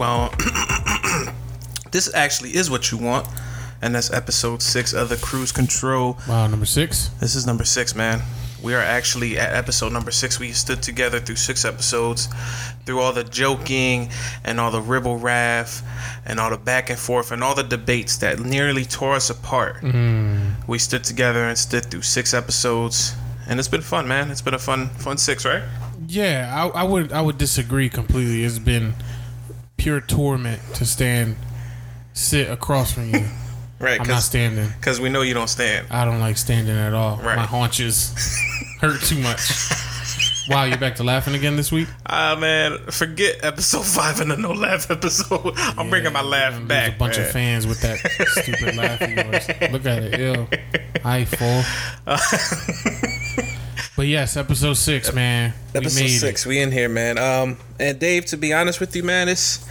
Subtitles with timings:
[0.00, 0.32] Well,
[1.90, 3.28] this actually is what you want,
[3.82, 6.16] and that's episode six of the Cruise Control.
[6.26, 7.08] Wow, number six.
[7.20, 8.22] This is number six, man.
[8.62, 10.40] We are actually at episode number six.
[10.40, 12.30] We stood together through six episodes,
[12.86, 14.08] through all the joking
[14.42, 15.82] and all the ribble raff
[16.24, 19.82] and all the back and forth and all the debates that nearly tore us apart.
[19.82, 20.66] Mm-hmm.
[20.66, 23.14] We stood together and stood through six episodes,
[23.46, 24.30] and it's been fun, man.
[24.30, 25.62] It's been a fun, fun six, right?
[26.08, 28.44] Yeah, I, I would I would disagree completely.
[28.44, 28.94] It's been
[29.80, 31.36] pure torment to stand,
[32.12, 33.24] sit across from you.
[33.80, 34.68] Right, I'm not standing.
[34.78, 35.86] because we know you don't stand.
[35.90, 37.16] I don't like standing at all.
[37.16, 37.36] Right.
[37.36, 38.12] My haunches
[38.78, 39.40] hurt too much.
[40.48, 41.86] Wow, you're back to laughing again this week?
[42.06, 45.52] Ah, man, forget episode five and the no laugh episode.
[45.56, 46.96] I'm bringing my laugh There's back.
[46.96, 47.26] a bunch man.
[47.26, 47.98] of fans with that
[48.42, 49.48] stupid laugh of yours.
[49.72, 50.48] Look at it, ew.
[51.04, 51.62] I full.
[54.00, 55.52] But yes, episode six, man.
[55.74, 57.18] Episode we six, we in here, man.
[57.18, 59.62] Um, and Dave, to be honest with you, man, it's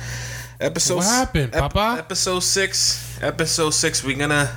[0.60, 0.98] episode.
[0.98, 1.96] What happened, Papa?
[1.98, 3.18] Episode six.
[3.24, 4.04] Episode six.
[4.04, 4.56] We gonna.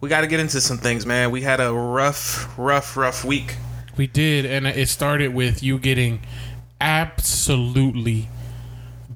[0.00, 1.30] We got to get into some things, man.
[1.30, 3.58] We had a rough, rough, rough week.
[3.98, 6.22] We did, and it started with you getting
[6.80, 8.30] absolutely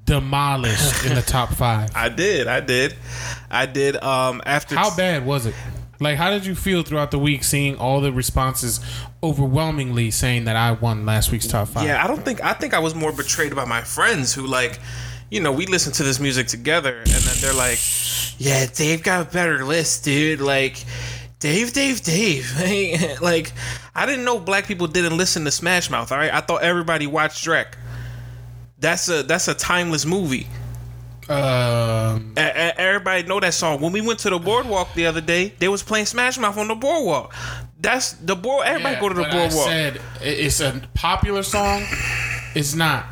[0.05, 1.89] demolished in the top five.
[1.95, 2.97] I did, I did,
[3.51, 3.97] I did.
[3.97, 5.55] Um, after How bad was it?
[6.01, 8.81] Like, how did you feel throughout the week seeing all the responses
[9.23, 11.87] overwhelmingly saying that I won last week's top five?
[11.87, 14.81] Yeah, I don't think I think I was more betrayed by my friends who like,
[15.31, 17.79] you know, we listen to this music together and then they're like,
[18.39, 20.83] "Yeah, Dave got a better list, dude." Like,
[21.39, 23.21] Dave, Dave, Dave.
[23.21, 23.53] like,
[23.95, 26.11] I didn't know black people didn't listen to Smash Mouth.
[26.13, 27.75] All right, I thought everybody watched Shrek.
[28.79, 30.47] That's a that's a timeless movie.
[31.31, 33.81] Um, Everybody know that song.
[33.81, 36.67] When we went to the boardwalk the other day, they was playing Smash Mouth on
[36.67, 37.33] the boardwalk.
[37.81, 38.67] That's the board.
[38.67, 39.69] Everybody yeah, go to the boardwalk.
[39.69, 41.85] I said it's a popular song.
[42.55, 43.07] It's not.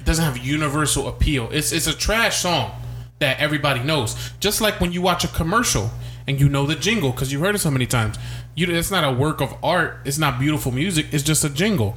[0.00, 1.50] It doesn't have universal appeal.
[1.52, 2.72] It's it's a trash song
[3.18, 4.16] that everybody knows.
[4.40, 5.90] Just like when you watch a commercial
[6.26, 8.16] and you know the jingle because you heard it so many times.
[8.54, 9.98] You it's not a work of art.
[10.06, 11.06] It's not beautiful music.
[11.12, 11.96] It's just a jingle.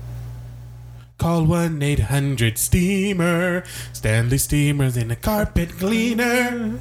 [1.17, 3.63] Call one eight hundred steamer.
[3.93, 6.79] Stanley Steamers in a carpet cleaner.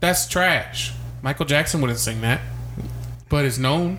[0.00, 0.92] That's trash.
[1.22, 2.40] Michael Jackson wouldn't sing that,
[3.28, 3.98] but it's known.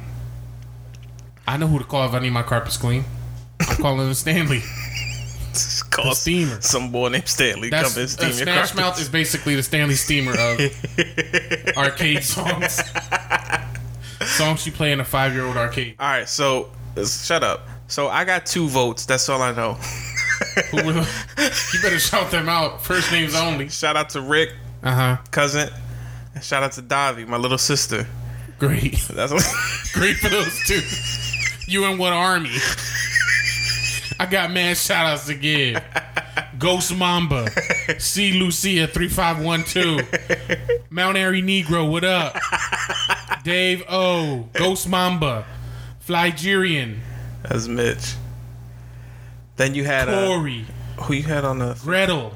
[1.48, 3.04] I know who to call if I need my carpets clean.
[3.60, 4.62] I'm calling him Stanley.
[5.90, 6.62] Call The steamer.
[6.62, 7.70] Some boy named Stanley.
[7.70, 8.76] That's come and uh, steam your Smash carpets.
[8.76, 10.60] Mouth is basically the Stanley Steamer of
[11.78, 12.82] arcade songs.
[14.22, 15.96] songs you play in a five year old arcade.
[16.00, 17.68] All right, so uh, shut up.
[17.92, 19.06] So I got two votes.
[19.06, 19.74] That's all I know.
[20.72, 21.08] Who were the-
[21.74, 22.82] you better shout them out.
[22.84, 23.68] First names only.
[23.70, 25.18] shout out to Rick, Uh huh.
[25.30, 25.70] cousin,
[26.34, 28.08] and shout out to Davi, my little sister.
[28.60, 28.94] Great.
[29.14, 29.44] That's what.
[29.94, 30.82] Great for those two.
[31.70, 32.52] You in what army?
[34.20, 35.84] I got mad shout outs to give.
[36.60, 37.48] Ghost Mamba.
[38.00, 38.40] C.
[38.40, 40.80] Lucia 3512.
[40.90, 42.38] Mount Airy Negro, what up?
[43.44, 44.48] Dave O.
[44.54, 45.44] Ghost Mamba.
[46.08, 47.00] Flygerian.
[47.44, 48.16] That's Mitch.
[49.58, 50.66] Then you had uh, Corey.
[51.02, 51.80] who you had on the.
[51.84, 52.34] Gretel.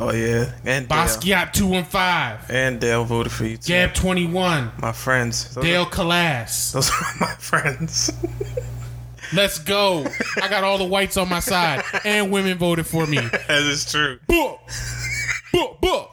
[0.00, 0.98] Oh yeah, and Dale.
[0.98, 2.54] Basquiat 215.
[2.54, 3.72] And Dale voted for you too.
[3.72, 4.70] Gab 21.
[4.78, 5.54] My friends.
[5.54, 6.72] Those, Dale are, Calas.
[6.72, 8.12] those are my friends.
[9.34, 10.06] Let's go.
[10.40, 11.82] I got all the whites on my side.
[12.04, 13.18] And women voted for me.
[13.48, 14.18] that is true.
[14.26, 14.56] Buh.
[15.52, 16.06] Buh, buh.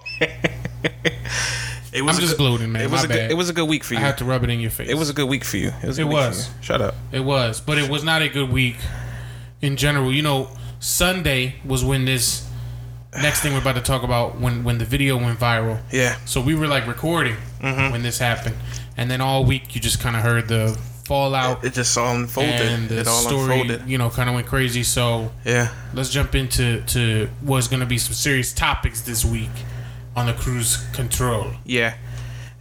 [1.96, 2.82] It was I'm just good, gloating, man.
[2.84, 3.32] It was My a good.
[3.32, 4.00] It was a good week for you.
[4.00, 4.90] I had to rub it in your face.
[4.90, 5.72] It was a good week for you.
[5.82, 5.98] It was.
[5.98, 6.50] A It good week for was.
[6.62, 6.96] Shut up.
[7.12, 8.76] It was, but it was not a good week
[9.62, 10.12] in general.
[10.12, 10.50] You know,
[10.80, 12.48] Sunday was when this
[13.22, 15.80] next thing we're about to talk about when when the video went viral.
[15.92, 16.18] Yeah.
[16.26, 17.92] So we were like recording Mm-hmm.
[17.94, 18.56] when this happened,
[18.96, 22.62] and then all week you just kind of heard the fallout It just all unfolded.
[22.62, 23.60] and the it all story.
[23.62, 23.90] unfolded.
[23.90, 24.84] You know, kind of went crazy.
[24.84, 25.70] So Yeah.
[25.94, 29.50] let's jump into to what's going to be some serious topics this week
[30.16, 31.52] on the cruise control.
[31.66, 31.96] Yeah.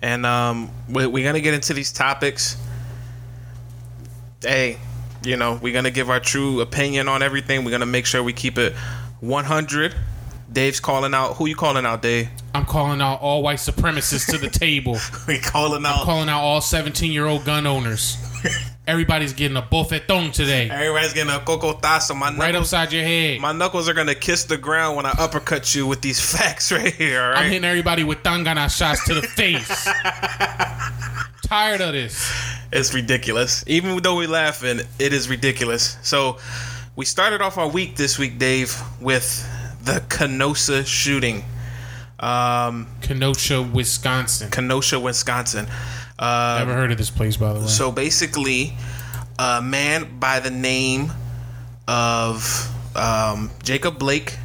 [0.02, 2.56] And um, we, we're going to get into these topics.
[4.42, 4.78] Hey,
[5.24, 7.64] you know, we're going to give our true opinion on everything.
[7.64, 8.74] We're going to make sure we keep it
[9.20, 9.94] 100.
[10.52, 11.34] Dave's calling out.
[11.34, 12.28] Who you calling out, Dave?
[12.54, 14.98] I'm calling out all white supremacists to the table.
[15.26, 16.00] We calling out.
[16.00, 18.16] I'm calling out all 17 year old gun owners.
[18.86, 22.14] Everybody's getting a bofeton today, Everybody's getting a cocotazo.
[22.14, 23.40] My right upside your head.
[23.40, 26.70] my knuckles are going to kiss the ground when I uppercut you with these facts
[26.70, 29.88] right here, all I'm hitting everybody with tangana shots to the face.
[31.46, 32.30] Tired of this.
[32.72, 33.64] It's ridiculous.
[33.66, 35.96] Even though we're laughing, it is ridiculous.
[36.02, 36.38] So,
[36.96, 39.48] we started off our week this week, Dave, with
[39.82, 41.44] the Kenosha shooting.
[42.20, 44.50] Um, Kenosha, Wisconsin.
[44.50, 45.66] Kenosha, Wisconsin.
[46.24, 47.66] Uh, Never heard of this place, by the way.
[47.66, 48.74] so basically,
[49.38, 51.12] a man by the name
[51.86, 54.36] of um, Jacob Blake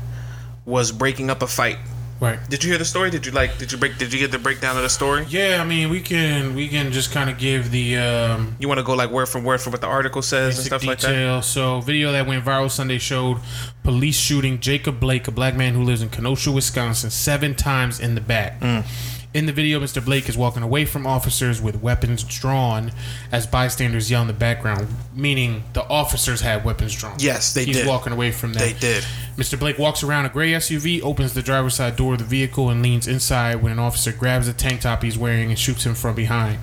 [0.66, 1.78] was breaking up a fight
[2.20, 2.38] Right.
[2.50, 3.10] Did you hear the story?
[3.10, 3.58] Did you like?
[3.58, 3.98] Did you break?
[3.98, 5.26] Did you get the breakdown of the story?
[5.30, 8.80] Yeah, I mean, we can we can just kind of give the um, You want
[8.80, 11.08] to go like word for word for what the article says and stuff like that?
[11.08, 11.42] detail.
[11.42, 13.38] So, video that went viral Sunday showed
[13.84, 18.16] police shooting Jacob Blake, a black man who lives in Kenosha, Wisconsin, seven times in
[18.16, 18.60] the back.
[18.60, 18.86] Mm.
[19.32, 20.04] In the video, Mr.
[20.04, 22.92] Blake is walking away from officers with weapons drawn
[23.32, 27.16] as bystanders yell in the background, meaning the officers had weapons drawn.
[27.20, 27.68] Yes, they did.
[27.68, 27.88] He's did.
[27.88, 28.64] walking away from them.
[28.64, 29.04] They did.
[29.38, 29.60] Mr.
[29.60, 32.82] Blake walks around a gray SUV, opens the driver's side door of the vehicle, and
[32.82, 36.16] leans inside when an officer grabs the tank top he's wearing and shoots him from
[36.16, 36.58] behind.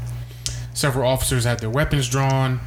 [0.75, 2.59] Several officers had their weapons drawn.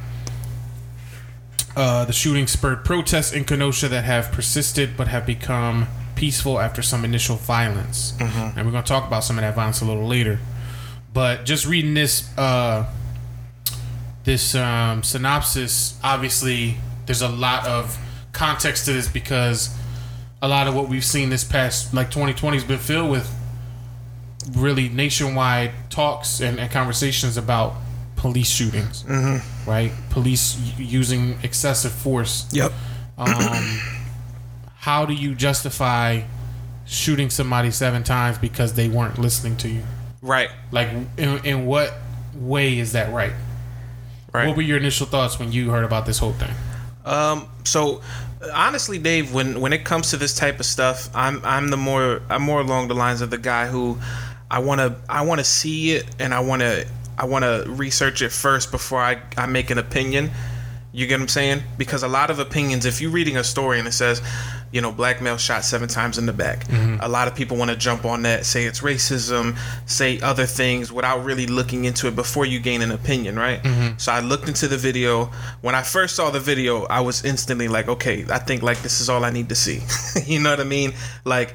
[1.76, 5.88] Uh, the shooting spurred protests in Kenosha that have persisted but have become
[6.20, 8.12] peaceful after some initial violence.
[8.54, 10.38] And we're going to talk about some of that violence a little later.
[11.14, 12.84] But just reading this uh,
[14.24, 16.76] this um, synopsis, obviously,
[17.06, 17.98] there's a lot of
[18.32, 19.74] context to this because
[20.42, 23.34] a lot of what we've seen this past, like 2020, has been filled with
[24.52, 27.74] really nationwide talks and, and conversations about
[28.16, 29.04] police shootings,
[29.66, 29.90] right?
[30.10, 32.46] Police using excessive force.
[32.52, 32.72] Yep.
[33.16, 33.80] Um,
[34.80, 36.22] how do you justify
[36.86, 39.82] shooting somebody seven times because they weren't listening to you?
[40.22, 40.48] Right.
[40.72, 40.88] Like,
[41.18, 41.92] in, in what
[42.34, 43.32] way is that right?
[44.32, 44.48] Right.
[44.48, 46.54] What were your initial thoughts when you heard about this whole thing?
[47.04, 48.00] Um, so
[48.54, 52.22] honestly, Dave, when when it comes to this type of stuff, I'm I'm the more
[52.30, 53.98] I'm more along the lines of the guy who
[54.50, 56.84] I wanna I wanna see it and I wanna
[57.18, 60.30] I wanna research it first before I, I make an opinion.
[60.92, 61.62] You get what I'm saying?
[61.76, 64.22] Because a lot of opinions, if you're reading a story and it says,
[64.72, 66.98] you know, black male shot seven times in the back, mm-hmm.
[67.00, 69.56] a lot of people want to jump on that, say it's racism,
[69.86, 73.62] say other things without really looking into it before you gain an opinion, right?
[73.62, 73.98] Mm-hmm.
[73.98, 75.30] So I looked into the video.
[75.60, 79.00] When I first saw the video, I was instantly like, okay, I think like this
[79.00, 79.80] is all I need to see.
[80.26, 80.92] you know what I mean?
[81.24, 81.54] Like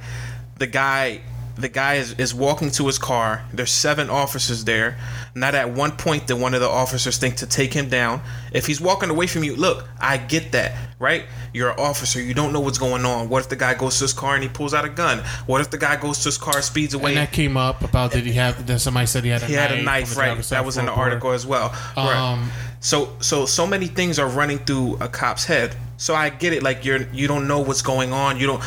[0.57, 1.21] the guy
[1.55, 3.43] the guy is, is walking to his car.
[3.53, 4.97] There's seven officers there.
[5.35, 8.21] Not at one point did one of the officers think to take him down.
[8.51, 11.25] If he's walking away from you, look, I get that, right?
[11.53, 12.21] You're an officer.
[12.21, 13.29] You don't know what's going on.
[13.29, 15.19] What if the guy goes to his car and he pulls out a gun?
[15.45, 17.11] What if the guy goes to his car, speeds away?
[17.11, 18.65] And that came up about did he have?
[18.67, 19.69] That somebody said he had a he knife.
[19.69, 20.37] had a knife, right?
[20.43, 21.69] That was in the article as well.
[21.95, 22.15] right.
[22.15, 22.49] Um,
[22.81, 25.75] So so so many things are running through a cop's head.
[25.97, 26.61] So I get it.
[26.61, 28.39] Like you're you don't know what's going on.
[28.39, 28.63] You don't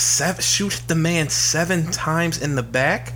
[0.00, 3.12] seven, shoot the man seven times in the back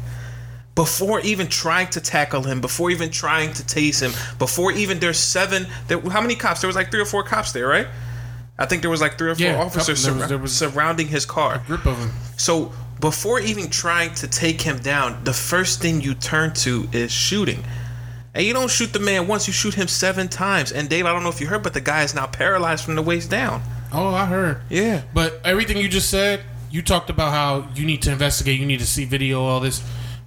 [0.74, 2.60] before even trying to tackle him.
[2.60, 4.12] Before even trying to tase him.
[4.38, 5.66] Before even there's seven.
[5.88, 6.60] There, how many cops?
[6.60, 7.86] There was like three or four cops there, right?
[8.58, 10.56] I think there was like three or four Yeah, officers couple- there was- there was-
[10.56, 11.62] surrounding his car.
[11.66, 12.12] grip of him.
[12.36, 17.10] So before even trying to take him down, the first thing you turn to is
[17.12, 17.64] shooting.
[18.34, 20.70] And you don't shoot the man once, you shoot him seven times.
[20.72, 22.94] And Dave, I don't know if you heard, but the guy is now paralyzed from
[22.94, 23.62] the waist down.
[23.92, 24.60] Oh, I heard.
[24.68, 25.02] Yeah.
[25.14, 28.80] But everything you just said, you talked about how you need to investigate, you need
[28.80, 29.82] to see video, all this.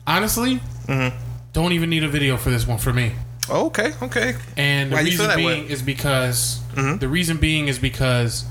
[0.08, 1.16] Honestly, Mm-hmm.
[1.54, 3.12] don't even need a video for this one for me.
[3.48, 4.34] Oh, okay, okay.
[4.58, 5.64] And the Why do you feel reason being way?
[5.64, 5.72] Mm-hmm.
[5.74, 6.62] is because
[7.00, 8.46] the reason being is because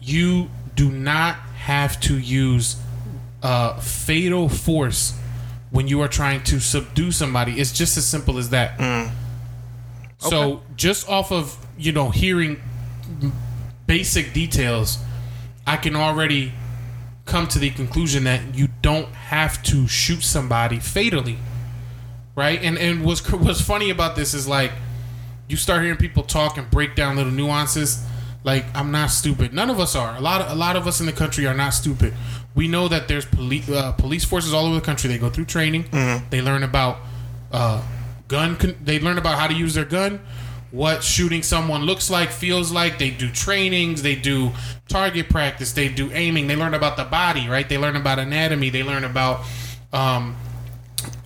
[0.00, 2.76] you do not have to use
[3.42, 5.18] uh, fatal force
[5.70, 7.60] when you are trying to subdue somebody.
[7.60, 8.78] It's just as simple as that.
[8.78, 9.10] Mm.
[10.18, 12.60] So just off of you know hearing
[13.86, 14.98] basic details,
[15.66, 16.52] I can already
[17.24, 21.38] come to the conclusion that you don't have to shoot somebody fatally
[22.34, 22.62] right?
[22.62, 24.72] And and what's what's funny about this is like
[25.48, 28.04] you start hearing people talk and break down little nuances.
[28.44, 29.52] Like I'm not stupid.
[29.52, 30.16] None of us are.
[30.16, 32.14] A lot of a lot of us in the country are not stupid.
[32.54, 35.08] We know that there's police uh, police forces all over the country.
[35.08, 35.86] They go through training.
[36.30, 36.98] They learn about
[37.52, 37.82] uh,
[38.28, 38.56] gun.
[38.56, 40.20] Con- they learn about how to use their gun.
[40.72, 42.98] What shooting someone looks like, feels like.
[42.98, 44.02] They do trainings.
[44.02, 44.52] They do
[44.88, 45.72] target practice.
[45.72, 46.46] They do aiming.
[46.46, 47.68] They learn about the body, right?
[47.68, 48.70] They learn about anatomy.
[48.70, 49.42] They learn about
[49.92, 50.34] um,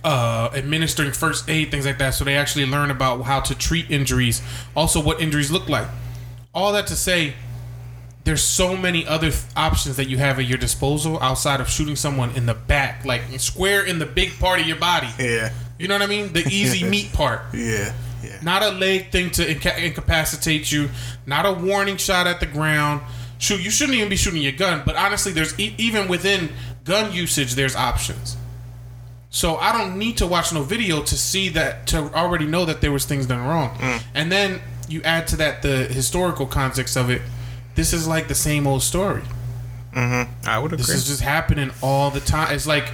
[0.03, 2.11] uh, administering first aid, things like that.
[2.11, 4.41] So they actually learn about how to treat injuries,
[4.75, 5.87] also what injuries look like.
[6.53, 7.33] All that to say,
[8.23, 11.95] there's so many other th- options that you have at your disposal outside of shooting
[11.95, 15.07] someone in the back, like square in the big part of your body.
[15.17, 15.53] Yeah.
[15.79, 16.33] You know what I mean?
[16.33, 17.41] The easy meat part.
[17.53, 17.93] Yeah.
[18.23, 18.39] Yeah.
[18.41, 20.89] Not a leg thing to inca- incapacitate you.
[21.25, 23.01] Not a warning shot at the ground.
[23.39, 24.81] Shoot, you shouldn't even be shooting your gun.
[24.85, 26.49] But honestly, there's e- even within
[26.83, 28.37] gun usage, there's options.
[29.29, 32.81] So I don't need to watch no video to see that to already know that
[32.81, 33.75] there was things done wrong.
[33.77, 34.03] Mm.
[34.15, 37.21] And then you add to that the historical context of it.
[37.75, 39.21] This is like the same old story.
[39.93, 40.47] Mm-hmm.
[40.47, 40.85] I would agree.
[40.85, 42.53] This is just happening all the time.
[42.53, 42.91] It's like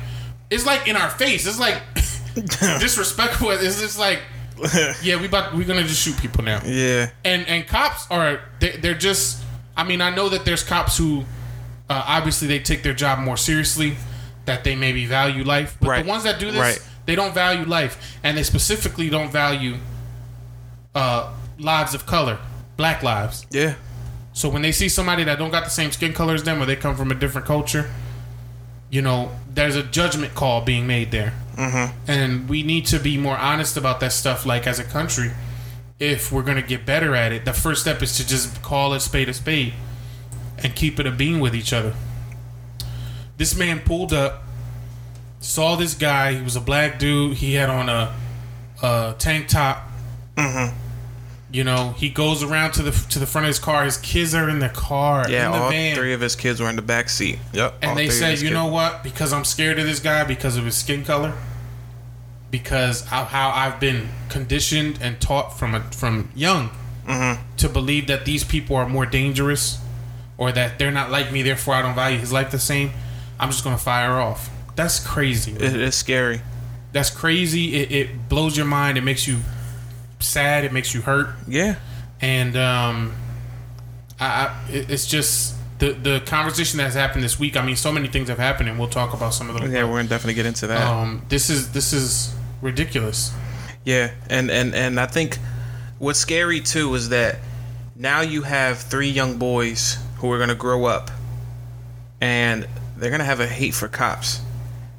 [0.49, 1.45] it's like in our face.
[1.45, 1.81] It's like
[2.79, 3.51] disrespectful.
[3.51, 4.19] It's just like
[5.03, 6.62] yeah, we about we're gonna just shoot people now.
[6.65, 7.10] yeah.
[7.25, 9.41] And and cops are they, they're just.
[9.75, 11.24] I mean, I know that there's cops who
[11.89, 13.98] uh, obviously they take their job more seriously.
[14.45, 16.03] that they maybe value life, but Right.
[16.05, 16.79] the ones that do this, Right.
[17.05, 19.77] they don't value life, and they specifically don't value
[20.93, 22.38] uh, lives of color,
[22.77, 23.45] black lives.
[23.51, 23.75] Yeah.
[24.33, 26.65] So when they see somebody that don't got the same skin color as them, or
[26.65, 27.89] they come from a different culture,
[28.93, 31.97] you know, there's a judgment call being made there, mm-hmm.
[32.07, 34.45] and we need to be more honest about that stuff.
[34.45, 35.31] Like as a country,
[35.97, 39.00] if we're gonna get better at it, the first step is to just call a
[39.00, 39.73] spade a spade
[40.59, 41.95] and keep it a being with each other.
[43.38, 44.43] This man pulled up,
[45.39, 46.35] saw this guy.
[46.35, 47.38] He was a black dude.
[47.38, 48.13] He had on a,
[48.83, 49.89] a tank top.
[51.53, 53.86] You know, he goes around to the to the front of his car.
[53.86, 56.60] His kids are in the car, Yeah, in the all van, three of his kids
[56.60, 57.38] were in the back seat.
[57.53, 57.75] Yep.
[57.83, 58.53] and they said, "You kids.
[58.53, 59.03] know what?
[59.03, 61.31] Because I'm scared of this guy because of his skin color,
[62.51, 66.69] because of how I've been conditioned and taught from a, from young
[67.07, 67.57] Mm-hmm.
[67.57, 69.77] to believe that these people are more dangerous,
[70.38, 72.91] or that they're not like me, therefore I don't value his life the same.
[73.38, 74.50] I'm just gonna fire off.
[74.77, 75.51] That's crazy.
[75.51, 76.41] It is scary.
[76.93, 77.75] That's crazy.
[77.75, 78.98] It, it blows your mind.
[78.98, 79.39] It makes you
[80.23, 80.63] sad.
[80.65, 81.29] It makes you hurt.
[81.47, 81.75] Yeah.
[82.21, 83.13] and um,
[84.19, 87.57] I, I it's just the the conversation that's happened this week.
[87.57, 89.71] I mean, so many things have happened, and we'll talk about some of them.
[89.71, 90.81] Yeah, we're gonna definitely get into that.
[90.87, 93.31] Um, this is this is ridiculous.
[93.85, 95.37] Yeah, and and and I think
[95.99, 97.39] what's scary too is that
[97.95, 101.11] now you have three young boys who are gonna grow up,
[102.21, 104.41] and they're gonna have a hate for cops,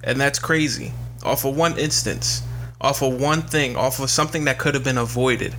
[0.02, 0.92] and that's crazy.
[1.22, 2.42] Off of one instance,
[2.84, 5.56] off of one thing, off of something that could have been avoided.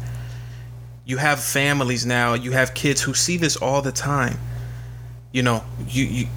[1.06, 2.36] You have families now.
[2.36, 4.38] You have kids who see this all the time.
[5.32, 6.28] You know, you you.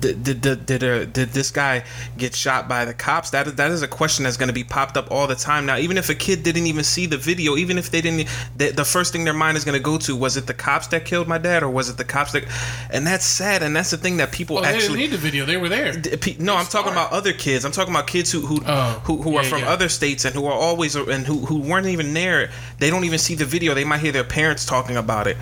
[0.00, 1.84] Did, did, did, did, uh, did this guy
[2.16, 3.30] get shot by the cops?
[3.30, 5.76] That that is a question that's going to be popped up all the time now.
[5.78, 8.84] Even if a kid didn't even see the video, even if they didn't, the, the
[8.84, 11.28] first thing their mind is going to go to was it the cops that killed
[11.28, 12.44] my dad, or was it the cops that?
[12.90, 14.98] And that's sad, and that's the thing that people Oh, they didn't actually.
[14.98, 15.92] need the video; they were there.
[15.92, 17.64] D- pe- No, I'm talking about other kids.
[17.64, 19.68] I'm talking about kids who who Oh, who, who are from yeah.
[19.70, 22.50] other states and who are always and who who weren't even there.
[22.78, 23.74] They don't even see the video.
[23.74, 25.36] They might hear their parents talking about it.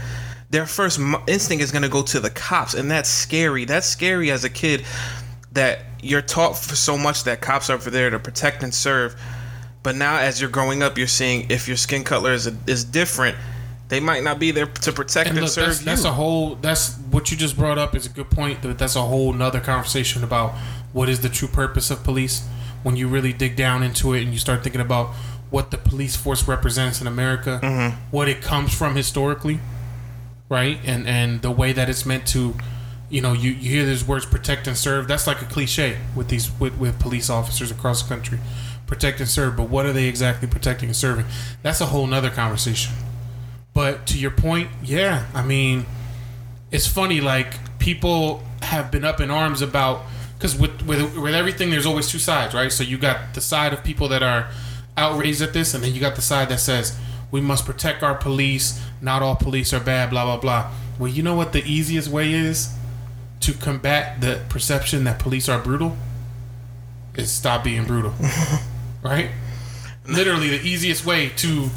[0.50, 3.64] Their first instinct is going to go to the cops, and that's scary.
[3.64, 4.84] That's scary as a kid
[5.52, 9.16] that you're taught for so much that cops are for there to protect and serve.
[9.82, 13.36] But now, as you're growing up, you're seeing if your skin color is is different,
[13.88, 15.84] they might not be there to protect And and, look, serve that's, you.
[15.86, 16.54] that's a whole.
[16.56, 18.58] That's what you just brought up is a good point.
[18.62, 20.52] That's a whole nother conversation about
[20.92, 22.46] what is the true purpose of police.
[22.82, 25.08] When you really dig down into it and you start thinking about
[25.50, 27.96] what the police force represents in America, Mm-hmm.
[28.12, 29.58] what it comes from historically,
[30.48, 32.54] right, and and the way that it's meant to,
[33.10, 35.08] you know, you, you hear these words protect and serve.
[35.08, 38.38] That's like a cliche with these with, with police officers across the country,
[38.86, 39.56] protect and serve.
[39.56, 41.26] But what are they exactly protecting and serving?
[41.62, 42.94] That's a whole nother conversation.
[43.74, 45.84] But to your point, yeah, I mean,
[46.70, 47.20] it's funny.
[47.20, 50.02] Like people have been up in arms about
[50.38, 52.72] because with, with with everything, there's always two sides, right?
[52.72, 54.50] So you got the side of people that are
[54.96, 56.98] outraged at this, and then you got the side that says
[57.30, 58.80] we must protect our police.
[59.00, 60.10] Not all police are bad.
[60.10, 60.70] Blah blah blah.
[60.98, 62.74] Well, you know what the easiest way is
[63.40, 65.96] to combat the perception that police are brutal
[67.14, 68.14] is stop being brutal,
[69.02, 69.30] right?
[70.08, 71.68] Literally, the easiest way to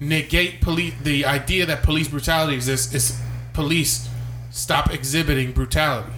[0.00, 3.20] negate police the idea that police brutality exists is
[3.52, 4.08] police
[4.50, 6.12] stop exhibiting brutality.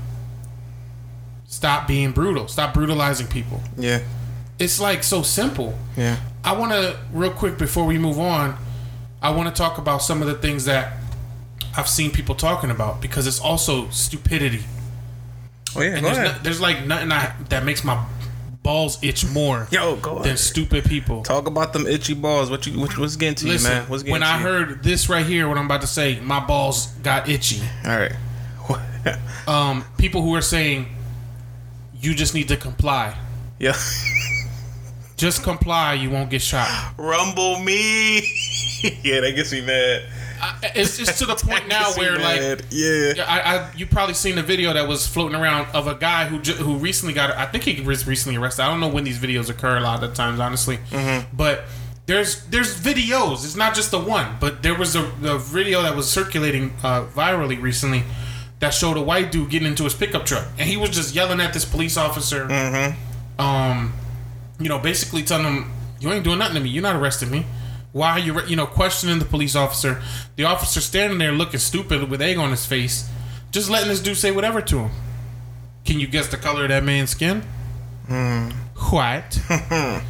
[1.47, 2.47] Stop being brutal.
[2.49, 3.61] Stop brutalizing people.
[3.77, 4.01] yeah,
[4.59, 5.77] It's like so simple.
[5.97, 6.17] yeah.
[6.45, 8.57] I want to real quick before we move on.
[9.23, 10.93] I want to talk about some of the things that
[11.77, 14.63] I've seen people talking about because it's also stupidity.
[15.77, 16.37] Oh yeah, And go there's, ahead.
[16.37, 18.05] no, there's like nothing I, that makes my
[18.63, 21.23] balls itch more Yo, go than stupid people.
[21.23, 22.51] Talk about them itchy balls.
[22.51, 23.89] What you what, what's getting to Listen, you, man?
[23.89, 24.13] What's getting to you?
[24.13, 24.43] when I you?
[24.43, 27.61] heard this right here, what I'm about to say, my balls got itchy.
[27.85, 28.13] All right.
[29.47, 30.87] Um, people who are saying
[31.99, 33.17] you just need to comply.
[33.59, 33.75] yeah.
[35.17, 36.69] Just comply, you won't get shot.
[36.97, 38.21] Rumble me.
[39.03, 40.03] yeah, that gets me mad.
[40.41, 43.13] I, it's just to the point now where like yeah.
[43.17, 46.27] Yeah, I, I you probably seen the video that was floating around of a guy
[46.27, 48.63] who ju- who recently got I think he was recently arrested.
[48.63, 50.79] I don't know when these videos occur a lot of the times, honestly.
[50.91, 51.37] Mm-hmm.
[51.37, 51.65] But
[52.07, 53.45] there's there's videos.
[53.45, 57.05] It's not just the one, but there was a, a video that was circulating uh,
[57.07, 58.05] virally recently
[58.61, 61.41] that showed a white dude getting into his pickup truck, and he was just yelling
[61.41, 62.47] at this police officer.
[62.47, 63.41] Mm-hmm.
[63.41, 63.93] Um,
[64.59, 65.71] you know, basically telling him,
[66.01, 66.71] "You ain't doing nothing to me.
[66.71, 67.45] You're not arresting me."
[67.93, 70.03] Why are you, re-" you know, questioning the police officer?
[70.37, 73.09] The officer standing there looking stupid with egg on his face,
[73.51, 74.91] just letting this dude say whatever to him.
[75.85, 77.43] Can you guess the color of that man's skin?
[78.07, 78.51] Hmm.
[78.91, 79.39] White,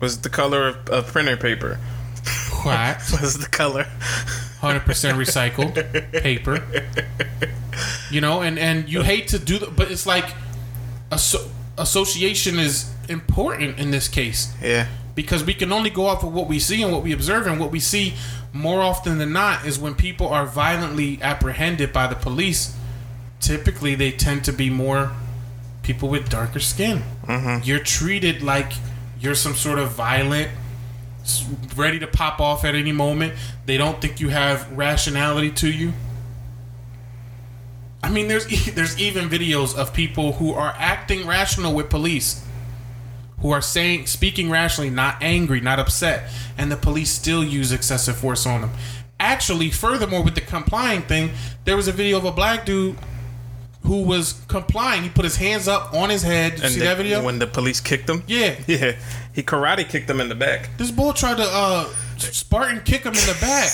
[0.00, 1.78] Was the color of, of printer paper?
[2.64, 3.84] white, Was the color?
[4.60, 5.74] hundred percent recycled
[6.22, 6.64] paper.
[8.10, 10.34] You know, and and you hate to do, the, but it's like
[11.12, 14.88] a so association is important in this case Yeah.
[15.18, 17.58] Because we can only go off of what we see and what we observe and
[17.58, 18.14] what we see
[18.52, 22.76] more often than not is when people are violently apprehended by the police
[23.40, 25.10] typically they tend to be more
[25.82, 27.02] people with darker skin.
[27.24, 27.64] Mm-hmm.
[27.64, 28.70] You're treated like
[29.18, 30.50] you're some sort of violent
[31.74, 33.34] ready to pop off at any moment.
[33.66, 35.94] They don't think you have rationality to you.
[38.04, 38.46] I mean, there's
[38.76, 42.46] there's even videos of people who are acting rational with police,
[43.40, 48.16] who are saying speaking rationally, not angry, not upset, and the police still use excessive
[48.16, 48.70] force on them.
[49.20, 51.30] Actually, furthermore, with the complying thing,
[51.64, 52.96] there was a video of a black dude
[53.82, 55.02] who was complying.
[55.02, 56.56] He put his hands up on his head.
[56.56, 57.24] Did you see the- that video?
[57.24, 58.22] when the police kicked him?
[58.26, 58.96] yeah, Yeah.
[59.32, 60.68] He karate kicked him in the back.
[60.78, 61.84] this bull tried to uh,
[62.16, 63.70] Spartan kick him in the back.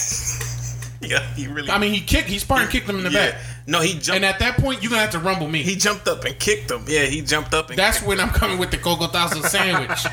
[1.11, 1.71] Yeah, he really.
[1.71, 2.29] I mean, he kicked.
[2.29, 3.31] He Spartan kicked him in the yeah.
[3.33, 3.41] back.
[3.67, 4.11] No, he jumped.
[4.17, 5.63] And at that point, you're gonna have to rumble me.
[5.63, 6.85] he jumped up and kicked him.
[6.87, 10.05] Yeah, he jumped up and That's when I'm coming with the Coco Thousand sandwich.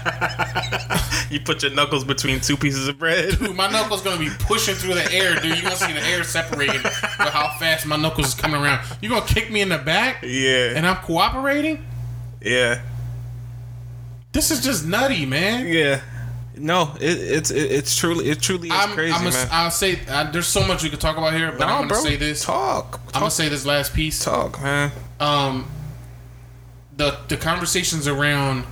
[1.29, 3.37] you put your knuckles between two pieces of bread.
[3.39, 5.45] Dude, my knuckles gonna be pushing through the air, dude.
[5.45, 8.85] You're gonna see the air separating with how fast my knuckles is coming around.
[9.01, 10.73] You're gonna kick me in the back Yeah.
[10.75, 11.85] and I'm cooperating?
[12.41, 12.81] yeah.
[14.33, 15.67] This is just nutty, man.
[15.67, 15.99] Yeah.
[16.61, 19.47] No, it, it's it, it's truly it truly is I'm, crazy, I'm man.
[19.51, 21.81] i I'll say uh, there's so much we could talk about here, but no, I'm
[21.81, 22.01] gonna bro.
[22.01, 22.45] say this.
[22.45, 23.01] Talk.
[23.13, 24.23] I'm gonna say this last piece.
[24.23, 24.91] talk, man.
[25.19, 25.69] Um,
[26.95, 28.65] the the conversations around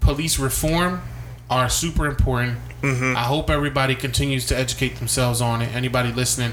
[0.00, 1.02] police reform
[1.50, 2.58] are super important.
[2.82, 3.16] Mm-hmm.
[3.16, 5.74] I hope everybody continues to educate themselves on it.
[5.74, 6.52] Anybody listening,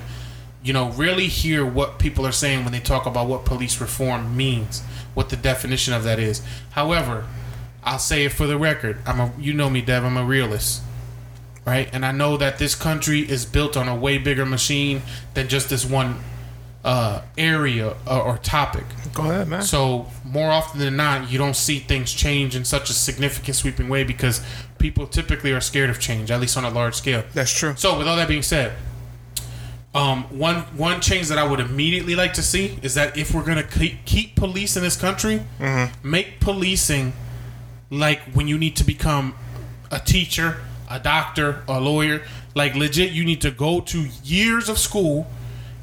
[0.63, 4.35] you know, really hear what people are saying when they talk about what police reform
[4.35, 4.81] means,
[5.13, 6.41] what the definition of that is.
[6.71, 7.27] However,
[7.83, 8.99] I'll say it for the record.
[9.05, 10.03] I'm a you know me, Dev.
[10.03, 10.83] I'm a realist.
[11.65, 11.89] Right?
[11.93, 15.03] And I know that this country is built on a way bigger machine
[15.35, 16.19] than just this one
[16.83, 18.85] uh, area or, or topic.
[19.13, 19.61] Go ahead, man.
[19.61, 23.89] So more often than not, you don't see things change in such a significant, sweeping
[23.89, 24.43] way because
[24.79, 27.23] people typically are scared of change, at least on a large scale.
[27.33, 27.75] That's true.
[27.75, 28.73] So with all that being said,
[29.93, 33.43] um, one one change that I would immediately like to see is that if we're
[33.43, 35.41] gonna keep, keep police in this country,
[36.01, 37.13] make policing
[37.91, 39.35] like when you need to become
[39.91, 40.57] a teacher,
[40.89, 42.23] a doctor, a lawyer.
[42.55, 45.27] Like legit, you need to go to years of school,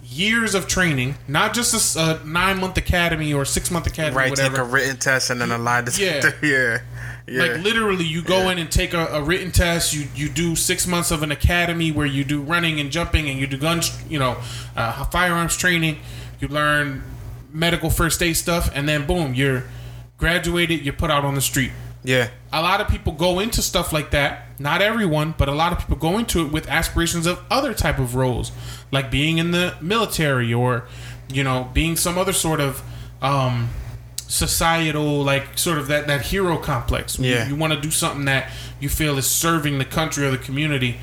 [0.04, 4.56] years of training, not just a nine month academy or six month academy, Right, whatever.
[4.56, 6.34] take a written test and then a lie detector.
[6.44, 6.80] Yeah.
[7.30, 7.42] Yeah.
[7.42, 9.92] Like literally, you go in and take a, a written test.
[9.92, 13.38] You you do six months of an academy where you do running and jumping, and
[13.38, 14.38] you do guns, you know,
[14.74, 15.98] uh, firearms training.
[16.40, 17.02] You learn
[17.52, 19.64] medical first aid stuff, and then boom, you're
[20.16, 20.80] graduated.
[20.86, 21.72] You're put out on the street.
[22.04, 22.28] Yeah.
[22.52, 24.46] A lot of people go into stuff like that.
[24.58, 27.98] Not everyone, but a lot of people go into it with aspirations of other type
[27.98, 28.50] of roles,
[28.90, 30.84] like being in the military or,
[31.32, 32.82] you know, being some other sort of
[33.20, 33.68] um,
[34.28, 37.18] societal, like sort of that that hero complex.
[37.18, 37.48] You- Yeah.
[37.48, 40.98] you, want to do something that you feel is serving the country or the community,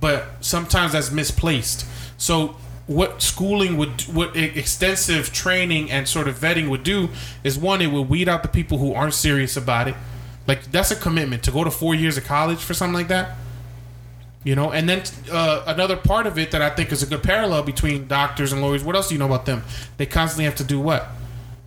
[0.00, 1.86] but sometimes that's misplaced.
[2.18, 2.56] So
[2.86, 7.08] what schooling would what extensive training and sort of vetting would do
[7.42, 9.96] is one it would weed out the people who aren't serious about it
[10.46, 13.36] like that's a commitment to go to four years of college for something like that
[14.44, 17.22] you know and then uh, another part of it that i think is a good
[17.22, 19.62] parallel between doctors and lawyers what else do you know about them
[19.96, 21.08] they constantly have to do what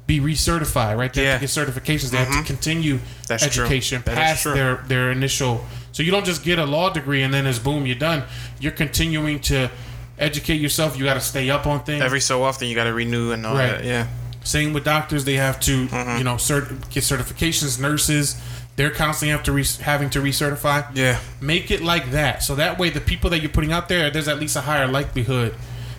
[0.07, 1.65] be recertified right they have to Yeah.
[1.65, 4.53] get certifications they have to continue That's education is past true.
[4.53, 7.85] their their initial so you don't just get a law degree and then it's boom
[7.85, 8.23] you're done
[8.59, 9.69] you're continuing to
[10.17, 12.93] educate yourself you got to stay up on things Every so often you got to
[12.93, 13.71] renew and all Right.
[13.71, 13.83] that.
[13.85, 14.07] Yeah.
[14.43, 16.17] same with doctors; they have to, Mm-hmm.
[16.17, 17.79] you know, cert- get certifications.
[17.79, 18.35] Nurses,
[18.79, 20.89] they're constantly have to re- having to recertify.
[20.95, 21.19] Yeah.
[21.41, 24.29] Make it like that, so that way the people that you're putting out there, there's
[24.29, 25.53] at least a higher likelihood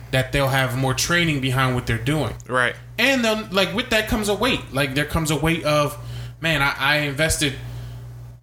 [0.09, 2.33] that they'll have more training behind what they're doing.
[2.47, 2.75] Right.
[2.97, 4.73] And then, like with that comes a weight.
[4.73, 5.95] Like there comes a weight of,
[6.41, 7.53] man, I, I invested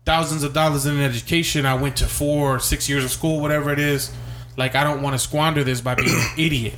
[0.06, 1.66] thousands of dollars in education.
[1.66, 4.12] I went to four or six years of school, whatever it is.
[4.56, 6.74] Like I don't want to squander this by being an idiot.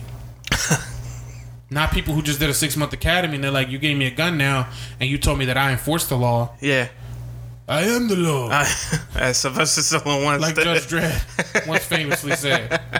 [1.69, 4.07] Not people who just did a six month academy and they're like, you gave me
[4.07, 6.55] a gun now and you told me that I enforce the law.
[6.63, 6.89] Yeah.
[7.71, 8.51] I am the law.
[9.15, 10.57] As Sylvester Stallone once like.
[10.57, 12.81] Judge Dredd once famously said.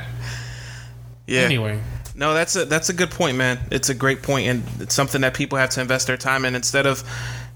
[1.27, 1.43] Yeah.
[1.43, 1.81] Anyway,
[2.17, 3.61] No, that's a that's a good point, man.
[3.71, 6.57] It's a great point, and it's something that people have to invest their time in
[6.57, 7.05] instead of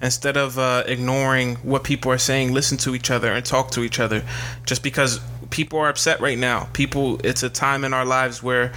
[0.00, 2.53] instead of uh, ignoring what people are saying.
[2.53, 4.22] Listen to each other and talk to each other.
[4.64, 5.18] Just because
[5.50, 8.72] people are upset right now, people, it's a time in our lives where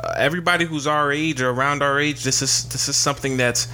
[0.00, 3.66] uh, everybody who's our age or around our age, this is this is something that's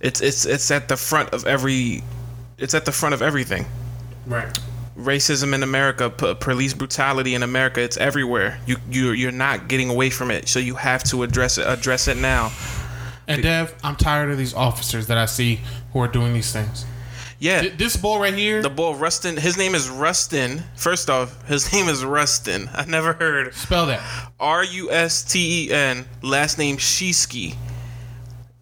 [0.00, 2.02] it's it's it's at the front of every
[2.60, 3.64] it's at the front of everything
[4.26, 4.58] right.
[4.96, 8.58] racism in America, p- police brutality in America, it's everywhere.
[8.66, 11.66] You you you're not getting away from it, so you have to address it.
[11.66, 12.52] Address it now.
[13.26, 15.60] And Dev, I'm tired of these officers that I see
[15.92, 16.84] who are doing these things.
[17.38, 17.62] Yeah.
[17.62, 18.60] Th- this bull right here.
[18.60, 19.38] the bull Rusten.
[19.38, 20.62] His name is Rusten.
[20.76, 22.68] First off, his name is Rusten.
[22.74, 23.54] I never heard.
[23.54, 24.02] spell that.
[24.38, 26.04] R U S T E N.
[26.22, 27.54] Last name Sheskey.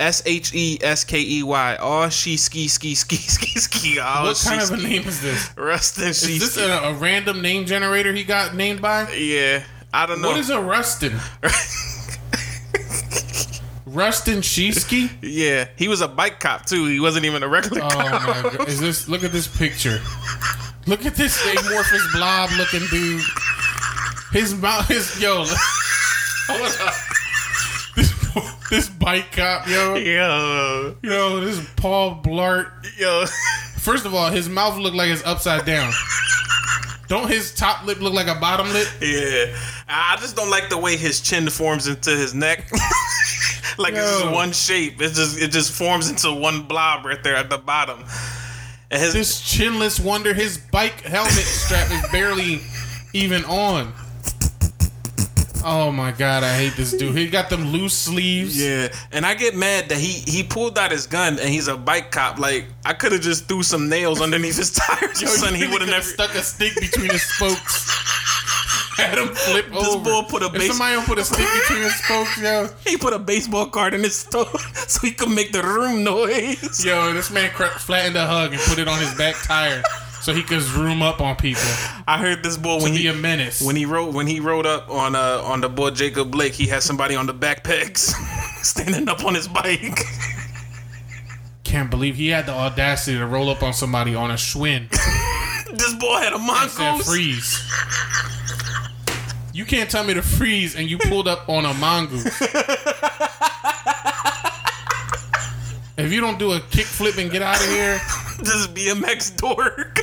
[0.01, 1.77] S H E S K E Y.
[1.81, 3.99] Oh, she ski ski ski ski ski.
[4.01, 5.49] Oh, what kind of a name is this?
[5.51, 9.11] Rusten Is this a, a random name generator he got named by?
[9.13, 10.29] Yeah, I don't know.
[10.29, 11.19] What is a Rusten?
[13.89, 15.11] Rusten Sheskey?
[15.23, 16.85] yeah, he was a bike cop too.
[16.87, 18.45] He wasn't even a regular Oh cop.
[18.45, 18.69] my god!
[18.69, 19.09] Is this?
[19.09, 20.01] Look at this picture.
[20.87, 23.23] Look at this amorphous blob looking dude.
[24.33, 25.45] His mouth, his yo.
[26.49, 26.95] Hold up.
[28.71, 32.71] This, bike cop, yo, Yo, yo, this Paul Blart.
[32.99, 33.25] yo.
[33.79, 35.93] First of all, his mouth look like it's upside down.
[37.09, 38.87] Don't his top lip look like a bottom lip?
[39.01, 39.57] Yeah,
[39.89, 42.71] I just don't like the way his chin forms into his neck.
[43.79, 45.01] like it's just one shape.
[45.01, 48.05] It just it just forms into one blob right there at the bottom.
[48.91, 52.61] And his This chinless wonder, his bike helmet strap is barely
[53.15, 53.95] even on.
[55.65, 57.17] Oh my god, I hate this dude.
[57.17, 58.61] He got them loose sleeves.
[58.61, 61.77] yeah, and I get mad that he he pulled out his gun and he's a
[61.77, 62.39] bike cop.
[62.39, 65.61] Like I could have just threw some nails underneath his tires, Yo, something.
[65.61, 66.03] He would have never.
[66.03, 67.95] stuck a stick between his spokes.
[68.99, 70.03] Had him flip This over.
[70.05, 73.13] bull put a if base- somebody put a stick between his spokes, yo, He put
[73.13, 76.85] a baseball card in his store so he could make the room noise.
[76.85, 79.83] yo, this man cra- flattened a hug and put it on his back tire
[80.29, 81.63] so he could zoom up on people.
[82.07, 83.63] I heard this bull when Be he a menace.
[83.63, 86.67] when he wrote when he rode up on uh on the boy Jacob Blake, he
[86.67, 88.15] had somebody on the back pegs
[88.63, 89.99] standing up on his bike.
[91.65, 94.91] Can't believe he had the audacity to roll up on somebody on a Schwinn
[95.73, 97.07] this boy had a mongoose.
[97.09, 97.63] freeze.
[99.55, 102.25] You can't tell me to freeze and you pulled up on a mongoose.
[105.99, 108.01] if you don't do a kickflip and get out of here,
[108.39, 109.99] This BMX dork.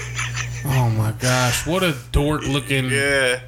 [0.66, 2.90] oh my gosh, what a dork looking.
[2.90, 3.40] yeah.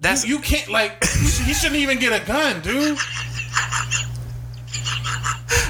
[0.00, 1.02] That's You can't like.
[1.04, 2.98] He shouldn't even get a gun, dude.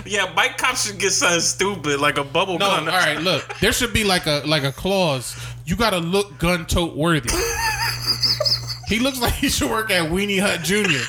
[0.05, 0.33] yeah.
[0.35, 2.89] Bike cops should get something stupid like a bubble No, gun.
[2.89, 3.21] all right.
[3.21, 5.37] Look, there should be like a like a clause.
[5.67, 7.31] You got to look gun tote worthy.
[8.87, 11.01] He looks like he should work at Weenie Hut Jr.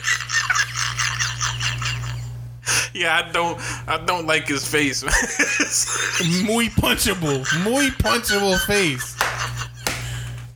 [3.02, 3.60] Yeah, I don't.
[3.90, 5.04] I don't like his face.
[6.46, 9.18] Muy punchable, muy punchable face.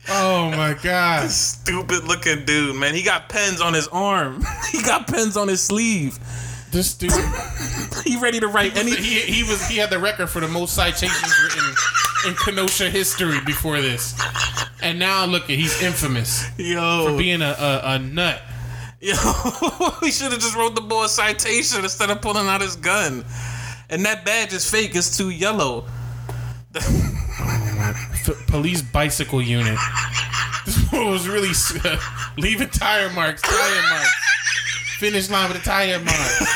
[0.08, 1.28] Oh my god.
[1.30, 2.94] Stupid looking dude, man.
[2.94, 4.42] He got pens on his arm.
[4.72, 6.18] he got pens on his sleeve.
[6.72, 7.12] This dude,
[8.04, 8.92] He ready to write any.
[8.96, 11.74] he, he was he had the record for the most citations written
[12.26, 14.18] in Kenosha history before this,
[14.82, 18.40] and now look at he's infamous Yo, for being a a, a nut.
[19.00, 19.14] Yo,
[20.00, 23.24] he should have just wrote the boy a citation instead of pulling out his gun.
[23.88, 24.94] And that badge is fake.
[24.94, 25.86] It's too yellow.
[28.46, 29.78] Police bicycle unit.
[30.66, 31.50] This boy was really
[31.84, 31.96] uh,
[32.36, 34.14] leaving tire marks, tire marks.
[34.98, 36.50] Finish line with a tire mark.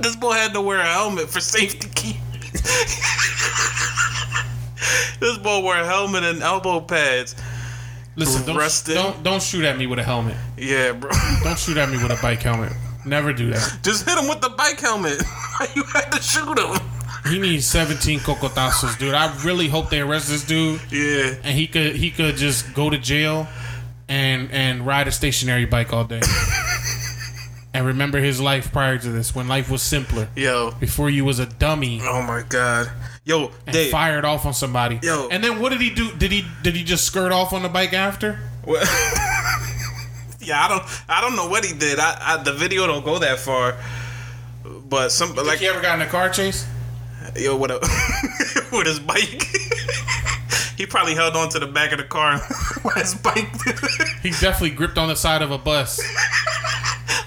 [0.00, 2.18] This boy had to wear a helmet for safety key.
[5.20, 7.36] this boy wore a helmet and elbow pads.
[8.16, 8.94] Listen, don't, Rusted.
[8.94, 10.36] don't don't shoot at me with a helmet.
[10.56, 11.10] Yeah, bro.
[11.44, 12.72] Don't shoot at me with a bike helmet.
[13.06, 13.78] Never do that.
[13.82, 15.22] Just hit him with the bike helmet.
[15.76, 16.78] You had to shoot him?
[17.30, 19.12] He needs 17 cocotazos, dude.
[19.14, 21.34] I really hope they arrest this dude Yeah.
[21.44, 23.46] and he could he could just go to jail
[24.08, 26.20] and and ride a stationary bike all day.
[27.72, 30.28] and remember his life prior to this when life was simpler.
[30.36, 30.72] Yo.
[30.80, 32.90] Before you was a dummy Oh my god.
[33.24, 33.90] Yo, and Dave.
[33.90, 34.98] fired off on somebody.
[35.02, 35.28] Yo.
[35.30, 36.10] And then what did he do?
[36.12, 38.40] Did he did he just skirt off on the bike after?
[40.42, 40.82] Yeah, I don't.
[41.08, 41.98] I don't know what he did.
[41.98, 43.76] I, I the video don't go that far.
[44.88, 46.66] But some Like like he ever got in a car chase?
[47.36, 47.74] yo, what a
[48.72, 49.44] with his bike.
[50.76, 52.40] he probably held on to the back of the car
[52.82, 53.48] with his bike,
[54.22, 56.00] He definitely gripped on the side of a bus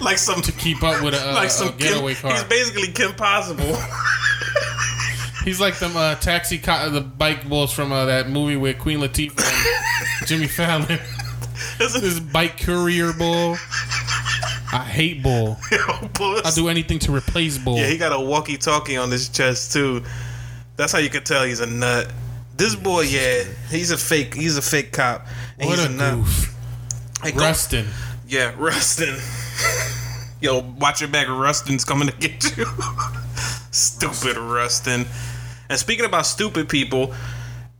[0.00, 2.32] like some to keep up with a, a, like a some getaway Kim, car.
[2.32, 3.76] He's basically Kim Possible.
[5.44, 8.98] He's like them uh, taxi co- the bike bulls from uh, that movie with Queen
[9.00, 9.38] Latifah
[10.18, 10.98] and Jimmy Fallon.
[11.78, 13.56] this is bike courier bull.
[14.72, 15.58] I hate bull.
[16.14, 16.40] Bull.
[16.44, 17.76] I'll do anything to replace bull.
[17.76, 20.02] Yeah, he got a walkie-talkie on his chest too.
[20.76, 22.10] That's how you can tell he's a nut.
[22.56, 24.34] This boy, yeah, he's a fake.
[24.34, 25.26] He's a fake cop.
[25.58, 26.14] And what he's a nut.
[26.16, 26.54] goof.
[27.22, 27.86] Hey, go- Rusten.
[28.26, 29.20] Yeah, Rusten.
[30.40, 31.26] Yo, watch your back.
[31.28, 32.66] Rusten's coming to get you.
[33.70, 35.06] stupid Rusten.
[35.70, 37.14] And speaking about stupid people,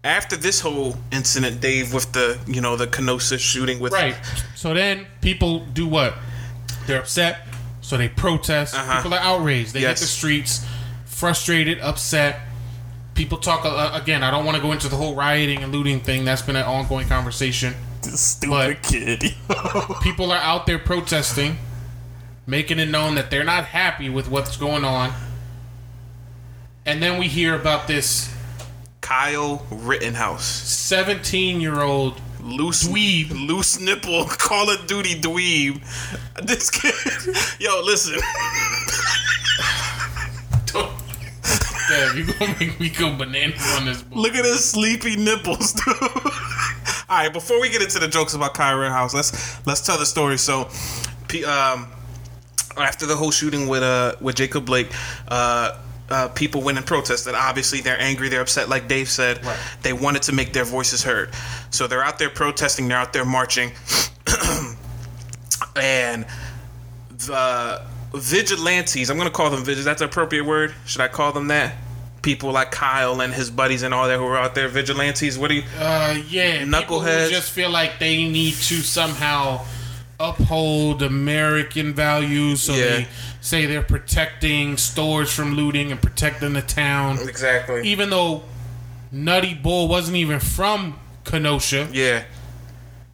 [0.03, 4.17] after this whole incident, Dave, with the you know the Kenosha shooting with Right.
[4.55, 6.15] So then people do what?
[6.87, 7.47] They're upset.
[7.83, 8.75] So they protest.
[8.75, 8.97] Uh-huh.
[9.03, 9.75] People are outraged.
[9.75, 10.67] They hit the streets,
[11.05, 12.41] frustrated, upset.
[13.15, 14.23] people talk uh, again.
[14.25, 16.25] I don't want to go into the whole rioting and looting thing.
[16.25, 17.75] That's been an ongoing conversation.
[18.03, 19.35] This stupid But- kid.
[20.03, 21.59] People are out there protesting,
[22.47, 25.13] making it known that they're not happy with what's going on.
[26.87, 28.35] And then we hear about this
[29.01, 30.45] Kyle Rittenhouse.
[30.45, 33.31] 17 year old Loose Dweeb.
[33.31, 34.25] Loose nipple.
[34.29, 35.81] Call of Duty dweeb.
[36.43, 36.95] This kid.
[37.59, 38.21] Yo, listen.
[41.89, 44.17] Damn, you gonna make me go bananas on this book.
[44.17, 45.95] Look at his sleepy nipples, dude.
[46.01, 50.07] All right, before we get into the jokes about Kyle Rittenhouse, let's let's tell the
[50.07, 50.39] story.
[50.39, 50.71] So,
[51.47, 51.87] um,
[52.77, 54.91] after the whole shooting with uh with Jacob Blake,
[55.29, 55.79] uh.
[56.07, 57.35] Uh, people went and protested.
[57.35, 58.29] Obviously, they're angry.
[58.29, 58.69] They're upset.
[58.69, 59.57] Like Dave said, Right.
[59.81, 61.31] they wanted to make their voices heard.
[61.71, 62.89] So they're out there protesting.
[62.89, 63.73] They're out there marching,
[65.77, 66.27] and
[67.11, 67.83] the
[68.15, 69.11] vigilantes.
[69.11, 69.85] I'm gonna call them vigilantes.
[69.87, 70.75] That's an appropriate word.
[70.87, 71.75] Should I call them that?
[72.23, 75.37] People like Kyle and his buddies and all that who are out there vigilantes.
[75.39, 75.63] What do you?
[75.79, 77.31] Uh, yeah, Knuckleheads.
[77.31, 79.65] just feel like they need to somehow
[80.20, 82.85] uphold American values, so Yeah.
[82.85, 83.09] they
[83.40, 87.83] say they're protecting stores from looting and protecting the town, Exactly.
[87.88, 88.42] even though
[89.12, 91.88] Nutty Bull wasn't even from Kenosha.
[91.92, 92.22] Yeah.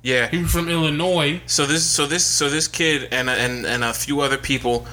[0.03, 0.29] Yeah.
[0.31, 1.41] He was from Illinois.
[1.47, 4.87] So this, so this, so this kid and and and a few other people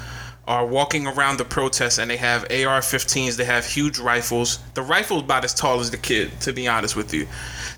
[0.47, 3.35] are walking around the protest, and they have AR-15s.
[3.35, 4.59] They have huge rifles.
[4.75, 7.27] The rifle's about as tall as the kid, to be honest with you.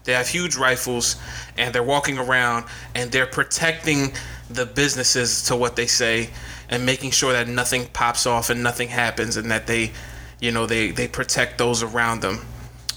[0.03, 1.15] They have huge rifles,
[1.57, 4.13] and they're walking around, and they're protecting
[4.51, 6.29] the businesses to what they say,
[6.69, 9.91] and making sure that nothing pops off and nothing happens, and that they,
[10.39, 12.45] you know, they they protect those around them.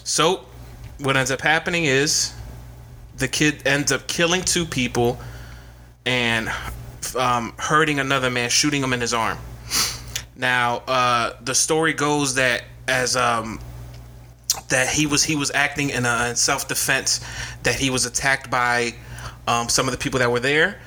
[0.05, 0.45] So,
[0.99, 2.35] what ends up happening is
[3.17, 5.19] the kid ends up killing two people
[6.05, 6.51] and
[7.17, 9.39] um, hurting another man, shooting him in his arm.
[10.37, 13.61] Now, uh, the story goes that as um,
[14.69, 17.21] that he was he was acting in, a, in self defense,
[17.63, 18.95] that he was attacked by
[19.47, 20.81] um, some of the people that were there.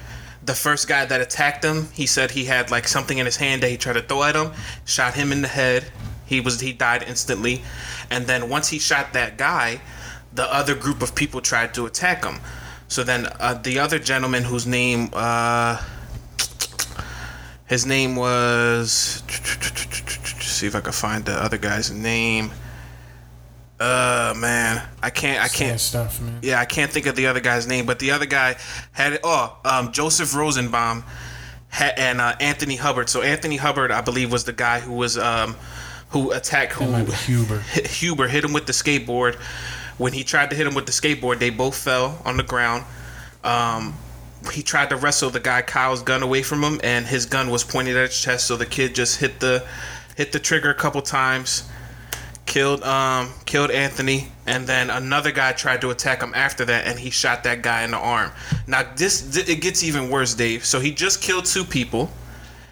[0.43, 3.63] The first guy that attacked him, he said he had like something in his hand
[3.63, 4.51] that he tried to throw at him,
[4.85, 5.85] shot him in the head.
[6.25, 7.63] He was he died instantly,
[8.09, 9.81] and then once he shot that guy,
[10.33, 12.39] the other group of people tried to attack him.
[12.87, 15.83] So then uh, the other gentleman whose name uh,
[17.67, 19.23] his name was
[20.41, 22.51] see if I can find the other guy's name.
[23.79, 26.39] Uh man, I can't I can't stuff, man.
[26.41, 28.55] yeah, I can't think of the other guy's name, but the other guy
[28.93, 31.03] had it oh, um, Joseph Rosenbaum
[31.71, 33.09] ha- and uh, Anthony Hubbard.
[33.09, 35.57] So Anthony Hubbard, I believe, was the guy who was um,
[36.09, 37.59] who attacked who Huber.
[37.59, 39.35] hit Huber hit him with the skateboard.
[39.97, 42.85] When he tried to hit him with the skateboard, they both fell on the ground.
[43.43, 43.95] Um,
[44.53, 47.63] he tried to wrestle the guy Kyle's gun away from him, and his gun was
[47.63, 48.47] pointed at his chest.
[48.47, 49.65] So the kid just hit the
[50.15, 51.67] hit the trigger a couple times,
[52.45, 56.99] killed um killed Anthony, and then another guy tried to attack him after that, and
[56.99, 58.31] he shot that guy in the arm.
[58.67, 60.65] Now this it gets even worse, Dave.
[60.65, 62.11] So he just killed two people.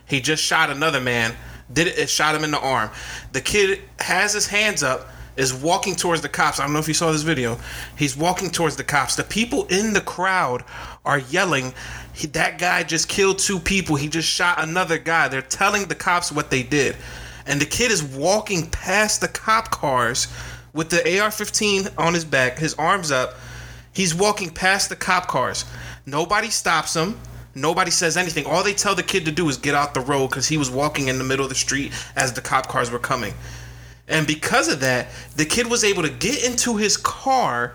[0.06, 1.34] He just shot another man.
[1.72, 1.98] Did it?
[1.98, 2.92] It shot him in the arm.
[3.32, 6.60] The kid has his hands up, is walking towards the cops.
[6.60, 7.58] I don't know if you saw this video.
[7.98, 9.16] He's walking towards the cops.
[9.16, 10.64] The people in the crowd
[11.06, 11.74] are yelling.
[12.32, 13.96] That guy just killed two people.
[13.96, 15.28] He just shot another guy.
[15.28, 16.96] They're telling the cops what they did,
[17.48, 20.28] and the kid is walking past the cop cars
[20.74, 23.36] with the AR-15 on his back, his arms up.
[23.94, 25.66] He's walking past the cop cars.
[26.06, 27.20] Nobody stops him.
[27.56, 28.46] Nobody says anything.
[28.46, 30.72] All they tell the kid to do is get out the road because he was
[30.72, 33.36] walking in the middle of the street as the cop cars were coming.
[34.08, 37.74] And because of that, the kid was able to get into his car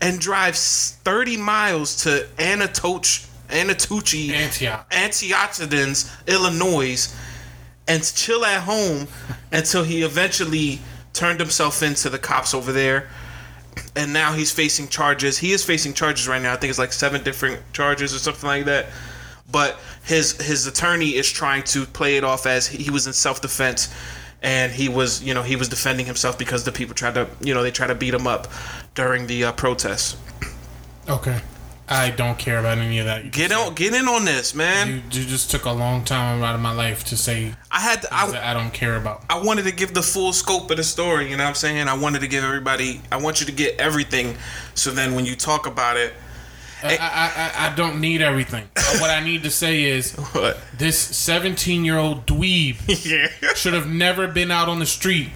[0.00, 3.04] and drive 30 miles to Anatoch,
[3.48, 4.90] Anatucci, Antioch.
[4.90, 7.14] Antioxidants, Illinois,
[7.88, 9.08] and chill at home
[9.52, 10.80] until he eventually
[11.12, 13.08] turned himself into the cops over there.
[13.96, 15.38] And now he's facing charges.
[15.38, 16.52] He is facing charges right now.
[16.52, 18.86] I think it's like seven different charges or something like that.
[19.50, 23.40] But his his attorney is trying to play it off as he was in self
[23.40, 23.92] defense,
[24.42, 27.54] and he was you know he was defending himself because the people tried to you
[27.54, 28.48] know they tried to beat him up
[28.94, 30.16] during the uh, protests.
[31.08, 31.40] Okay.
[31.92, 33.24] I don't care about any of that.
[33.24, 34.88] You, Get on, get in on this, man.
[35.10, 38.02] you, you just took a long time out of my life to say I had
[38.02, 39.24] to, I, that I don't care about.
[39.28, 41.88] I wanted to give the full scope of the story, you know what I'm saying?
[41.88, 44.36] I wanted to give everybody, I want you to get everything.
[44.74, 46.14] So then when you talk about it,
[46.82, 48.68] I, I, I, I don't need everything.
[49.00, 50.58] what I need to say is what?
[50.76, 53.52] this 17 year old dweeb yeah.
[53.54, 55.28] should have never been out on the street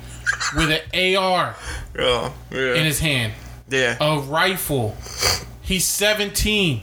[0.56, 1.54] with an AR
[1.98, 2.74] Oh, yeah.
[2.74, 3.32] in his hand,
[3.68, 3.96] yeah.
[4.00, 4.96] a rifle.
[5.62, 6.82] He's 17.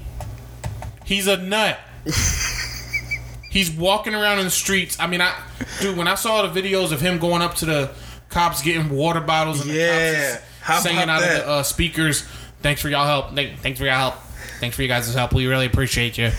[1.06, 1.78] He's a nut.
[3.52, 4.98] He's walking around in the streets.
[5.00, 5.36] I mean, I
[5.82, 7.92] dude, when I saw the videos of him going up to the
[8.30, 10.42] cops getting water bottles and the Yeah.
[10.64, 11.42] cops singing out that?
[11.42, 12.22] of the uh, speakers.
[12.62, 13.36] Thanks for y'all help.
[13.36, 14.16] Thanks for your help.
[14.62, 15.34] Thanks for you guys' help.
[15.34, 16.30] We really appreciate you.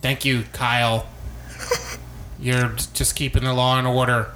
[0.00, 1.06] Thank you, Kyle.
[2.40, 4.30] You're just keeping the law and order.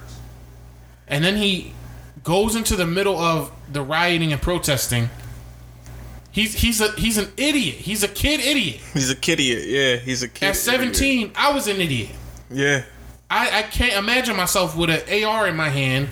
[1.08, 1.72] And then he
[2.24, 5.08] goes into the middle of the rioting and protesting.
[6.30, 7.76] He's he's a he's an idiot.
[7.76, 8.82] He's a kid idiot.
[8.92, 9.66] He's a kid idiot.
[9.66, 10.48] Yeah, he's a kid.
[10.48, 12.10] At 17, I was an idiot.
[12.50, 12.84] Yeah.
[13.30, 16.10] I, I can't imagine myself with an AR in my hand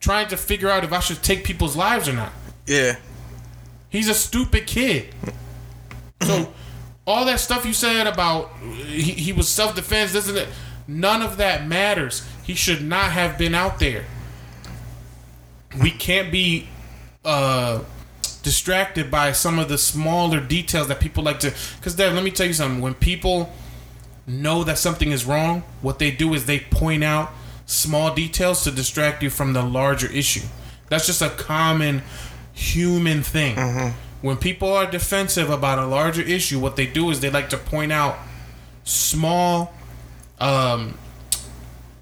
[0.00, 2.32] trying to figure out if I should take people's lives or not.
[2.66, 2.96] Yeah.
[3.90, 5.14] He's a stupid kid.
[6.22, 6.52] So,
[7.06, 10.48] all that stuff you said about he, he was self defense, and that,
[10.86, 12.26] none of that matters.
[12.44, 14.04] He should not have been out there.
[15.82, 16.68] We can't be
[17.24, 17.82] uh,
[18.42, 21.52] distracted by some of the smaller details that people like to.
[21.76, 22.80] Because, Dad, let me tell you something.
[22.80, 23.52] When people
[24.26, 27.30] know that something is wrong, what they do is they point out
[27.66, 30.46] small details to distract you from the larger issue.
[30.88, 32.02] That's just a common
[32.52, 33.56] human thing.
[34.20, 37.56] When people are defensive about a larger issue, what they do is they like to
[37.56, 38.18] point out
[38.84, 39.72] small,
[40.40, 40.98] um,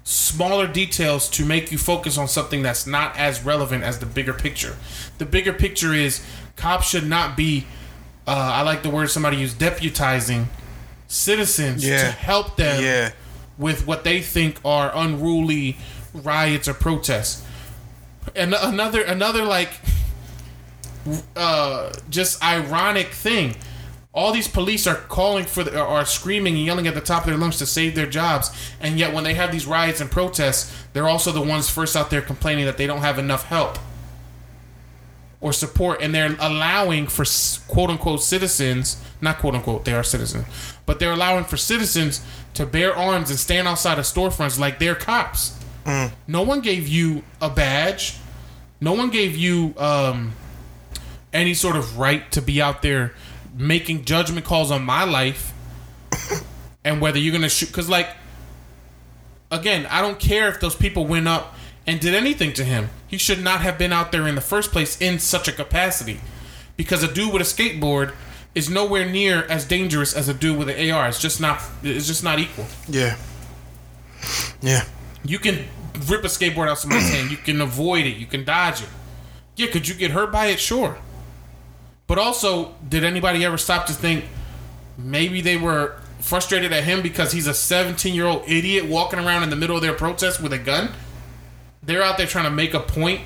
[0.03, 4.33] smaller details to make you focus on something that's not as relevant as the bigger
[4.33, 4.77] picture.
[5.17, 6.25] The bigger picture is
[6.55, 7.65] cops should not be.
[8.25, 10.45] Uh, I like the word somebody used, deputizing
[11.07, 12.03] citizens Yeah.
[12.03, 13.11] to help them Yeah.
[13.57, 15.77] with what they think are unruly
[16.13, 17.43] riots or protests.
[18.35, 19.69] And another another like
[21.35, 23.55] uh just ironic thing.
[24.13, 27.27] All these police are calling for the, are screaming and yelling at the top of
[27.29, 30.73] their lungs to save their jobs, and yet when they have these riots and protests,
[30.93, 33.77] they're also the ones first out there complaining that they don't have enough help
[35.39, 37.23] or support, and they're allowing for
[37.67, 40.45] quote unquote citizens, not quote unquote, they are citizens,
[40.87, 44.95] but they're allowing for citizens to bear arms and stand outside of storefronts like they're
[44.95, 45.53] cops.
[46.27, 48.17] No one gave you a badge.
[48.81, 50.33] No one gave you um,
[51.37, 53.13] any sort of right to be out there
[53.57, 55.53] making judgment calls on my life
[56.83, 57.67] and whether you're gonna shoot.
[57.67, 58.09] Because, like,
[59.51, 62.89] again, I don't care if those people went up and did anything to him.
[63.07, 66.19] He should not have been out there in the first place in such a capacity.
[66.75, 68.13] Because a dude with a skateboard
[68.53, 71.07] is nowhere near as dangerous as a dude with an AR.
[71.07, 71.61] It's just not.
[71.83, 72.65] It's just not equal.
[72.87, 73.17] Yeah.
[74.61, 74.85] Yeah.
[75.23, 75.65] You can
[76.07, 77.31] rip a skateboard out of somebody's hand.
[77.31, 78.17] You can avoid it.
[78.17, 78.89] You can dodge it.
[79.55, 80.59] Yeah, could you get hurt by it?
[80.59, 80.97] Sure.
[82.07, 84.25] But also, did anybody ever stop to think
[84.97, 89.43] maybe they were frustrated at him because he's a 17 year old idiot walking around
[89.43, 90.91] in the middle of their protest with a gun?
[91.83, 93.21] They're out there trying to make a point,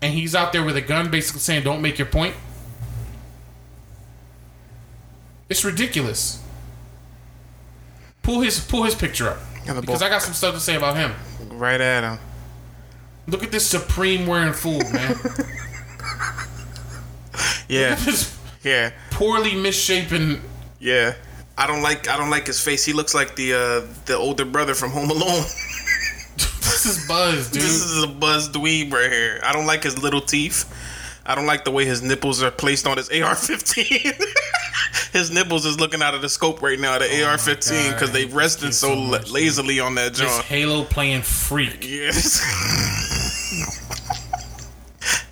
[0.00, 2.34] and he's out there with a gun basically saying, Don't make your point.
[5.48, 6.42] It's ridiculous.
[8.22, 9.38] Pull his pull his picture up.
[9.80, 11.12] Because I got some stuff to say about him.
[11.50, 12.18] Right at him.
[13.26, 15.16] Look at this supreme wearing fool, man.
[17.68, 17.94] Yeah.
[17.96, 18.90] this Yeah.
[19.10, 20.40] poorly misshapen.
[20.78, 21.14] Yeah.
[21.56, 22.84] I don't like I don't like his face.
[22.84, 25.44] He looks like the uh the older brother from Home Alone.
[26.36, 27.62] This is Buzz, dude.
[27.62, 29.40] This is a buzz dweeb right here.
[29.42, 30.64] I don't like his little teeth.
[31.24, 34.22] I don't like the way his nipples are placed on his AR-15.
[35.12, 38.72] his nipples is looking out of the scope right now, the AR-15, because they resting
[38.72, 40.30] so, so much, lazily on that joint.
[40.44, 41.86] Halo playing freak.
[41.88, 42.40] Yes.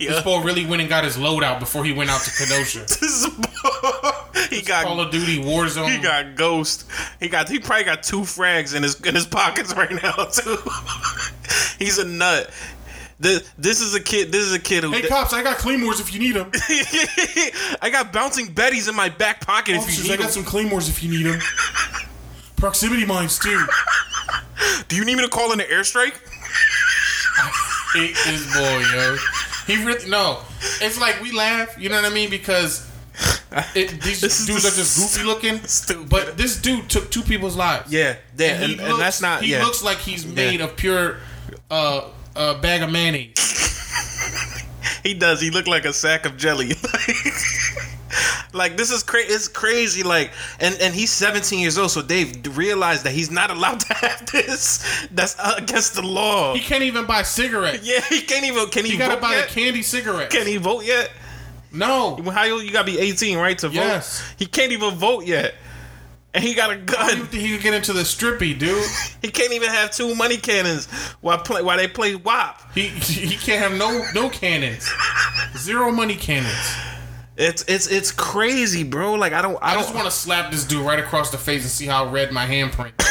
[0.07, 2.87] This boy really went and got his loadout before he went out to Kenosha.
[4.51, 5.91] He got Call of Duty Warzone.
[5.91, 6.87] He got ghost.
[7.21, 7.49] He got.
[7.49, 10.59] He probably got two frags in his in his pockets right now too.
[11.79, 12.51] He's a nut.
[13.19, 14.33] This this is a kid.
[14.33, 14.91] This is a kid who.
[14.91, 16.51] hey cops, I got claymores if you need them.
[17.81, 19.77] I got bouncing betties in my back pocket.
[19.77, 20.33] if Officers, you I got them.
[20.33, 21.41] some claymores if you need them.
[22.57, 23.65] Proximity mines too.
[24.89, 26.15] Do you need me to call in an airstrike?
[27.95, 29.17] hate this boy, yo.
[29.67, 30.41] He really no.
[30.81, 32.31] It's like we laugh, you know what I mean?
[32.31, 32.91] Because
[33.75, 35.63] it, these dudes are just goofy looking.
[35.65, 36.09] stupid.
[36.09, 37.93] But this dude took two people's lives.
[37.93, 39.43] Yeah, yeah, and, and looks- that's not.
[39.43, 41.19] He yeah, looks like he's made of pure
[41.71, 43.39] uh, uh, bag of mayonnaise.
[45.03, 45.41] he does.
[45.41, 46.73] He looked like a sack of jelly.
[48.53, 49.33] like this is crazy.
[49.33, 50.03] It's crazy.
[50.03, 51.91] Like, and and he's 17 years old.
[51.91, 55.07] So Dave realized that he's not allowed to have this.
[55.13, 56.55] That's against the law.
[56.55, 57.87] He can't even buy cigarettes.
[57.87, 58.69] Yeah, he can't even.
[58.69, 59.51] Can he, You gotta buy yet?
[59.51, 60.31] a candy cigarette.
[60.31, 61.11] Can he vote yet?
[61.73, 62.17] no.
[62.31, 62.63] How old?
[62.65, 63.75] You gotta be 18, right, to vote?
[63.77, 64.23] Yes.
[64.39, 65.55] He can't even vote yet,
[66.35, 67.27] and he got a you gun.
[67.31, 68.85] he could get into the strippy, dude?
[69.23, 70.87] He can't even have two money cannons
[71.21, 72.61] while play while they play WAP.
[72.75, 74.93] He he can't have no no cannons.
[75.57, 76.53] Zero money cannons.
[77.43, 79.15] It's it's it's crazy, bro.
[79.15, 81.39] Like I don't I, I don't just want to slap this dude right across the
[81.39, 82.93] face and see how red my handprint.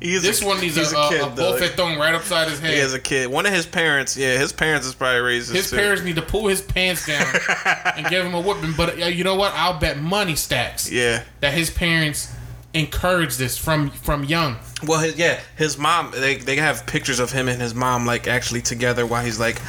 [0.00, 2.72] He's This a, one needs he's a, a, kid, a thrown right upside his head.
[2.72, 3.28] He has a kid.
[3.30, 5.52] One of his parents, yeah, his parents is probably racist.
[5.54, 5.76] his too.
[5.76, 7.26] parents need to pull his pants down
[7.96, 8.72] and give him a whipping.
[8.74, 9.52] But uh, you know what?
[9.54, 11.22] I'll bet money stacks Yeah.
[11.40, 12.32] that his parents
[12.72, 14.56] encourage this from from young.
[14.86, 16.12] Well, his, yeah, his mom.
[16.12, 19.60] They they have pictures of him and his mom like actually together while he's like,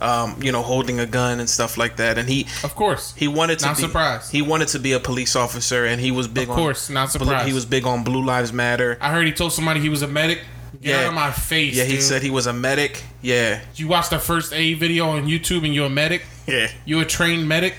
[0.00, 2.18] um, you know, holding a gun and stuff like that.
[2.18, 3.14] And he Of course.
[3.16, 4.32] he wanted to Not be surprised.
[4.32, 7.10] he wanted to be a police officer, and he was big Of on course, not
[7.10, 7.46] surprised.
[7.46, 8.98] He was big on Blue Lives Matter.
[9.00, 10.40] I heard he told somebody he was a medic.
[10.82, 11.00] Get Yeah.
[11.02, 11.74] out of my face.
[11.76, 12.02] Yeah, he dude.
[12.02, 13.02] said he was a medic.
[13.22, 16.22] Yeah, You watched the first aid video on YouTube and you're a medic?
[16.46, 17.74] yeah, You a trained medic?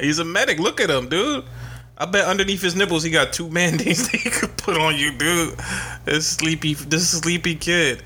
[0.00, 0.58] he's a medic.
[0.58, 1.44] Look at him, dude.
[1.96, 5.12] I bet underneath his nipples he got two mandates that he could put on you,
[5.12, 5.54] dude.
[6.06, 8.02] This sleepy, this sleepy kid.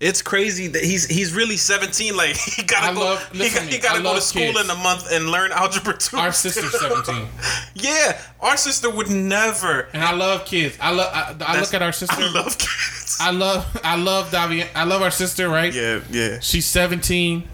[0.00, 2.16] It's crazy that he's he's really 17.
[2.16, 4.64] Like he gotta I go, love- he, got, to he gotta go to school kids.
[4.64, 6.16] in a month and learn algebra two.
[6.16, 7.26] Our sister's 17.
[7.74, 9.88] yeah, our sister would never.
[9.92, 10.78] And I love kids.
[10.80, 12.16] I love I, I look at our sister.
[12.18, 13.18] I love kids.
[13.20, 14.66] I love I love Davi.
[14.74, 15.72] I love our sister, right?
[15.74, 16.38] yeah, yeah.
[16.40, 17.44] She's 17.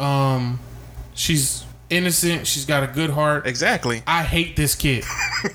[0.00, 0.58] Um
[1.14, 1.63] she's
[1.94, 2.46] innocent.
[2.46, 3.46] She's got a good heart.
[3.46, 4.02] Exactly.
[4.06, 5.04] I hate this kid.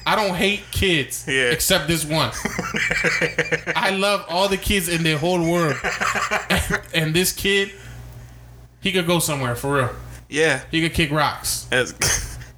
[0.06, 1.52] I don't hate kids Yeah.
[1.52, 2.32] except this one.
[3.76, 5.76] I love all the kids in the whole world.
[6.50, 7.72] And, and this kid,
[8.82, 9.90] he could go somewhere for real.
[10.30, 10.62] Yeah.
[10.72, 11.68] He could kick rocks.
[11.72, 11.94] As,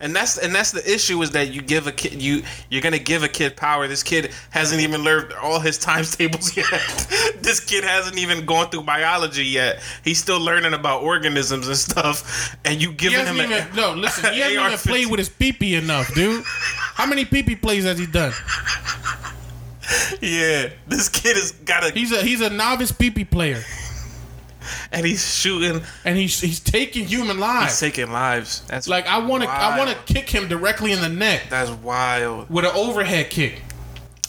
[0.01, 2.99] and that's and that's the issue is that you give a kid you you're gonna
[2.99, 3.87] give a kid power.
[3.87, 6.67] This kid hasn't even learned all his times tables yet.
[7.39, 9.81] this kid hasn't even gone through biology yet.
[10.03, 12.55] He's still learning about organisms and stuff.
[12.65, 13.93] And you giving him even a, no.
[13.93, 14.87] Listen, he hasn't even AR-15.
[14.87, 16.43] played with his peepee enough, dude.
[16.45, 18.33] How many peepee plays has he done?
[20.21, 20.69] yeah.
[20.87, 23.61] This kid has got a He's a he's a novice peepee player,
[24.91, 25.81] and he's shooting.
[26.05, 27.79] and he's he's taking human lives.
[27.79, 28.63] He's taking lives.
[28.67, 31.69] That's Like I want to I want to kick him directly in the neck That's
[31.71, 32.49] wild.
[32.49, 33.61] with an overhead kick.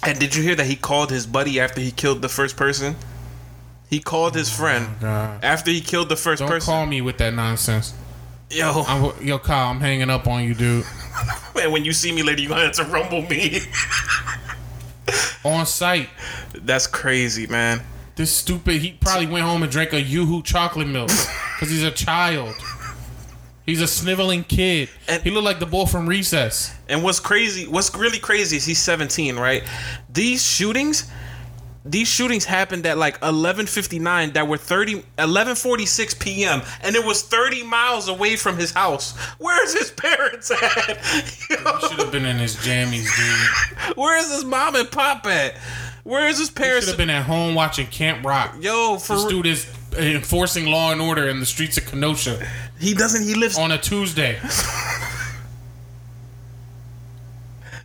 [0.05, 2.97] And did you hear that he called his buddy after he killed the first person?
[3.89, 5.45] He called his oh friend Oh God.
[5.45, 6.67] after he killed the 1st Don't person.
[6.73, 7.93] call me with that nonsense.
[8.51, 10.85] Yo, I'm, yo, Kyle, I'm hanging up on you, dude.
[11.55, 13.61] man, when you see me later, you're gonna have to rumble me.
[15.45, 16.09] On site.
[16.55, 17.83] That's crazy, man.
[18.17, 18.83] This stupid.
[18.83, 22.55] He probably went home and drank a YooHoo chocolate milk because he's a child.
[23.65, 24.91] He's a sniveling kid.
[25.09, 26.75] And- he looked like the boy from Recess.
[26.89, 29.63] And what's crazy, what's really crazy is he's 17, right?
[30.13, 31.11] These shootings,
[31.85, 36.63] these shootings happened at like 11:59 that were 30 11:46 p.m.
[36.83, 39.17] and it was 30 miles away from his house.
[39.39, 40.99] Where's his parents at?
[41.49, 43.97] He should have been in his jammies, dude.
[43.97, 45.55] Where is his mom and pop at?
[46.05, 48.57] Where is his Should have been at home watching Camp Rock.
[48.61, 52.45] Yo, for This dude is enforcing law and order in the streets of Kenosha
[52.83, 53.23] he doesn't.
[53.23, 53.57] He lives.
[53.57, 54.39] on a Tuesday.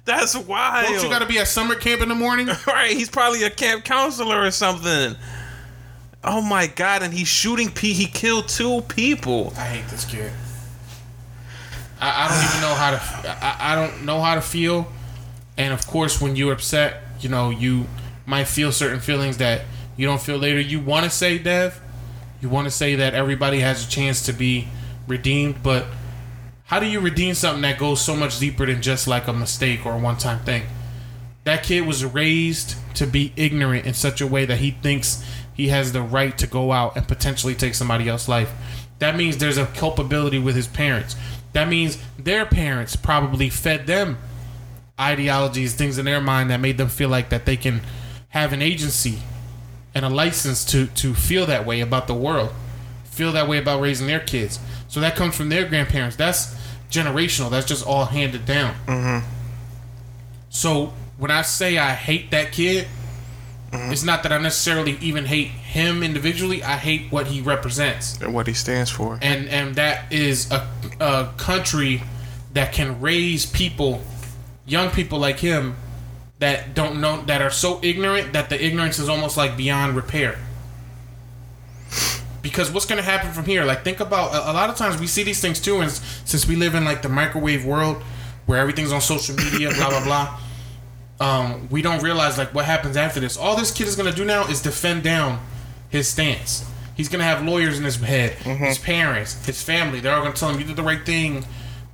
[0.06, 0.88] That's wild.
[0.88, 2.48] Don't you got to be at summer camp in the morning?
[2.68, 2.92] right?
[2.92, 5.16] He's probably a camp counselor or something.
[6.24, 7.04] Oh my god!
[7.04, 7.70] And he's shooting.
[7.70, 7.94] P.
[7.94, 9.54] He killed two people.
[9.56, 10.32] I hate this kid.
[12.02, 13.00] I, I don't even know how to.
[13.46, 14.92] I, I don't know how to feel.
[15.58, 17.86] And of course, when you're upset, you know you
[18.28, 19.62] might feel certain feelings that
[19.96, 20.60] you don't feel later.
[20.60, 21.82] You want to say, Dev,
[22.42, 24.68] you want to say that everybody has a chance to be
[25.08, 25.86] redeemed, but
[26.66, 29.86] how do you redeem something that goes so much deeper than just like a mistake
[29.86, 30.64] or a one-time thing?
[31.46, 35.70] That kid was raised to be ignorant in such a way that he thinks he
[35.70, 38.54] has the right to go out and potentially take somebody else's life.
[39.00, 41.16] That means there's a culpability with his parents.
[41.54, 44.18] That means their parents probably fed them
[45.00, 47.80] ideologies, things in their mind that made them feel like that they can
[48.42, 49.20] have an agency
[49.96, 52.52] and a license to to feel that way about the world,
[53.06, 54.60] feel that way about raising their kids.
[54.88, 56.16] So that comes from their grandparents.
[56.16, 56.56] That's
[56.90, 57.50] generational.
[57.50, 58.74] That's just all handed down.
[58.86, 59.28] Mm-hmm.
[60.50, 62.88] So when I say I hate that kid,
[63.74, 66.64] it's not that I necessarily even hate him individually.
[66.64, 69.20] I hate what he represents, And what he stands for.
[69.22, 70.66] and and that is a,
[71.00, 72.02] a country
[72.54, 74.02] that can raise people,
[74.66, 75.76] young people like him,
[76.40, 80.38] that don't know that are so ignorant that the ignorance is almost like beyond repair.
[82.42, 83.66] Because what's going to happen from here?
[83.66, 86.48] Like, think about a, a lot of times we see these things too, and since
[86.48, 88.02] we live in like the microwave world
[88.46, 90.40] where everything's on social media, blah blah blah,
[91.20, 93.36] um, we don't realize like what happens after this.
[93.38, 95.46] All this kid is going to do now is defend down
[95.90, 96.70] his stance.
[96.96, 100.00] He's going to have lawyers in his head, his parents, his family.
[100.00, 101.46] They're all going to tell him, "You did the right thing,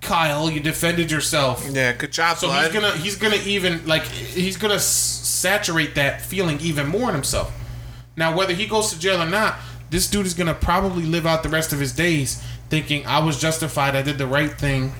[0.04, 0.49] Kyle.
[0.51, 4.76] You defended yourself." Yeah, good job, So he's gonna he's gonna even like he's gonna
[4.76, 7.51] s- saturate that feeling even more in himself.
[8.16, 9.56] Now, whether he goes to jail or not,
[9.89, 13.39] this dude is gonna probably live out the rest of his days thinking I was
[13.39, 13.95] justified.
[13.95, 14.93] I did the right thing.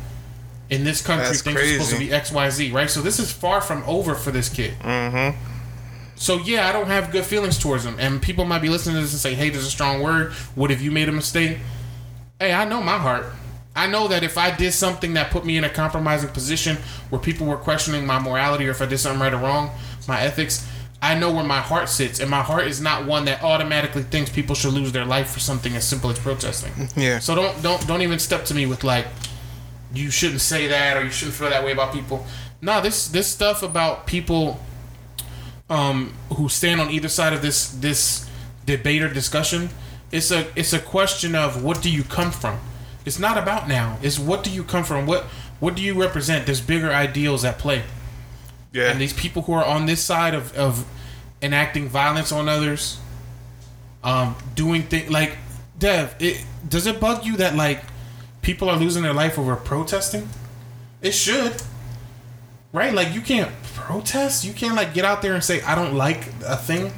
[0.70, 2.90] In this country, That's things are supposed to be X, Y, Z, right?
[2.90, 4.74] So this is far from over for this kid.
[4.80, 5.38] Mm-hmm.
[6.16, 7.96] So yeah, I don't have good feelings towards him.
[8.00, 10.32] And people might be listening to this and say, "Hey, there's a strong word.
[10.56, 11.58] What if you made a mistake?"
[12.40, 13.26] Hey, I know my heart.
[13.76, 16.78] I know that if I did something that put me in a compromising position
[17.10, 19.72] where people were questioning my morality or if I did something right or wrong,
[20.08, 20.68] my ethics,
[21.02, 24.30] I know where my heart sits, and my heart is not one that automatically thinks
[24.30, 26.72] people should lose their life for something as simple as protesting.
[26.96, 27.20] Yeah.
[27.20, 29.08] So don't don't don't even step to me with like,
[29.94, 32.26] you shouldn't say that or you shouldn't feel that way about people.
[32.62, 34.62] No, this this stuff about people,
[35.70, 38.30] um, who stand on either side of this this
[38.66, 39.72] debate or discussion,
[40.10, 42.60] it's a it's a question of what do you come from.
[43.06, 43.98] It's not about now.
[44.02, 45.06] It's what do you come from.
[45.06, 45.24] What
[45.60, 46.46] what do you represent?
[46.46, 47.84] There's bigger ideals at play.
[48.72, 48.92] Yeah.
[48.92, 50.86] And these people who are on this side of, of
[51.42, 53.00] enacting violence on others,
[54.04, 55.38] um, doing things like
[55.78, 57.82] Dev, it does it bug you that like
[58.42, 60.30] people are losing their life over protesting?
[61.02, 61.62] It should.
[62.72, 62.94] Right?
[62.94, 64.44] Like you can't protest.
[64.46, 66.92] You can't like get out there and say, I don't like a thing.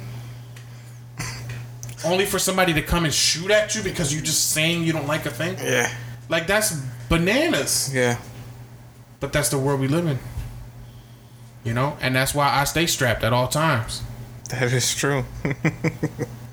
[2.06, 5.06] Only for somebody to come and shoot at you because you're just saying you don't
[5.06, 5.56] like a thing.
[5.58, 5.90] yeah.
[6.28, 7.90] Like that's bananas.
[7.94, 8.18] Yeah.
[9.20, 10.18] But that's the world we live in.
[11.64, 11.96] You know?
[12.00, 14.02] And that's why I stay strapped at all times.
[14.50, 15.24] That is true.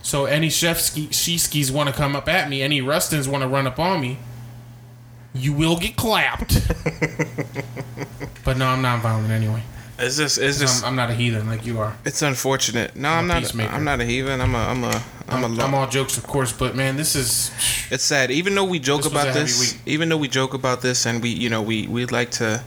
[0.04, 3.66] So any Sheskey, skis want to come up at me, any Rustens want to run
[3.66, 4.18] up on me,
[5.34, 6.56] you will get clapped.
[8.44, 9.64] but no, I'm not violent anyway.
[10.00, 11.96] It's just it's just I'm, I'm not a heathen like you are.
[12.04, 12.96] it's unfortunate.
[12.96, 13.40] No, I'm, a not.
[13.42, 13.72] peacemaker.
[13.74, 14.42] I'm not a heathen.
[14.42, 16.98] I'm a I'm a I'm, a I'm, lo- I'm all jokes, of course, but man,
[16.98, 17.52] this is
[17.92, 18.32] It's sad.
[18.32, 19.82] Even though we joke This about this, week.
[19.86, 22.62] even though we joke about this, and we, you know, we we like to,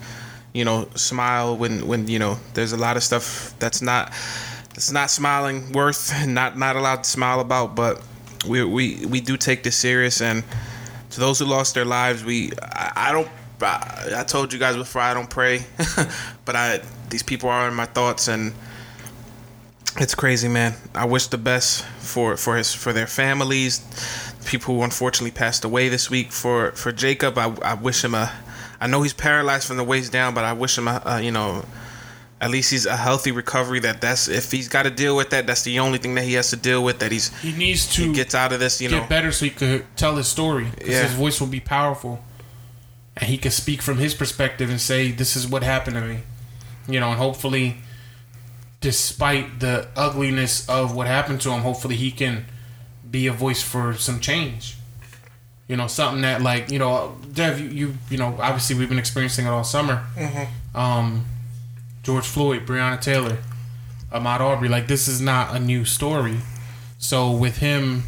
[0.55, 4.13] you know, smile when when you know there's a lot of stuff that's not
[4.75, 7.75] that's not smiling worth, and not not allowed to smile about.
[7.75, 8.01] But
[8.49, 10.45] we we we do take this serious, and
[11.11, 13.29] to those who lost their lives, we I, I don't.
[13.61, 15.65] I, I told you guys before I don't pray,
[16.45, 18.53] but I these people are in my thoughts and
[19.99, 20.75] it's crazy, man.
[20.95, 23.81] I wish the best for for his for their families,
[24.45, 26.33] people who unfortunately passed away this week.
[26.33, 28.33] For for Jacob, I, I wish him a.
[28.79, 31.31] I know he's paralyzed from the waist down, but I wish him a, a you
[31.31, 31.65] know,
[32.41, 33.81] at least he's a healthy recovery.
[33.81, 36.35] That that's if he's got to deal with that, that's the only thing that he
[36.35, 36.99] has to deal with.
[36.99, 38.81] That he's he needs to he gets out of this.
[38.81, 38.97] You know.
[38.97, 40.69] get know, better so he could tell his story.
[40.85, 41.05] Yeah.
[41.05, 42.23] His voice will be powerful,
[43.17, 46.19] and he can speak from his perspective and say, "This is what happened to me,"
[46.89, 47.77] you know, and hopefully,
[48.81, 52.47] despite the ugliness of what happened to him, hopefully he can
[53.11, 54.77] be a voice for some change.
[55.69, 58.99] You know, something that like you know, Dev, you you, you know, obviously we've been
[58.99, 60.05] experiencing it all summer.
[60.75, 61.25] Um,
[62.03, 63.39] George Floyd, Breonna Taylor,
[64.13, 66.37] Ahmaud Arbery, like this is not a new story.
[66.99, 68.05] So with him,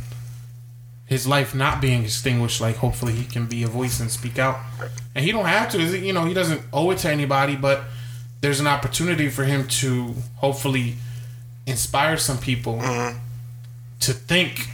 [1.07, 4.59] his life not being extinguished, like hopefully he can be a voice and speak out.
[5.15, 7.85] And he don't have to, you know, he doesn't owe it to anybody, but
[8.41, 10.97] there's an opportunity for him to hopefully
[11.67, 12.81] inspire some people
[14.01, 14.69] to think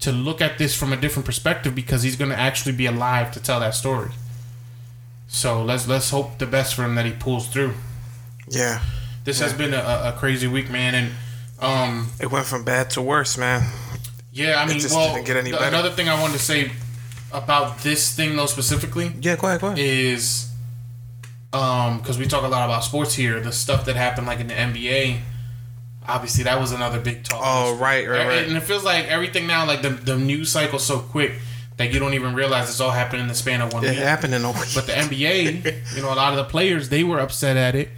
[0.00, 3.30] to look at this from a different perspective because he's going to actually be alive
[3.32, 4.10] to tell that story.
[5.28, 7.74] So let's let's hope the best for him that he pulls through.
[8.48, 8.82] yeah,
[9.24, 11.12] This has been a, a crazy week, man, and
[11.60, 13.62] um, it went from bad to worse, man.
[14.32, 15.68] yeah, I mean, just well, didn't get any the- better.
[15.68, 16.72] another thing I wanted to say
[17.32, 19.78] about this thing though specifically Yeah, go ahead, go ahead.
[19.78, 20.51] is
[21.52, 24.46] um because we talk a lot about sports here, the stuff that happened like in
[24.48, 25.18] the NBA.
[26.08, 27.40] Obviously, that was another big talk.
[27.44, 28.48] Oh, right, right, right.
[28.48, 31.32] And it feels like everything now, like the the news cycle's so quick
[31.76, 33.98] that you don't even realize it's all happening in the span of one It week.
[33.98, 34.68] happened in a week.
[34.74, 37.90] But the NBA, you know, a lot of the players they were upset at it,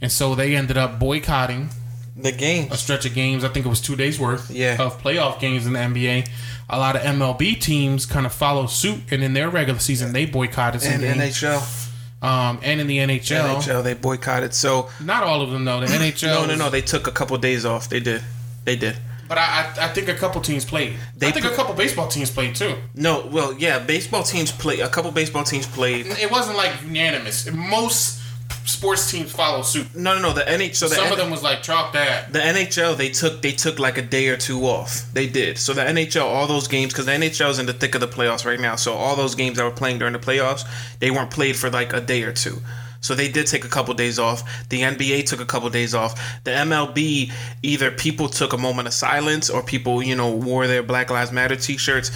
[0.00, 1.68] and so they ended up boycotting
[2.16, 2.72] the game.
[2.72, 3.44] a stretch of games.
[3.44, 4.76] I think it was two days worth Yeah.
[4.80, 6.28] of playoff games in the NBA.
[6.70, 10.24] A lot of MLB teams kind of followed suit, and in their regular season they
[10.24, 11.36] boycotted some And games.
[11.42, 11.89] NHL,
[12.22, 14.54] um, and in the NHL, NHL, they boycotted.
[14.54, 15.80] So not all of them though.
[15.80, 16.70] The NHL, no, no, no.
[16.70, 17.88] They took a couple days off.
[17.88, 18.22] They did.
[18.64, 18.96] They did.
[19.28, 20.96] But I, I, I think a couple teams played.
[21.16, 22.74] They I think a couple baseball teams played too.
[22.94, 24.80] No, well, yeah, baseball teams play.
[24.80, 26.06] A couple baseball teams played.
[26.06, 27.50] It wasn't like unanimous.
[27.50, 28.19] Most
[28.64, 29.94] sports teams follow suit.
[29.94, 30.32] No, no, no.
[30.32, 30.74] The NHL.
[30.74, 32.32] So the Some N- of them was like chalk that.
[32.32, 35.04] the NHL they took they took like a day or two off.
[35.12, 35.58] They did.
[35.58, 38.08] So the NHL, all those games, because the NHL is in the thick of the
[38.08, 38.76] playoffs right now.
[38.76, 40.64] So all those games that were playing during the playoffs,
[40.98, 42.58] they weren't played for like a day or two.
[43.02, 44.68] So they did take a couple days off.
[44.68, 46.20] The NBA took a couple days off.
[46.44, 47.32] The MLB,
[47.62, 51.32] either people took a moment of silence, or people, you know, wore their Black Lives
[51.32, 52.10] Matter T-shirts,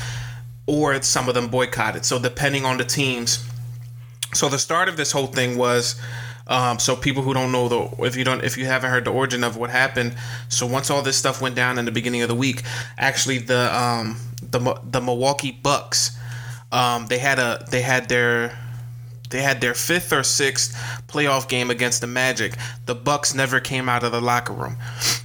[0.67, 2.05] or some of them boycotted.
[2.05, 3.47] So depending on the teams,
[4.35, 5.99] so the start of this whole thing was
[6.47, 9.11] um, so people who don't know the if you don't if you haven't heard the
[9.11, 10.15] origin of what happened
[10.49, 12.63] so once all this stuff went down in the beginning of the week
[12.99, 14.19] actually the um,
[14.51, 16.19] the the Milwaukee Bucks
[16.73, 18.59] um, they had a they had their
[19.31, 20.75] they had their fifth or sixth
[21.09, 22.57] playoff game against the Magic.
[22.87, 24.77] The Bucks never came out of the locker room.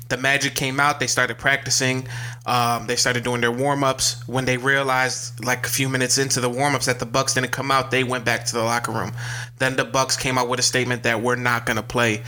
[0.09, 0.99] the Magic came out.
[0.99, 2.07] They started practicing.
[2.45, 4.27] Um, they started doing their warm ups.
[4.27, 7.51] When they realized, like a few minutes into the warm ups, that the Bucks didn't
[7.51, 9.11] come out, they went back to the locker room.
[9.57, 12.23] Then the Bucks came out with a statement that we're not going to play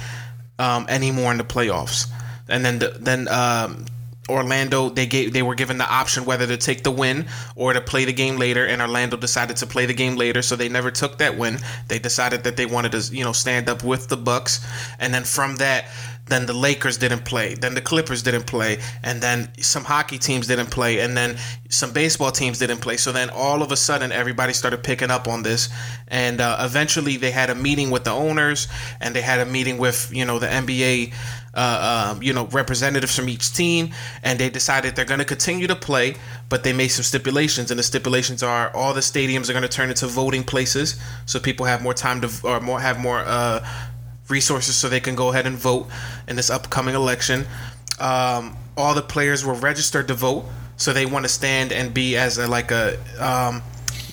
[0.60, 2.08] um, anymore in the playoffs.
[2.48, 3.86] And then the, then um,
[4.30, 7.82] Orlando they gave they were given the option whether to take the win or to
[7.82, 10.92] play the game later, and Orlando decided to play the game later, so they never
[10.92, 11.58] took that win.
[11.88, 14.66] They decided that they wanted to you know stand up with the Bucks,
[15.00, 15.86] and then from that.
[16.32, 17.56] Then the Lakers didn't play.
[17.56, 18.78] Then the Clippers didn't play.
[19.04, 21.02] And then some hockey teams didn't play.
[21.02, 22.96] And then some baseball teams didn't play.
[22.96, 25.68] So then all of a sudden, everybody started picking up on this.
[26.08, 28.70] And uh, eventually, they had a meeting with the owners
[29.02, 31.12] and they had a meeting with, you know, the NBA
[31.54, 33.92] uh, um, you know, representatives from each team,
[34.24, 36.16] and they decided they're going to continue to play,
[36.50, 39.70] but they made some stipulations, and the stipulations are all the stadiums are going to
[39.70, 43.66] turn into voting places, so people have more time to or more have more uh,
[44.32, 45.88] resources, so they can go ahead and vote
[46.28, 47.46] in this upcoming election.
[48.00, 50.46] Um, all the players were registered to vote,
[50.78, 53.62] so they want to stand and be as a, like a um,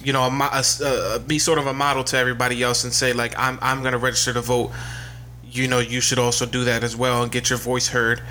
[0.05, 3.13] you know, a, a, a, be sort of a model to everybody else and say
[3.13, 4.73] like I'm I'm gonna register to vote
[5.51, 8.23] you know you should also do that as well and get your voice heard.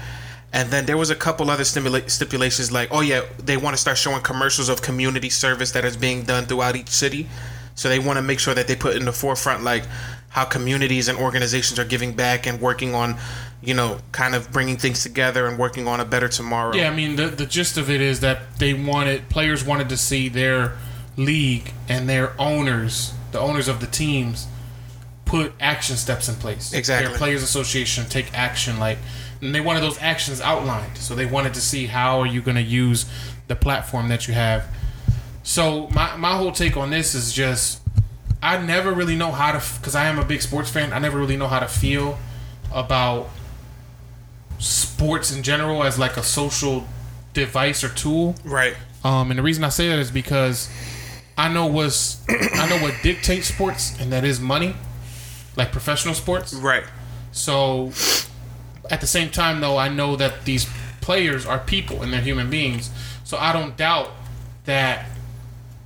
[0.53, 3.81] And then there was a couple other stimula- stipulations like, oh yeah, they want to
[3.81, 7.27] start showing commercials of community service that is being done throughout each city.
[7.75, 9.83] So they want to make sure that they put in the forefront like
[10.29, 13.17] how communities and organizations are giving back and working on,
[13.61, 16.75] you know, kind of bringing things together and working on a better tomorrow.
[16.75, 19.97] Yeah, I mean the the gist of it is that they wanted players wanted to
[19.97, 20.77] see their
[21.15, 24.47] league and their owners, the owners of the teams,
[25.25, 26.73] put action steps in place.
[26.73, 27.09] Exactly.
[27.09, 28.97] Their players association take action like
[29.41, 30.97] and they wanted those actions outlined.
[30.97, 33.05] So they wanted to see how are you going to use
[33.47, 34.67] the platform that you have.
[35.43, 37.81] So my my whole take on this is just
[38.41, 40.93] I never really know how to cuz I am a big sports fan.
[40.93, 42.17] I never really know how to feel
[42.71, 43.29] about
[44.59, 46.87] sports in general as like a social
[47.33, 48.35] device or tool.
[48.43, 48.75] Right.
[49.03, 50.69] Um, and the reason I say that is because
[51.37, 54.75] I know what's I know what dictates sports, and that is money
[55.55, 56.53] like professional sports.
[56.53, 56.83] Right.
[57.31, 57.91] So
[58.89, 60.67] at the same time though, I know that these
[61.01, 62.89] players are people and they're human beings.
[63.23, 64.11] So I don't doubt
[64.65, 65.05] that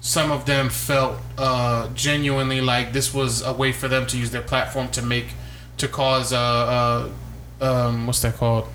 [0.02, 4.32] some of them felt uh, genuinely like this was a way for them to use
[4.32, 5.28] their platform to make
[5.78, 7.10] to cause uh, uh
[7.62, 8.68] um, what's that called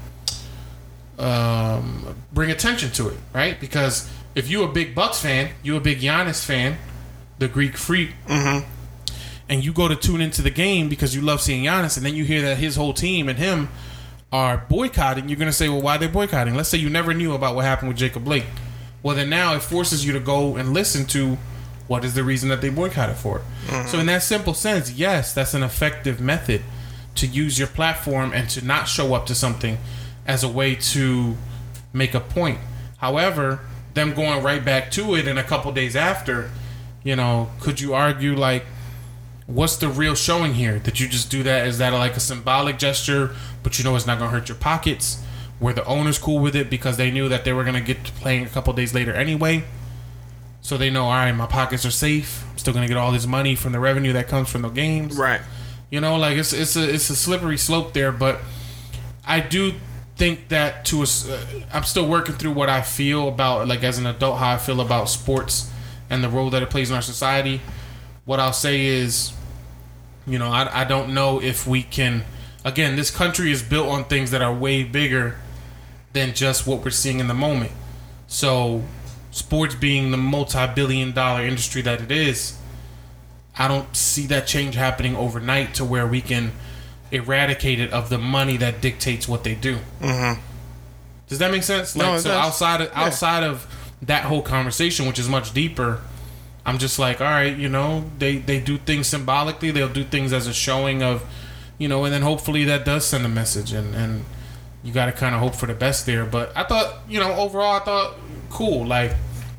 [1.18, 5.80] um, bring attention to it right because if you're a big Bucks fan you're a
[5.80, 6.78] big Giannis fan
[7.38, 8.70] the Greek freak mm-hmm
[9.48, 12.14] and you go to tune into the game because you love seeing Giannis, and then
[12.14, 13.68] you hear that his whole team and him
[14.32, 16.54] are boycotting, you're gonna say, well, why are they boycotting?
[16.54, 18.46] Let's say you never knew about what happened with Jacob Blake.
[19.06, 21.38] Well, then now it forces you to go and listen to
[21.86, 23.42] what is the reason that they boycotted for.
[23.66, 23.86] Mm-hmm.
[23.86, 26.62] So in that simple sense, yes, that's an effective method
[27.14, 29.78] to use your platform and to not show up to something
[30.26, 31.36] as a way to
[31.92, 32.58] make a point.
[32.96, 33.60] However,
[33.94, 36.50] them going right back to it in a couple days after,
[37.04, 38.66] you know, could you argue like
[39.46, 40.80] what's the real showing here?
[40.80, 41.68] Did you just do that?
[41.68, 45.22] Is that like a symbolic gesture, but you know it's not gonna hurt your pockets?
[45.58, 48.12] Were the owners cool with it because they knew that they were gonna get to
[48.12, 49.64] playing a couple days later anyway?
[50.60, 52.44] So they know, all right, my pockets are safe.
[52.50, 55.16] I'm still gonna get all this money from the revenue that comes from the games.
[55.16, 55.40] Right.
[55.90, 58.40] You know, like it's it's a it's a slippery slope there, but
[59.26, 59.74] I do
[60.16, 61.40] think that to a, uh,
[61.72, 64.80] I'm still working through what I feel about like as an adult how I feel
[64.80, 65.70] about sports
[66.10, 67.60] and the role that it plays in our society.
[68.24, 69.32] What I'll say is
[70.26, 72.24] you know, I, I don't know if we can.
[72.64, 75.36] Again, this country is built on things that are way bigger
[76.16, 77.72] than just what we're seeing in the moment.
[78.26, 78.82] So,
[79.30, 82.58] sports being the multi billion dollar industry that it is,
[83.56, 86.52] I don't see that change happening overnight to where we can
[87.12, 89.76] eradicate it of the money that dictates what they do.
[90.00, 90.40] Mm-hmm.
[91.28, 91.94] Does that make sense?
[91.94, 92.46] Like, no, so does.
[92.46, 93.66] outside of, outside of
[94.02, 96.00] that whole conversation, which is much deeper,
[96.64, 99.70] I'm just like, all right, you know, they they do things symbolically.
[99.70, 101.24] They'll do things as a showing of,
[101.76, 104.24] you know, and then hopefully that does send a message, and and
[104.86, 106.24] you got to kind of hope for the best there.
[106.24, 108.14] But I thought, you know, overall, I thought
[108.50, 108.86] cool.
[108.86, 109.14] Like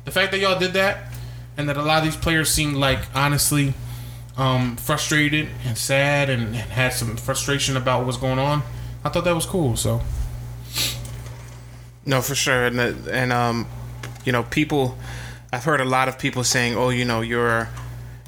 [0.06, 1.12] the fact that y'all did that,
[1.58, 3.74] and that a lot of these players seemed like honestly
[4.38, 8.62] um, frustrated and sad, and, and had some frustration about what's going on.
[9.04, 9.76] I thought that was cool.
[9.76, 10.00] So.
[12.06, 13.66] No, for sure, and and um,
[14.24, 14.96] you know, people
[15.52, 17.68] I've heard a lot of people saying, "Oh, you know, you're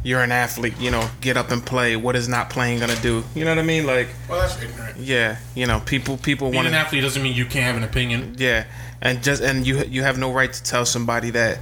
[0.02, 0.74] you're an athlete.
[0.78, 1.96] You know, get up and play.
[1.96, 3.24] What is not playing gonna do?
[3.34, 3.86] You know what I mean?
[3.86, 4.98] Like, well, that's ignorant.
[4.98, 8.34] Yeah, you know, people people want an athlete doesn't mean you can't have an opinion.
[8.38, 8.64] Yeah,
[9.00, 11.58] and just and you you have no right to tell somebody that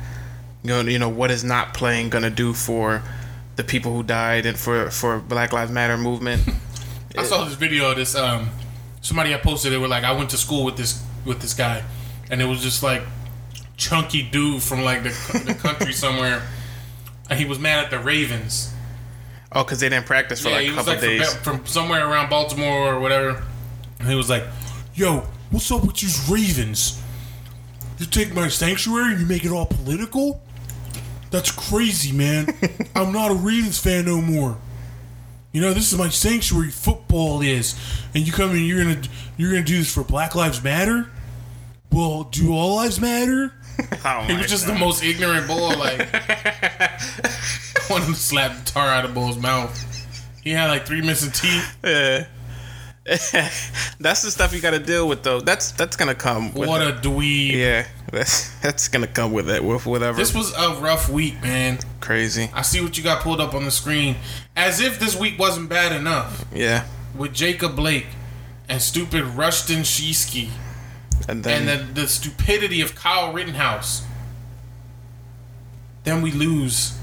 [0.63, 3.03] you know you know what is not playing gonna do for
[3.57, 6.43] the people who died and for for Black Lives Matter movement.
[7.19, 8.51] I saw this video of this um
[9.01, 9.73] somebody had posted.
[9.73, 11.83] They were like, I went to school with this with this guy,
[12.31, 13.03] and it was just like
[13.77, 16.43] chunky dude from like the, the country somewhere, and
[17.37, 18.73] he was mad at the Ravens.
[19.53, 21.35] Oh, because they didn't practice for yeah, like a couple like days.
[21.37, 23.43] from, from somewhere around Baltimore or whatever.
[23.99, 24.45] And he was like,
[24.95, 27.03] "Yo, what's up with these Ravens?
[27.99, 30.43] You take my sanctuary and you make it all political?
[31.31, 32.55] That's crazy, man.
[32.95, 34.59] I'm not a Ravens fan no more.
[35.53, 36.71] You know, this is my sanctuary.
[36.71, 37.75] Football is,
[38.15, 39.03] and you come in, you're gonna
[39.37, 41.11] you're gonna do this for Black Lives Matter.
[41.91, 43.55] Well, do all lives matter?
[44.27, 45.69] He was just the most ignorant boy.
[45.77, 45.99] Like,
[47.89, 49.73] one wanted to slap the tar out of Bull's mouth.
[50.43, 51.77] He had like three missing teeth.
[51.85, 52.27] Yeah.
[54.01, 55.41] that's the stuff you got to deal with, though.
[55.41, 56.53] That's that's gonna come.
[56.53, 56.89] With What it.
[56.89, 57.53] a dweeb.
[57.53, 57.87] yeah.
[58.13, 59.63] That's that's gonna come with it.
[59.65, 60.17] With whatever.
[60.19, 61.79] This was a rough week, man.
[62.01, 62.51] crazy.
[62.53, 64.17] I see what you got pulled up on the screen.
[64.57, 66.45] As if this week wasn't bad enough.
[66.53, 66.85] Yeah.
[67.17, 68.07] With Jacob Blake
[68.69, 70.51] and stupid Rusten Sheskey
[71.29, 74.05] And then and the, the stupidity of Kyle Rittenhouse.
[76.05, 76.99] Then we lose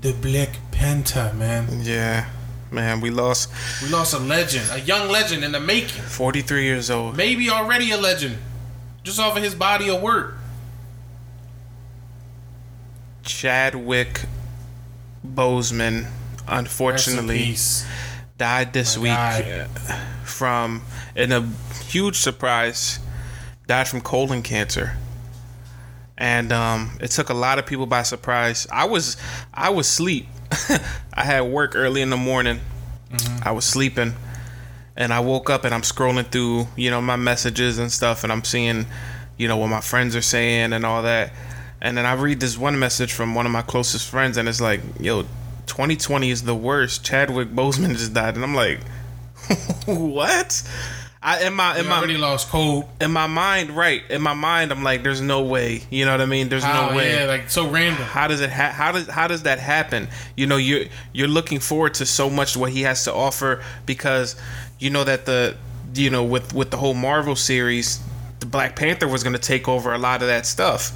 [0.00, 1.80] the Black Panther, man.
[1.82, 2.28] yeah,
[2.70, 3.50] man, we lost
[3.82, 6.02] We lost a legend, a young legend in the making.
[6.02, 7.16] 43 years old.
[7.16, 8.38] Maybe already a legend.
[9.02, 10.36] Just off of his body of work.
[13.22, 14.26] Chadwick
[15.24, 16.06] in
[16.46, 17.56] unfortunately,
[18.38, 20.82] died this My week uh, from,
[21.14, 21.48] in a
[21.88, 22.98] huge surprise,
[23.66, 24.96] died from colon cancer.
[26.16, 28.66] And um, it took a lot of people by surprise.
[28.70, 29.16] I was,
[29.52, 30.28] I was asleep.
[31.12, 32.60] I had work early in the morning.
[33.42, 34.14] I was sleeping,
[34.96, 38.32] and I woke up and I'm scrolling through, you know, my messages and stuff, and
[38.32, 38.86] I'm seeing,
[39.36, 41.32] you know, what my friends are saying and all that.
[41.80, 44.60] And then I read this one message from one of my closest friends, and it's
[44.60, 45.22] like, yo,
[45.66, 47.04] 2020 is the worst.
[47.04, 48.80] Chadwick Boseman just died, and I'm like,
[49.86, 50.62] what?
[51.26, 52.86] I in my in We my already lost Cole.
[53.00, 54.02] in my mind, right?
[54.10, 55.82] In my mind, I'm like, there's no way.
[55.88, 56.50] You know what I mean?
[56.50, 57.14] There's How, no way.
[57.18, 58.02] yeah, like so random.
[58.02, 58.50] How does it?
[58.50, 60.08] Ha- how does how does that happen?
[60.36, 64.36] You know, you're you're looking forward to so much what he has to offer because
[64.78, 65.56] you know that the
[65.94, 68.00] you know with with the whole Marvel series,
[68.40, 70.92] the Black Panther was going to take over a lot of that stuff.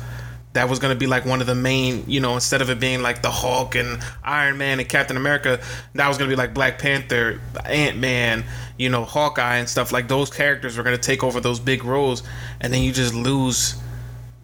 [0.58, 2.80] That was going to be like one of the main, you know, instead of it
[2.80, 5.60] being like the Hulk and Iron Man and Captain America,
[5.94, 8.42] that was going to be like Black Panther, Ant Man,
[8.76, 9.92] you know, Hawkeye and stuff.
[9.92, 12.24] Like those characters were going to take over those big roles,
[12.60, 13.80] and then you just lose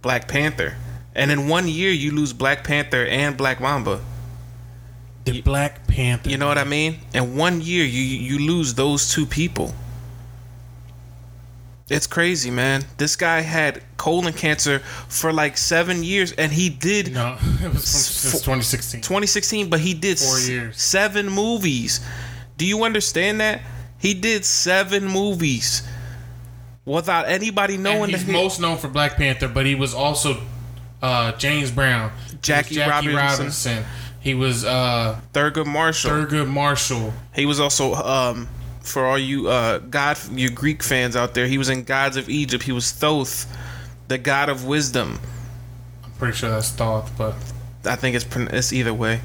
[0.03, 0.77] Black Panther.
[1.17, 4.01] And in one year, you lose Black Panther and Black Mamba.
[5.25, 6.31] The Black Panther.
[6.31, 7.01] You know what I mean?
[7.13, 9.75] In one year, you you lose those two people.
[11.91, 12.83] It's crazy, man.
[12.97, 14.79] This guy had colon cancer
[15.09, 19.03] for like seven years, and he did No, it was from, since 2016.
[19.03, 20.81] 2016, but he did Four years.
[20.81, 22.01] seven movies.
[22.57, 23.61] Do you understand that?
[23.99, 25.83] He did seven movies
[26.87, 28.33] without anybody knowing and he's that.
[28.33, 30.41] he- most known for Black Panther, but he was also
[31.03, 33.15] uh, James Brown, was Jackie Robinson.
[33.15, 33.85] Robinson.
[34.21, 36.11] He was uh, Thurgood Marshall.
[36.13, 37.13] Thurgood Marshall.
[37.35, 38.49] He was also um
[38.85, 42.29] for all you uh God you Greek fans out there, he was in Gods of
[42.29, 42.63] Egypt.
[42.65, 43.47] He was Thoth,
[44.09, 45.19] the god of wisdom.
[46.05, 47.35] I'm pretty sure that's Thoth, but
[47.85, 49.21] I think it's it's either way.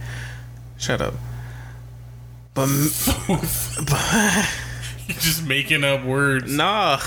[0.77, 1.13] Shut up.
[2.53, 2.67] But
[5.07, 6.51] you're just making up words.
[6.51, 6.99] nah,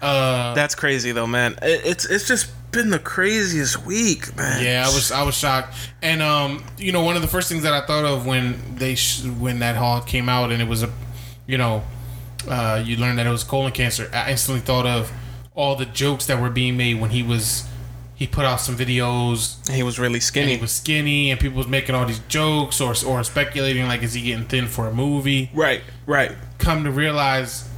[0.00, 1.52] Uh, that's crazy though, man.
[1.62, 4.62] It, it's it's just been the craziest week, man.
[4.62, 7.62] yeah, I was I was shocked, and um, you know, one of the first things
[7.62, 10.82] that I thought of when they sh- when that haul came out and it was
[10.82, 10.90] a,
[11.46, 11.82] you know,
[12.48, 14.08] uh, you learned that it was colon cancer.
[14.12, 15.12] I instantly thought of
[15.54, 17.66] all the jokes that were being made when he was.
[18.14, 20.54] He put out some videos He was really and skinny.
[20.56, 24.14] he was skinny, and people was making all these jokes or or speculating like, is
[24.14, 25.50] he getting thin for a movie?
[25.52, 26.32] right, right.
[26.56, 27.68] Come to realize,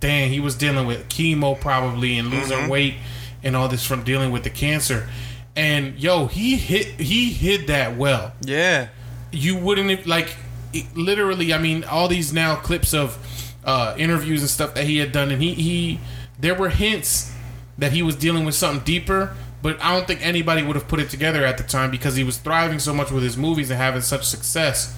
[0.00, 2.70] dang, he was dealing with chemo probably and losing Mm-hmm.
[2.70, 2.94] weight
[3.42, 5.08] and all this from dealing with the cancer.
[5.54, 8.32] And yo, he hit he hid that well.
[8.40, 8.88] Yeah.
[9.30, 10.34] You wouldn't have, like
[10.72, 11.52] it- literally.
[11.52, 13.18] I mean, all these now clips of
[13.64, 16.00] uh, interviews and stuff that he had done, and he he
[16.38, 17.32] there were hints
[17.78, 19.34] that he was dealing with something deeper.
[19.62, 22.24] But I don't think anybody would have put it together at the time because he
[22.24, 24.92] was thriving so much with his movies and having such success.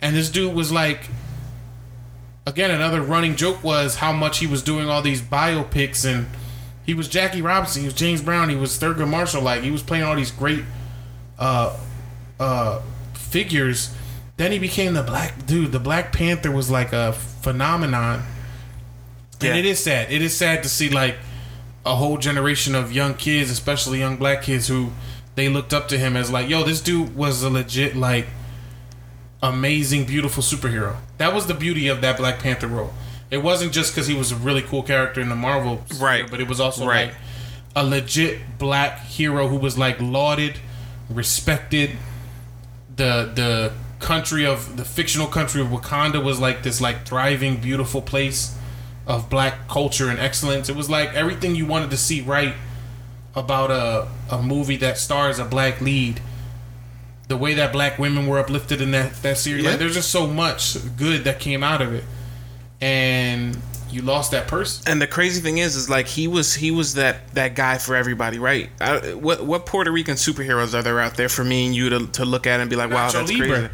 [0.00, 1.08] And this dude was like,
[2.46, 6.26] again, another running joke was how much he was doing all these biopics and
[6.84, 9.82] he was Jackie Robinson, he was James Brown, he was Thurgood Marshall, like he was
[9.82, 10.64] playing all these great
[11.38, 11.76] uh
[12.40, 12.80] uh
[13.14, 13.94] figures.
[14.42, 15.70] Then he became the black dude.
[15.70, 18.24] The Black Panther was like a phenomenon.
[19.40, 19.50] Yeah.
[19.50, 20.10] And it is sad.
[20.10, 21.14] It is sad to see like
[21.86, 24.90] a whole generation of young kids, especially young black kids, who
[25.36, 28.26] they looked up to him as like, yo, this dude was a legit like
[29.44, 30.96] amazing, beautiful superhero.
[31.18, 32.92] That was the beauty of that Black Panther role.
[33.30, 36.28] It wasn't just because he was a really cool character in the Marvel, Right.
[36.28, 37.06] But it was also Right.
[37.10, 37.14] like
[37.76, 40.58] a legit black hero who was like lauded,
[41.08, 41.92] respected.
[42.96, 43.72] The the
[44.02, 48.56] country of the fictional country of Wakanda was like this like thriving, beautiful place
[49.06, 50.68] of black culture and excellence.
[50.68, 52.54] It was like everything you wanted to see right
[53.34, 56.20] about a a movie that stars a black lead.
[57.28, 59.70] The way that black women were uplifted in that that series, Yeah.
[59.70, 62.04] like there's just so much good that came out of it,
[62.80, 63.56] and
[63.92, 64.84] you lost that person.
[64.90, 67.94] And the crazy thing is, is like he was he was that that guy for
[67.94, 68.70] everybody, right?
[68.80, 72.06] I, what what Puerto Rican superheroes are there out there for me and you to,
[72.08, 73.46] to look at and be like, wow, that's Libre.
[73.48, 73.68] crazy.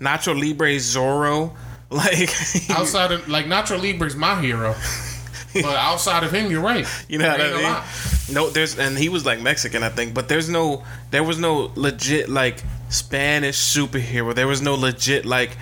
[0.00, 1.54] Nacho Libre, Zorro,
[1.90, 2.30] like
[2.70, 4.74] Outside of like Nacho Libre's my hero,
[5.54, 6.86] but outside of him, you're right.
[7.08, 7.62] You know what I mean?
[7.62, 7.84] lot.
[8.30, 11.72] No, there's and he was like Mexican, I think, but there's no there was no
[11.74, 14.34] legit like Spanish superhero.
[14.34, 15.56] There was no legit like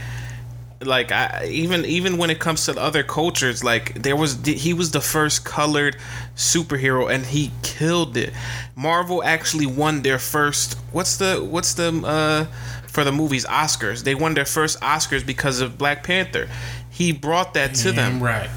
[0.80, 4.90] like I even even when it comes to other cultures, like there was he was
[4.90, 5.96] the first colored
[6.36, 8.32] superhero and he killed it.
[8.74, 12.44] Marvel actually won their first what's the what's the uh
[12.86, 14.04] for the movies Oscars.
[14.04, 16.48] They won their first Oscars because of Black Panther.
[16.90, 18.50] He brought that to them right.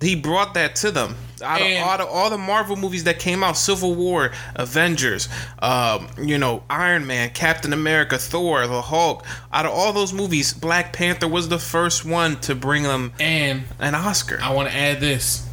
[0.00, 1.16] He brought that to them.
[1.42, 5.28] Out of, all, the, all the Marvel movies that came out, Civil War, Avengers,
[5.58, 9.24] um, you know, Iron Man, Captain America, Thor, the Hulk.
[9.52, 13.64] Out of all those movies, Black Panther was the first one to bring them And
[13.78, 14.38] an Oscar.
[14.40, 15.46] I want to add this: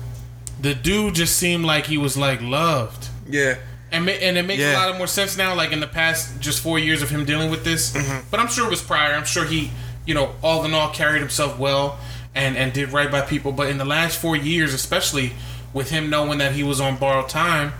[0.62, 3.10] the dude just seemed like he was like loved.
[3.28, 3.58] Yeah,
[3.92, 6.62] And, and it makes a lot of more sense now, like in the past just
[6.62, 7.94] four years of him dealing with this.
[7.94, 8.28] Mm-hmm.
[8.32, 9.14] But I'm sure it was prior.
[9.14, 9.72] I'm sure he,
[10.06, 12.00] you know, all in all carried himself well
[12.36, 13.52] and, and did right by people.
[13.52, 15.34] But in the last four years, especially
[15.74, 17.74] with him knowing that he was on borrowed time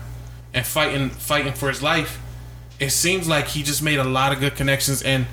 [0.52, 2.20] and fighting fighting for his life,
[2.80, 5.02] it seems like he just made a lot of good connections.
[5.02, 5.26] And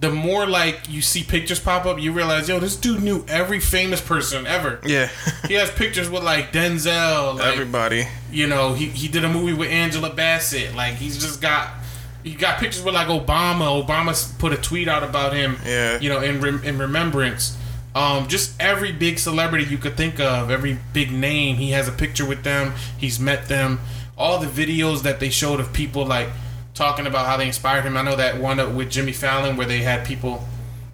[0.00, 3.60] the more like you see pictures pop up, you realize, yo, this dude knew every
[3.60, 4.80] famous person ever.
[4.84, 5.08] yeah,
[5.48, 8.08] He has pictures with like Denzel, like, everybody.
[8.30, 10.74] you know, he, he did a movie with Angela Bassett.
[10.74, 11.70] Like he's just got
[12.24, 13.84] you got pictures with like Obama.
[13.84, 15.56] Obama put a tweet out about him.
[15.64, 15.98] Yeah.
[16.00, 17.56] You know, in in remembrance.
[17.94, 21.92] Um, just every big celebrity you could think of, every big name, he has a
[21.92, 22.72] picture with them.
[22.96, 23.80] He's met them.
[24.16, 26.28] All the videos that they showed of people like
[26.74, 27.96] talking about how they inspired him.
[27.98, 30.42] I know that one up with Jimmy Fallon where they had people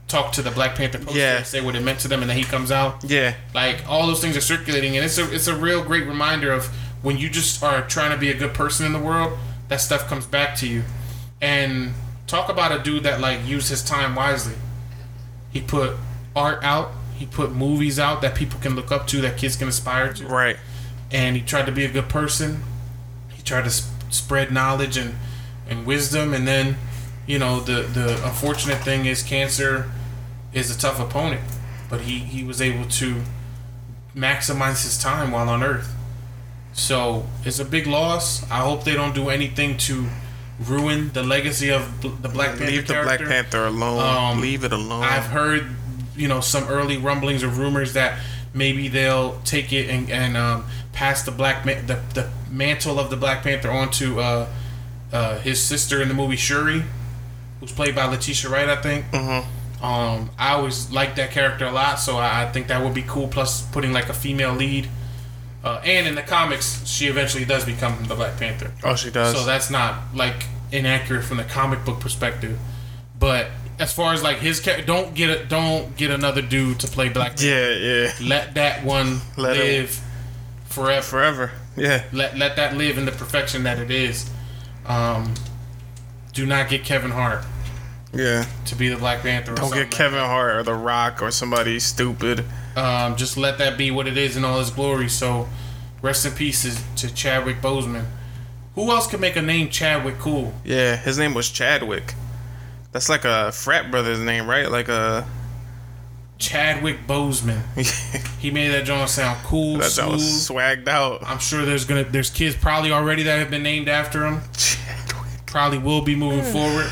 [0.08, 1.36] talk to the Black Panther poster Yeah.
[1.36, 3.04] and say what it meant to them, and then he comes out.
[3.04, 6.50] Yeah, Like all those things are circulating, and it's a it's a real great reminder
[6.50, 6.66] of
[7.02, 9.38] when you just are trying to be a good person in the world,
[9.68, 10.82] that stuff comes back to you.
[11.40, 11.92] And
[12.26, 14.54] talk about a dude that like used his time wisely.
[15.52, 15.92] He put
[16.34, 19.68] art out, he put movies out that people can look up to, that kids can
[19.68, 20.56] aspire to, right.
[21.10, 22.62] and he tried to be a good person.
[23.32, 25.16] He tried to sp- spread knowledge and
[25.68, 26.76] and wisdom, and then
[27.26, 29.90] you know the the unfortunate thing is cancer
[30.52, 31.42] is a tough opponent,
[31.90, 33.22] but he he was able to
[34.14, 35.94] maximize his time while on Earth.
[36.72, 38.48] So it's a big loss.
[38.50, 40.06] I hope they don't do anything to
[40.60, 43.24] ruin the legacy of the Black Panther Leave the character.
[43.26, 44.00] Black Panther alone.
[44.00, 45.02] Um, Leave it alone.
[45.02, 45.66] I've heard,
[46.18, 48.18] you know, some early rumblings or rumors that
[48.52, 53.16] maybe they'll take it and, and um, pass the black the, the mantle of the
[53.16, 54.48] Black Panther onto uh,
[55.12, 56.82] uh, his sister in the movie Shuri,
[57.60, 59.06] who's played by Letitia Wright, I think.
[59.06, 59.84] Mm-hmm.
[59.84, 63.02] Um, I always liked that character a lot, so I, I think that would be
[63.02, 63.28] cool.
[63.28, 64.88] Plus, putting like a female lead.
[65.62, 68.72] Uh, and in the comics, she eventually does become the Black Panther.
[68.84, 69.36] oh, she does.
[69.36, 72.58] So that's not like inaccurate from the comic book perspective.
[73.18, 73.48] But
[73.78, 77.08] as far as like his character, don't get a, don't get another dude to play
[77.08, 77.36] Black.
[77.36, 77.46] Panther.
[77.46, 78.12] yeah, yeah.
[78.20, 80.00] Let that one Let him- live
[80.66, 81.02] forever.
[81.02, 81.50] Forever.
[81.76, 82.04] Yeah.
[82.12, 84.28] Let let that live in the perfection that it is.
[84.86, 85.34] Um,
[86.32, 87.44] do not get Kevin Hart
[88.12, 88.46] Yeah.
[88.66, 89.54] to be the Black Panther.
[89.54, 92.44] Don't get Kevin Hart or The Rock or somebody stupid.
[92.76, 95.08] Um, just let that be what it is in all its glory.
[95.08, 95.48] So,
[96.02, 98.06] rest in peace to- to Chadwick Boseman.
[98.76, 100.54] Who else can make a name Chadwick cool?
[100.64, 102.14] Yeah, his name was Chadwick.
[102.92, 104.70] That's like a frat brother's name, right?
[104.70, 105.26] Like a.
[106.38, 107.62] Chadwick Boseman.
[108.38, 111.24] He made that joint sound cool, that that was swagged out.
[111.26, 114.42] I'm sure there's gonna there's kids probably already that have been named after him.
[114.56, 115.44] Chadwick.
[115.44, 116.52] Probably will be moving hmm.
[116.52, 116.90] forward.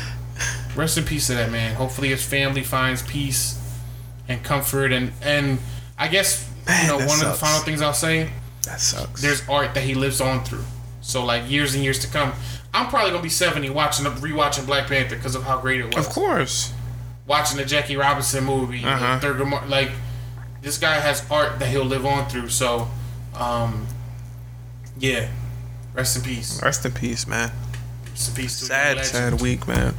[0.75, 1.75] Rest in peace to that man.
[1.75, 3.57] Hopefully his family finds peace
[4.27, 5.59] and comfort and and
[5.97, 8.29] I guess Man, you know that one of the final things I'll say.
[8.63, 9.21] That sucks.
[9.21, 10.65] There's art that he lives on through.
[10.99, 12.33] So like years and years to come.
[12.77, 16.05] I'm probably gonna be 70 watching rewatching Black Panther because of how great it was.
[16.05, 16.73] of course.
[17.25, 19.19] watching the Jackie Robinson movie, Uh-huh.
[19.19, 19.91] Thurgood Mar- like
[20.61, 22.49] this guy has art that he'll live on through.
[22.49, 22.87] So,
[23.35, 23.87] um,
[24.99, 25.29] yeah,
[25.93, 26.61] rest in peace.
[26.63, 27.51] Rest in peace, man.
[28.11, 28.57] Rest in peace.
[28.57, 29.93] Sad, sad week, man.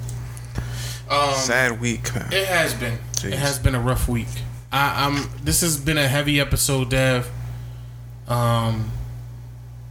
[1.10, 2.32] Um, sad week, man.
[2.32, 2.98] It has been.
[3.12, 3.32] Jeez.
[3.32, 4.28] It has been a rough week.
[4.72, 5.30] I, I'm.
[5.42, 7.30] This has been a heavy episode, Dev.
[8.26, 8.90] Um,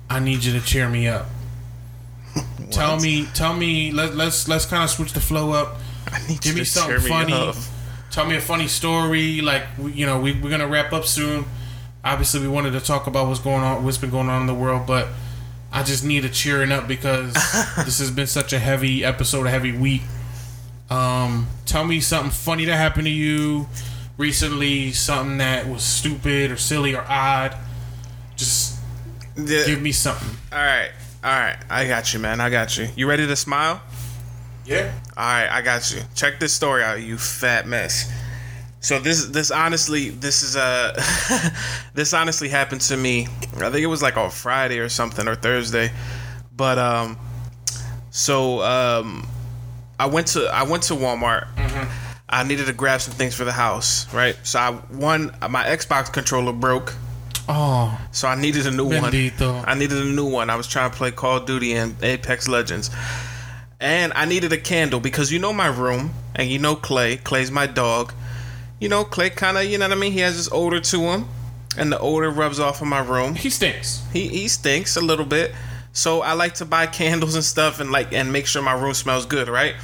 [0.09, 1.25] I need you to cheer me up.
[2.71, 3.91] Tell me, tell me.
[3.91, 5.77] Let, let's let's kind of switch the flow up.
[6.11, 7.33] I need Give me to something me funny.
[7.33, 7.55] up.
[8.11, 9.41] Tell me a funny story.
[9.41, 11.45] Like we- you know, we, we're gonna wrap up soon.
[12.03, 14.53] Obviously, we wanted to talk about what's going on, what's been going on in the
[14.53, 15.09] world, but
[15.73, 17.33] I just need a cheering up because
[17.85, 20.03] this has been such a heavy episode, a heavy week.
[20.89, 23.67] Um, tell me something funny that happened to you
[24.17, 27.55] recently, something that was stupid or silly or odd.
[28.37, 28.79] Just
[29.35, 29.65] Yeah.
[29.65, 30.29] give me something.
[30.53, 30.91] All right,
[31.27, 31.57] all right.
[31.69, 32.39] I got you, man.
[32.39, 32.87] I got you.
[32.95, 33.81] You ready to smile?
[34.65, 34.93] Yeah.
[35.17, 36.01] All right, I got you.
[36.15, 38.09] Check this story out, you fat mess.
[38.79, 40.93] So this this honestly this is uh
[41.93, 43.27] this honestly happened to me.
[43.57, 45.91] I think it was like on Friday or something or Thursday.
[46.55, 47.17] But um
[48.09, 49.27] so um
[49.99, 51.47] I went to I went to Walmart.
[52.29, 54.37] I needed to grab some things for the house, right?
[54.43, 56.93] So I one my Xbox controller broke.
[57.49, 59.11] Oh, So I needed a new one.
[59.65, 60.49] I needed a new one.
[60.49, 62.89] I was trying to play Call of Duty and Apex Legends.
[63.79, 67.17] And I needed a candle because you know my room and you know Clay.
[67.17, 68.13] Clay's my dog.
[68.79, 70.11] You know, Clay kind of, you know what I mean?
[70.11, 71.25] He has this odor to him.
[71.77, 73.35] And the odor rubs off of my room.
[73.35, 74.03] he stinks.
[74.11, 75.53] He he stinks a little bit.
[75.93, 78.95] So I like to buy candles and stuff and like and make sure my room
[78.95, 79.75] smells good, right?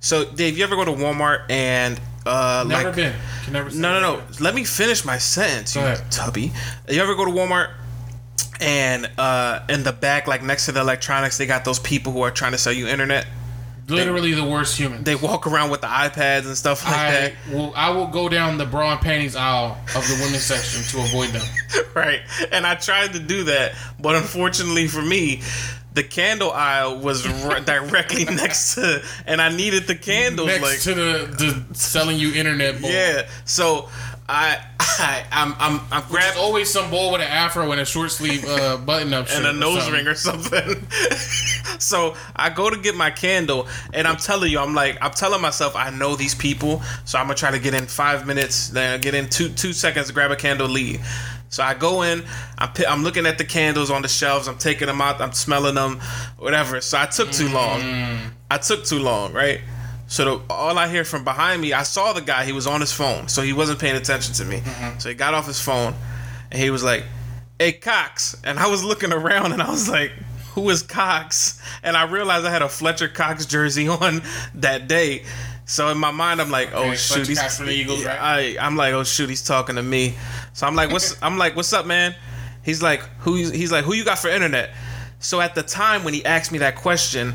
[0.00, 3.14] So Dave, you ever go to Walmart and uh Never like been.
[3.44, 3.70] Can never.
[3.70, 4.22] no, no, no.
[4.40, 6.10] Let me finish my sentence, you ahead.
[6.10, 6.52] tubby.
[6.88, 7.70] You ever go to Walmart
[8.60, 12.22] and uh, in the back, like next to the electronics, they got those people who
[12.22, 13.26] are trying to sell you internet.
[13.88, 15.04] Literally the worst human.
[15.04, 17.72] They walk around with the iPads and stuff like I will.
[17.76, 21.28] I will go down the bra and panties aisle of the women's section to avoid
[21.30, 21.46] them.
[21.94, 22.20] right?
[22.50, 25.42] And I tried to do that, but unfortunately for me,
[25.96, 30.46] the candle aisle was r- directly next to, and I needed the candles.
[30.46, 32.90] Next like, to the the selling you internet bowl.
[32.90, 33.28] yeah.
[33.46, 33.88] So
[34.28, 36.42] I, I, I'm, I'm, I'm There's grabbing.
[36.42, 39.52] always some boy with an afro and a short sleeve uh, button up and a
[39.52, 39.92] nose something.
[39.94, 40.86] ring or something.
[41.78, 45.40] so I go to get my candle, and I'm telling you, I'm like, I'm telling
[45.40, 49.00] myself, I know these people, so I'm gonna try to get in five minutes, then
[49.00, 51.00] get in two two seconds, grab a candle, leave.
[51.48, 52.24] So I go in,
[52.58, 55.76] I'm I'm looking at the candles on the shelves, I'm taking them out, I'm smelling
[55.76, 56.00] them,
[56.38, 56.80] whatever.
[56.80, 57.80] So I took too long.
[57.80, 58.30] Mm.
[58.50, 59.60] I took too long, right?
[60.08, 62.44] So the, all I hear from behind me, I saw the guy.
[62.44, 64.58] He was on his phone, so he wasn't paying attention to me.
[64.58, 64.98] Mm-hmm.
[64.98, 65.94] So he got off his phone,
[66.50, 67.04] and he was like,
[67.58, 70.12] "Hey Cox," and I was looking around, and I was like,
[70.54, 74.22] "Who is Cox?" And I realized I had a Fletcher Cox jersey on
[74.54, 75.24] that day.
[75.66, 78.18] So in my mind, I'm like, "Oh Okay, shoot, he's from the Eagles, right?
[78.18, 80.14] I, I'm like, "Oh shoot, he's talking to me."
[80.52, 82.14] So I'm like, "What's?" I'm like, "What's up, man?"
[82.62, 84.70] He's like, "Who?" He's like, "Who you got for internet?"
[85.18, 87.34] So at the time when he asked me that question,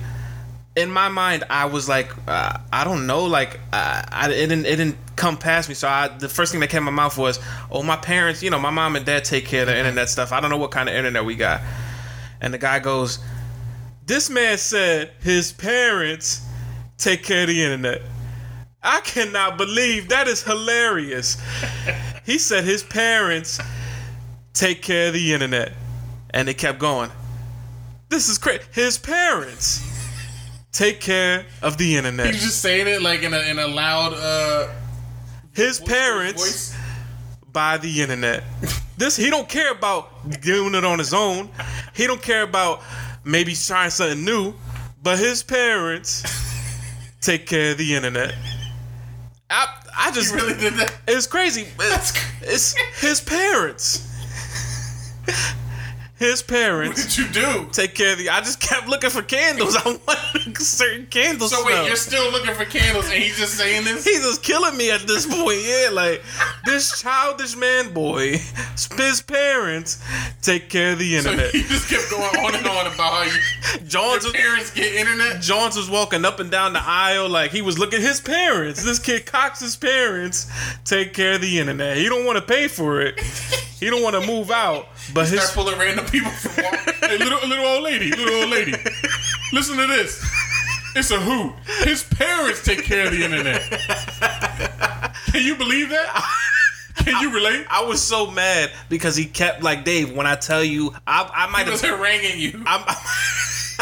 [0.75, 4.65] in my mind, I was like, uh, I don't know, like, uh, I it didn't
[4.65, 5.75] it didn't come past me.
[5.75, 8.49] So I the first thing that came in my mouth was, oh, my parents, you
[8.49, 10.31] know, my mom and dad take care of the internet stuff.
[10.31, 11.61] I don't know what kind of internet we got.
[12.39, 13.19] And the guy goes,
[14.05, 16.47] this man said his parents
[16.97, 18.01] take care of the internet.
[18.83, 21.37] I cannot believe that is hilarious.
[22.25, 23.59] he said his parents
[24.53, 25.73] take care of the internet,
[26.31, 27.11] and they kept going.
[28.09, 28.63] This is crazy.
[28.73, 29.87] His parents
[30.71, 32.33] take care of the internet.
[32.33, 34.67] He's just saying it like in a in a loud uh
[35.53, 36.75] His parents voice.
[37.51, 38.43] buy the internet.
[38.97, 41.49] This he don't care about doing it on his own.
[41.93, 42.81] He don't care about
[43.23, 44.53] maybe trying something new.
[45.03, 46.23] But his parents
[47.21, 48.35] take care of the internet.
[49.51, 50.93] I I just He really did that.
[51.07, 51.67] it's crazy.
[51.79, 54.07] It's, it's his parents.
[56.21, 57.01] His parents.
[57.01, 57.69] What did you do?
[57.71, 58.29] take care of the.
[58.29, 59.75] I just kept looking for candles.
[59.85, 61.49] I wanted certain candles.
[61.51, 61.81] So smell.
[61.81, 64.05] wait, you're still looking for candles and he's just saying this?
[64.05, 65.59] He's just killing me at this point.
[65.65, 66.21] Yeah, like
[66.65, 68.37] this childish man boy,
[68.97, 70.03] his parents
[70.41, 71.51] take care of the So internet.
[71.51, 74.93] he just kept going on and on about how you, Jones your was, parents get
[74.93, 75.41] internet.
[75.41, 78.83] Jones was walking up and down the aisle like he was looking his parents.
[78.83, 80.47] This kid Cox's parents
[80.85, 81.97] take care of the internet.
[81.97, 83.19] He don't want to pay for it.
[83.79, 87.07] He don't want to move out, but Start his pulling random people from Walmart.
[87.07, 88.73] Hey, little little old lady, little old lady.
[89.53, 90.23] Listen to this.
[90.95, 91.53] It's a hoot.
[91.87, 93.61] His parents take care of the internet.
[95.31, 96.25] Can you believe that?
[96.97, 97.65] Can you relate?
[97.69, 100.13] I was so mad because he kept like Dave.
[100.13, 102.63] When I tell you, I, I might have, haranguing you.
[102.65, 102.83] I'm,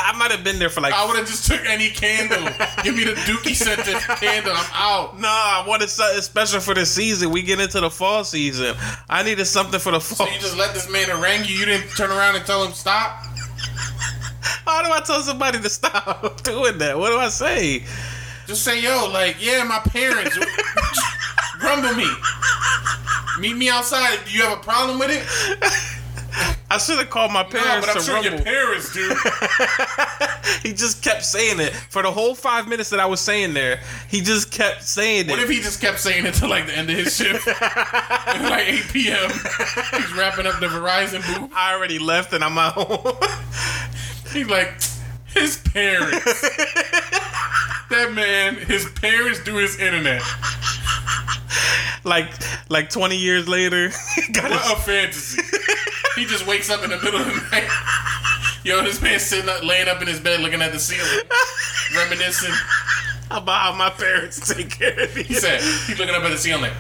[0.04, 2.39] I might have been there for like I would have just took any candle.
[2.84, 4.54] Give me the Dookie scented candle.
[4.56, 5.20] I'm out.
[5.20, 7.32] Nah, I wanted something special for the season.
[7.32, 8.76] We get into the fall season.
[9.10, 10.28] I needed something for the fall.
[10.28, 11.56] So you just let this man harangue you.
[11.56, 13.26] You didn't turn around and tell him stop.
[14.66, 16.97] How do I tell somebody to stop doing that?
[16.97, 17.84] What do I say?
[18.47, 20.38] Just say, yo, like, yeah, my parents
[21.60, 22.08] grumble me.
[23.39, 24.20] Meet me outside.
[24.26, 25.99] Do you have a problem with it?
[26.72, 27.67] I should have called my parents.
[27.67, 29.09] No, but I'm to sure your parents do.
[30.67, 33.80] he just kept saying it for the whole five minutes that I was saying there.
[34.07, 35.41] He just kept saying What it.
[35.41, 37.47] What if he just kept saying it till like the end of his shift?
[38.39, 39.30] Like 8 p.m.
[39.32, 41.51] He's wrapping up the Verizon booth.
[41.53, 43.15] I already left and I'm at home.
[44.32, 44.74] He's like,
[45.34, 46.41] his parents.
[47.89, 50.22] that man, his parents do his internet.
[52.03, 52.30] like
[52.70, 53.89] like 20 years later,
[54.34, 55.41] got his- What a fantasy.
[56.16, 57.70] He just wakes up in the middle of the night.
[58.64, 61.24] Yo, this man sitting up, laying up in his bed looking at the ceiling,
[61.95, 62.53] reminiscing.
[63.32, 65.24] about how my parents take care of me.
[65.24, 66.74] He said, he's looking up at the ceiling like,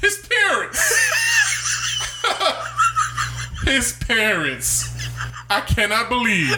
[0.00, 1.10] his parents.
[3.64, 5.08] his parents.
[5.48, 6.50] I cannot believe.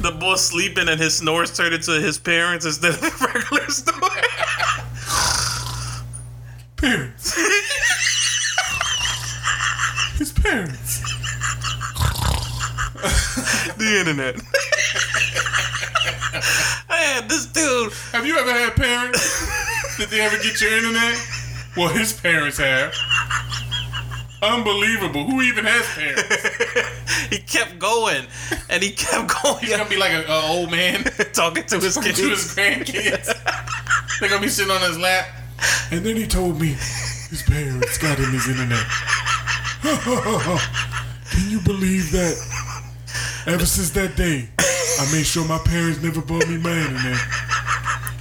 [0.00, 4.10] the boy sleeping and his snores turned into his parents instead of regular snore.
[6.76, 7.38] Parents.
[10.18, 11.00] his parents.
[13.78, 14.36] the internet.
[16.88, 17.92] Man, this dude.
[18.12, 19.96] Have you ever had parents?
[19.96, 21.16] Did they ever get your internet?
[21.76, 22.92] Well, his parents have.
[24.42, 25.24] Unbelievable.
[25.24, 27.28] Who even has parents?
[27.30, 28.26] he kept going
[28.70, 31.02] and he kept going He's gonna be like an old man
[31.32, 32.20] talking to his talking kids.
[32.20, 34.20] to his grandkids.
[34.20, 35.26] They're gonna be sitting on his lap.
[35.90, 38.84] And then he told me his parents got him his internet.
[39.82, 42.36] Can you believe that?
[43.46, 47.18] Ever since that day, I made sure my parents never bought me my internet.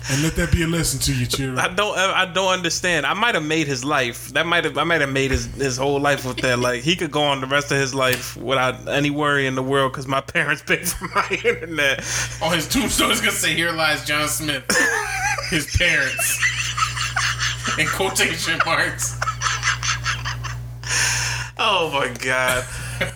[0.09, 1.59] And let that be a lesson to you, children.
[1.59, 1.97] I don't.
[1.97, 3.05] I don't understand.
[3.05, 4.29] I might have made his life.
[4.29, 4.77] That might have.
[4.77, 6.59] I might have made his his whole life with that.
[6.59, 9.63] Like he could go on the rest of his life without any worry in the
[9.63, 12.05] world because my parents paid for my internet.
[12.41, 14.63] On his tombstone, is gonna say, "Here lies John Smith,
[15.49, 16.39] his parents."
[17.77, 19.19] In quotation marks.
[21.59, 22.63] Oh my god!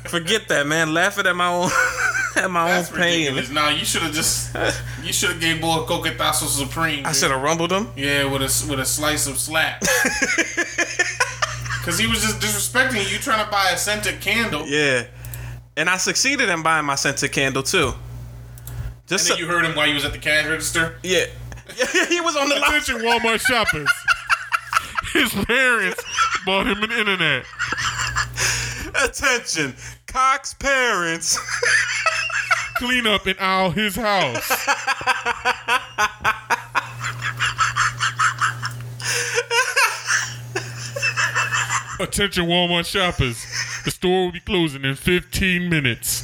[0.10, 0.94] Forget that, man.
[0.94, 1.70] Laughing at my own
[2.36, 3.20] at my That's own pain.
[3.36, 3.50] ridiculous.
[3.52, 4.56] Nah, you should have just,
[5.04, 7.06] you should have gave boy a Coquetazo Supreme.
[7.06, 7.18] I dude.
[7.18, 7.88] should have rumbled him.
[7.96, 9.82] Yeah, with a with a slice of slap.
[11.84, 13.10] Cause he was just disrespecting you.
[13.14, 15.06] You trying to buy a scented candle, Yeah,
[15.76, 17.94] and I succeeded in buying my scented candle too.
[19.08, 20.96] Just and then you heard him while he was at the cash register.
[21.04, 21.26] yeah,
[22.08, 22.64] he was on the line.
[22.76, 23.90] Attention, Walmart shoppers.
[25.14, 26.02] His parents
[26.46, 27.46] bought him an internet.
[29.04, 29.76] Attention,
[30.06, 31.38] Cox parents.
[32.78, 34.50] Clean up in all his house.
[42.00, 43.46] Attention, Walmart shoppers.
[43.86, 46.24] The store will be closing in 15 minutes.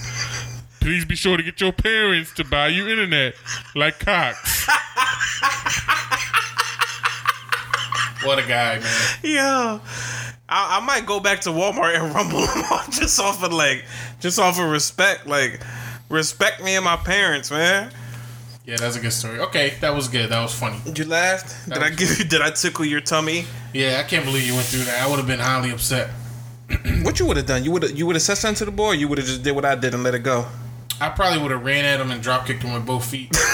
[0.80, 3.36] Please be sure to get your parents to buy you internet
[3.75, 4.67] like Cox.
[8.24, 9.17] what a guy, man.
[9.24, 9.82] Yo,
[10.49, 13.83] I, I might go back to Walmart and rumble them off just off of like,
[14.19, 15.28] just off of respect.
[15.28, 15.61] Like,
[16.09, 17.91] respect me and my parents, man.
[18.65, 19.39] Yeah, that's a good story.
[19.39, 20.29] Okay, that was good.
[20.29, 20.78] That was funny.
[20.93, 21.69] You laughed?
[21.69, 22.25] Did I give you?
[22.25, 23.45] Did I tickle your tummy?
[23.74, 25.01] Yeah, I can't believe you went through that.
[25.01, 26.09] I would have been highly upset.
[27.03, 27.63] What you would have done?
[27.63, 28.87] You would have you would have said something to the boy.
[28.87, 30.45] Or you would have just did what I did and let it go.
[30.99, 33.36] I probably would have ran at him and drop kicked him with both feet.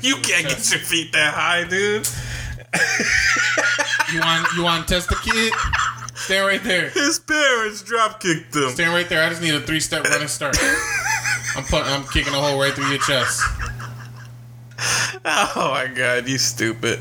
[0.00, 2.06] You can't get your feet that high, dude.
[4.12, 5.52] You want you want to test the kid?
[6.26, 6.90] Stand right there.
[6.90, 8.70] His parents drop kicked him.
[8.70, 9.22] Stand right there.
[9.22, 10.58] I just need a three step running start.
[11.54, 13.42] I'm putting, I'm kicking a hole right through your chest.
[15.24, 16.98] Oh my god, you stupid.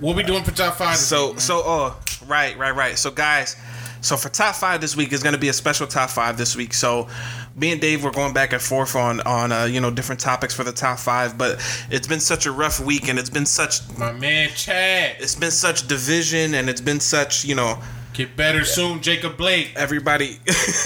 [0.00, 0.92] What we doing for top five?
[0.92, 2.98] this So week, so oh right right right.
[2.98, 3.56] So guys,
[4.00, 6.56] so for top five this week is going to be a special top five this
[6.56, 6.72] week.
[6.74, 7.08] So
[7.56, 10.54] me and Dave we're going back and forth on on uh, you know different topics
[10.54, 13.80] for the top five, but it's been such a rough week and it's been such
[13.98, 17.78] my man Chad, it's been such division and it's been such you know
[18.14, 19.72] get better soon, Jacob Blake.
[19.76, 20.38] everybody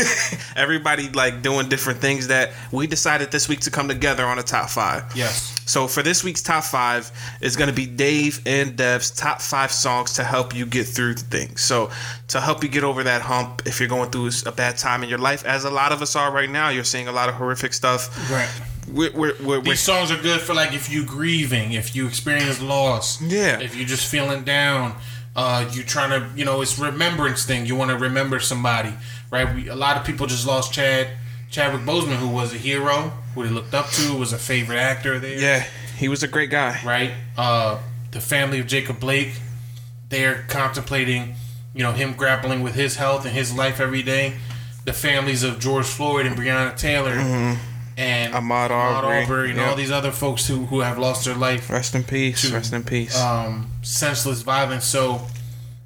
[0.57, 4.43] everybody like doing different things that we decided this week to come together on a
[4.43, 5.05] top five.
[5.15, 5.55] Yes.
[5.67, 7.11] So for this week's top five
[7.41, 11.15] is going to be Dave and Dev's top five songs to help you get through
[11.15, 11.61] things.
[11.61, 11.91] So
[12.29, 15.09] to help you get over that hump, if you're going through a bad time in
[15.09, 17.35] your life, as a lot of us are right now, you're seeing a lot of
[17.35, 18.09] horrific stuff.
[18.31, 18.49] Right.
[18.91, 22.07] We're, we're, we're, we're These songs are good for like if you're grieving, if you
[22.07, 23.61] experience loss, Yeah.
[23.61, 24.95] if you're just feeling down,
[25.39, 27.65] uh, you trying to, you know, it's remembrance thing.
[27.65, 28.93] You want to remember somebody,
[29.31, 29.55] right?
[29.55, 31.07] We, a lot of people just lost Chad,
[31.49, 35.21] Chadwick Boseman, who was a hero, who they looked up to, was a favorite actor
[35.21, 35.65] there, yeah,
[35.97, 36.81] he was a great guy.
[36.85, 37.13] right?
[37.37, 37.79] Uh,
[38.11, 39.39] the family of Jacob Blake,
[40.09, 41.37] they're contemplating,
[41.73, 44.35] you know, him grappling with his health and his life every day.
[44.87, 47.13] The families of George Floyd and Breonna Taylor,
[47.99, 49.69] and Ahmaud Arbery, and yep.
[49.69, 52.43] all these other folks who who have lost their life Rest in peace.
[52.43, 53.21] To, Rest in peace.
[53.21, 54.85] um, senseless violence.
[54.85, 55.21] So,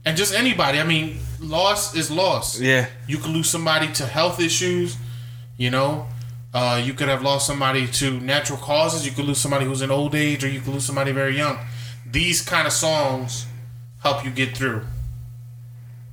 [0.05, 0.79] and just anybody.
[0.79, 2.61] I mean, loss is loss.
[2.61, 2.87] yeah.
[3.09, 4.99] You could lose somebody to health issues.
[5.57, 6.07] You know,
[6.53, 9.07] uh, you could have lost somebody to natural causes.
[9.07, 11.59] You could lose somebody who's in old age, or you could lose somebody very young.
[12.11, 13.47] These kind of songs
[14.03, 14.85] help you get through.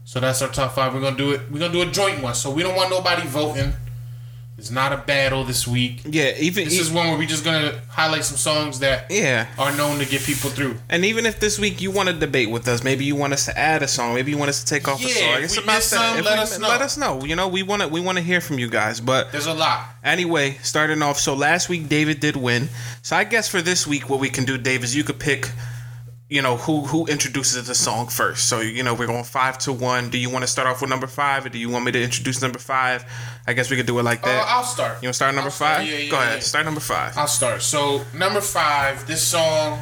[0.05, 0.93] So that's our top five.
[0.93, 1.41] We're gonna do it.
[1.51, 2.35] We're gonna do a joint one.
[2.35, 3.73] So we don't want nobody voting.
[4.59, 6.01] It's not a battle this week.
[6.03, 6.33] Yeah.
[6.37, 9.47] Even This is one where we're just gonna highlight some songs that yeah.
[9.57, 10.75] are known to get people through.
[10.89, 13.45] And even if this week you want to debate with us, maybe you want us
[13.45, 15.37] to add a song, maybe you want us to take off a Yeah, song.
[15.37, 15.83] if It's we about that.
[15.83, 16.67] some, let we- us know.
[16.67, 17.23] Let us know.
[17.23, 18.99] You know, we want to we want to hear from you guys.
[18.99, 19.85] But There's a lot.
[20.03, 21.17] anyway, starting off.
[21.19, 22.67] So last week David did win.
[23.01, 25.49] So I guess for this week, what we can do, Dave, is you could pick.
[26.29, 28.47] You know who who introduces the song first.
[28.47, 30.11] So you know we're going five to one.
[30.11, 32.01] Do you want to start off with number five, or do you want me to
[32.03, 33.03] introduce number five?
[33.47, 34.45] I guess we could do it like Uh, that.
[34.47, 35.01] I'll start.
[35.01, 35.77] you want to start number start.
[35.79, 35.87] five?
[35.87, 36.33] Yeah, yeah, Go ahead.
[36.35, 36.39] yeah.
[36.41, 37.17] Start number five.
[37.17, 37.63] I'll start.
[37.63, 39.79] So number five, this song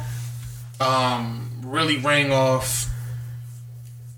[0.80, 2.88] um, really rang off,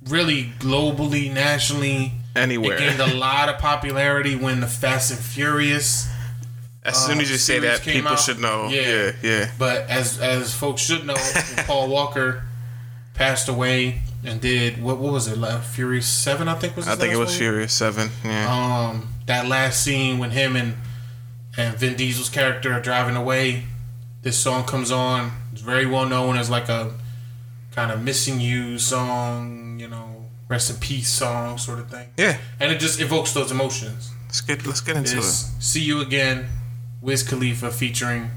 [0.08, 2.12] really globally, nationally.
[2.36, 2.74] Anywhere.
[2.76, 6.08] It gained a lot of popularity when the Fast and Furious.
[6.84, 8.20] As soon as you say that, people out.
[8.20, 8.68] should know.
[8.68, 8.80] Yeah.
[8.80, 9.50] Yeah, yeah.
[9.58, 11.16] But as as folks should know,
[11.66, 12.42] Paul Walker
[13.14, 14.96] passed away and did what?
[14.98, 15.36] What was it?
[15.36, 16.88] Like Furious Seven, I think was.
[16.88, 17.36] I think it was?
[17.36, 18.08] Furious Seven.
[18.24, 18.48] Yeah.
[18.92, 20.76] Um, that last scene when him and
[21.56, 23.64] and Vin Diesel's character are driving away,
[24.22, 25.32] this song comes on.
[25.52, 26.94] It's very well known as like a
[27.72, 32.08] kind of missing you song, you know, rest in peace song sort of thing.
[32.16, 32.38] yeah.
[32.58, 34.12] And it just evokes those emotions.
[34.24, 35.62] Let's get let's get into It's it.
[35.62, 36.48] "See You Again,"
[37.02, 38.30] Wiz Khalifa featuring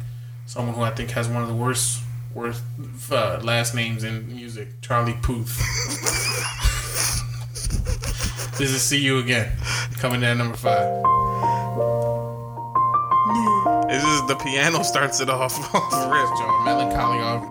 [0.46, 2.02] someone who I think has one of the worst
[2.34, 2.64] worst
[3.12, 5.58] uh, last names in music, Charlie Puth.
[8.58, 9.52] this is "See You Again,"
[10.00, 11.04] coming in at number five.
[13.90, 16.30] This is the piano starts it off off rip.
[16.38, 17.44] John Melancholy off.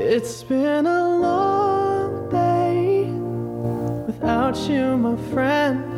[0.00, 3.10] It's been a long day
[4.06, 5.97] without you, my friend.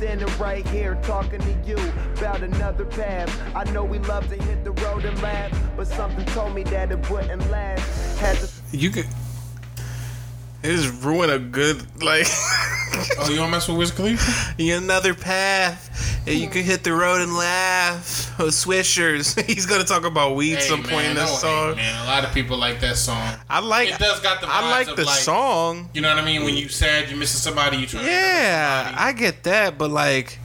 [0.00, 1.76] standing right here talking to you
[2.16, 3.28] about another path.
[3.54, 6.90] I know we love to hit the road and laugh, but something told me that
[6.90, 8.18] it wouldn't last.
[8.18, 9.04] Had to You could.
[10.62, 12.26] It just ruin a good like
[13.18, 14.54] Oh, you don't mess with Wiz Khalifa?
[14.62, 16.20] another path.
[16.26, 18.34] And you can hit the road and laugh.
[18.38, 19.40] Oh, Swishers.
[19.46, 21.76] He's gonna talk about weed Hey, some man, point in this oh, hey, song.
[21.76, 23.34] man, a lot of people like that song.
[23.48, 23.90] I like.
[23.90, 25.88] It does got the I like the like, song.
[25.94, 26.44] You know what I mean?
[26.44, 26.70] When you mm.
[26.70, 28.06] sad, you're missing somebody, you trying.
[28.06, 30.38] Yeah, I get that, but like,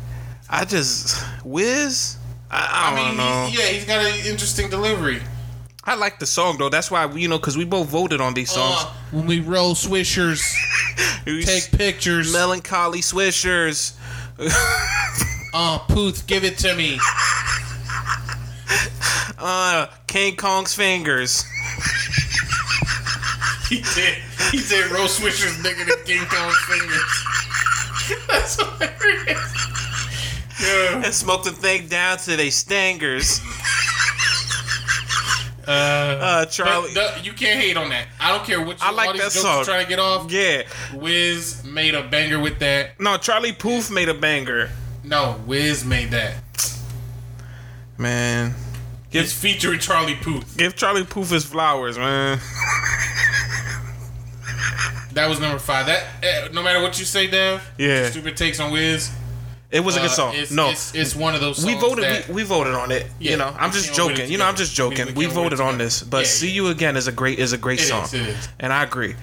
[0.49, 2.17] I just Wiz.
[2.49, 3.47] I, I, I don't mean, know.
[3.47, 5.21] he, yeah, he's got an interesting delivery.
[5.87, 6.69] I like the song though.
[6.69, 8.83] That's why you know because we both voted on these songs.
[8.83, 10.41] Uh, when we roll swishers,
[11.45, 12.31] take pictures.
[12.33, 13.93] melancholy swishers.
[15.57, 16.99] Uh, Puth, give it to me.
[19.37, 21.43] Uh, King Kong's fingers.
[23.69, 24.15] He did.
[24.51, 28.27] He did roll swishers bigger than King Kong's fingers.
[28.27, 29.55] That's hilarious.
[30.61, 31.03] Yeah.
[31.05, 33.39] and smoke the thing down to they stingers.
[35.67, 36.93] Uh, Uh, Charlie.
[36.93, 38.07] the- you can't hate on that.
[38.19, 39.63] I don't care what you, I like that song.
[39.65, 40.31] trying to get off.
[40.31, 40.63] yeah.
[40.93, 42.99] Wiz made a banger with that.
[42.99, 44.69] No, Charlie Poof made a banger.
[45.03, 46.35] No, Wiz made that.
[47.97, 48.53] Man,
[49.11, 50.57] It's featuring Charlie Puth.
[50.57, 52.39] give Charlie Poof his flowers, man.
[55.13, 55.85] That was number five.
[55.85, 57.61] That eh, no matter what you say, Dev.
[57.77, 58.09] Yeah.
[58.09, 59.09] Stupid takes on Wiz.
[59.75, 60.33] It was a uh, good song.
[60.35, 61.57] It's, no, it's, it's one of those.
[61.57, 62.03] Songs we voted.
[62.05, 63.07] That, we, we voted on it.
[63.19, 64.31] Yeah, you know, I'm just came up with joking.
[64.31, 65.07] You know, I'm just joking.
[65.07, 66.49] We- We, we came up with voted on this, but Yeah, "See.
[66.51, 68.49] You Again" is a great is a great It song, is, it is.
[68.59, 69.15] and I agree.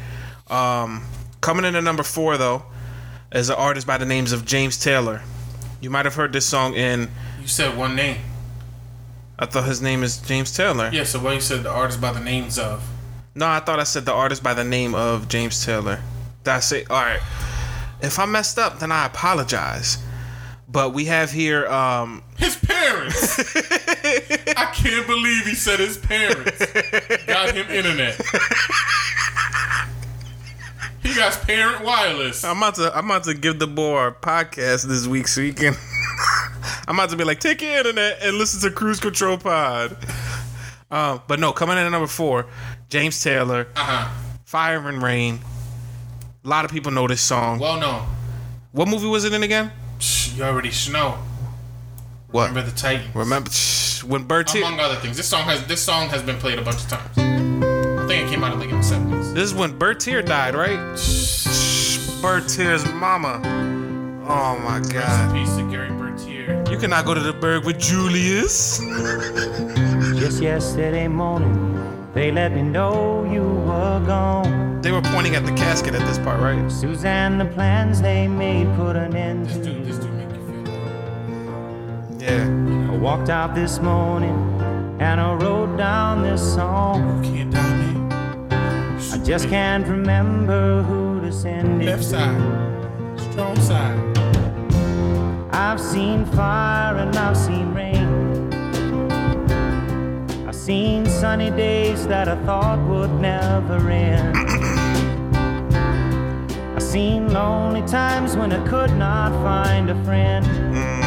[0.51, 1.05] Um,
[1.41, 2.65] coming in at number four though,
[3.33, 5.23] is an artist by the names of James Taylor.
[5.81, 7.09] You might have heard this song in.
[7.41, 8.19] you said one name.
[9.39, 10.91] I thought his name is James Taylor.
[10.93, 11.05] Yeah.
[11.05, 12.87] So what you said the artist by the names of.
[13.35, 16.01] No, I thought I said the artist by the name of James Taylor.
[16.45, 17.21] Did I say all right?
[18.03, 19.97] If I messed up, then I apologize.
[20.73, 21.67] But we have here.
[21.67, 23.39] Um, His parents.
[24.57, 26.59] I can't believe he said his parents
[27.27, 28.19] got him internet.
[31.03, 32.45] He got parent wireless.
[32.45, 35.53] I'm about to I'm about to give the boy a podcast this week so he
[35.53, 35.75] can
[36.89, 39.97] I'm about to be like, take your internet and listen to Cruise Control Pod.
[40.91, 42.47] Um, but no, coming in at number four,
[42.89, 44.11] James Taylor, Uh huh.
[44.45, 45.41] Fire and Rain.
[46.45, 47.59] A lot of people know this song.
[47.59, 48.07] Well, no.
[48.73, 49.71] what movie was it in again?
[50.33, 51.19] Shh, You already should know.
[52.31, 52.49] What?
[52.49, 53.15] Remember the Titans.
[53.15, 54.65] Remember shh, when Bertier?
[54.65, 57.19] Among other things, this song has this song has been played a bunch of times.
[57.19, 59.33] I think it came out like in the seventies.
[59.35, 60.79] This is when Bertier died, right?
[62.23, 63.41] Bertier's mama.
[64.29, 65.33] Oh my God.
[65.35, 66.65] Piece of Gary Bertier.
[66.71, 68.79] You cannot go to the Berg with Julius.
[70.19, 74.81] Just yesterday morning, they let me know you were gone.
[74.81, 76.71] They were pointing at the casket at this part, right?
[76.71, 79.65] Suzanne, the plans they made put an end This to.
[79.65, 80.12] dude, this dude make you feel.
[82.23, 82.45] Yeah.
[82.89, 84.37] I walked out this morning
[85.01, 87.21] and I wrote down this song.
[89.13, 93.19] I just can't remember who to send it Left side.
[93.19, 94.19] Strong side.
[95.53, 98.53] I've seen fire and I've seen rain.
[100.47, 104.37] I've seen sunny days that I thought would never end.
[106.77, 110.47] I've seen lonely times when I could not find a friend.
[110.47, 111.02] Mm.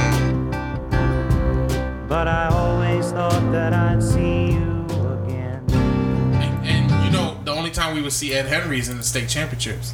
[2.07, 4.86] But I always thought that I'd see you
[5.23, 5.64] again.
[5.72, 9.03] And, and you know, the only time we would see Ed Henry is in the
[9.03, 9.94] state championships.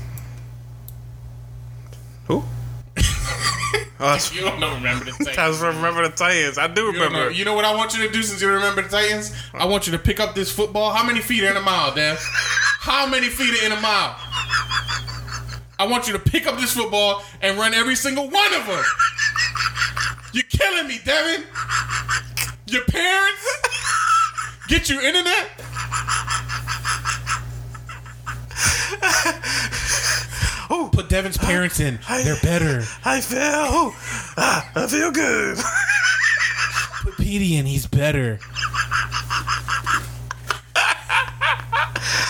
[2.28, 2.44] Who?
[4.04, 5.38] Oh, You don't know, remember the Titans.
[5.38, 6.58] I was remember the Titans.
[6.58, 7.04] I do You, know.
[7.06, 7.30] remember.
[7.30, 9.32] you know what I want you to do since you remember the Titans?
[9.54, 10.92] I want you to pick up this football.
[10.92, 12.18] How many feet are in a mile, Dev?
[12.80, 14.16] How many feet are in a mile?
[15.78, 18.84] I want you to pick up this football and run every single one of them.
[20.62, 21.44] You're killing me, Devin.
[22.68, 23.58] Your parents
[24.68, 25.50] get you internet?
[30.74, 32.00] Oh, Put Devin's parents in.
[32.08, 32.84] They're better.
[33.04, 33.94] I feel.
[34.38, 35.58] Ah, I feel good.
[37.04, 37.66] Put Petey in.
[37.66, 38.40] He's better.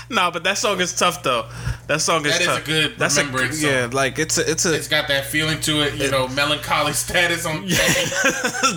[0.10, 1.48] no, but that song is tough though.
[1.92, 2.64] That song is That is tough.
[2.64, 3.90] a good That's a remembrance yeah.
[3.92, 7.46] Like it's a it's a It's got that feeling to it, you know, melancholy status
[7.46, 7.64] on.
[7.68, 7.78] Yeah.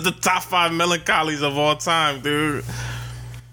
[0.03, 2.65] the top five melancholies of all time, dude.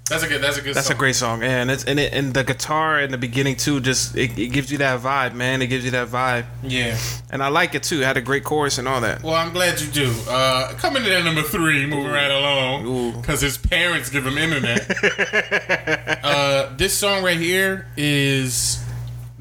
[0.08, 0.42] That's a good.
[0.42, 0.74] That's a good.
[0.74, 0.96] That's song.
[0.96, 3.80] a great song, and it's and it and the guitar in the beginning too.
[3.80, 5.62] Just it, it gives you that vibe, man.
[5.62, 6.98] It gives you that vibe, Yeah.
[7.30, 8.02] and I like it too.
[8.02, 9.22] It had a great chorus and all that.
[9.22, 10.12] Well, I'm glad you do.
[10.28, 13.12] Uh, coming in at number three, moving right along, Ooh.
[13.12, 14.90] because his parents give him internet.
[16.24, 18.81] uh, this song right here is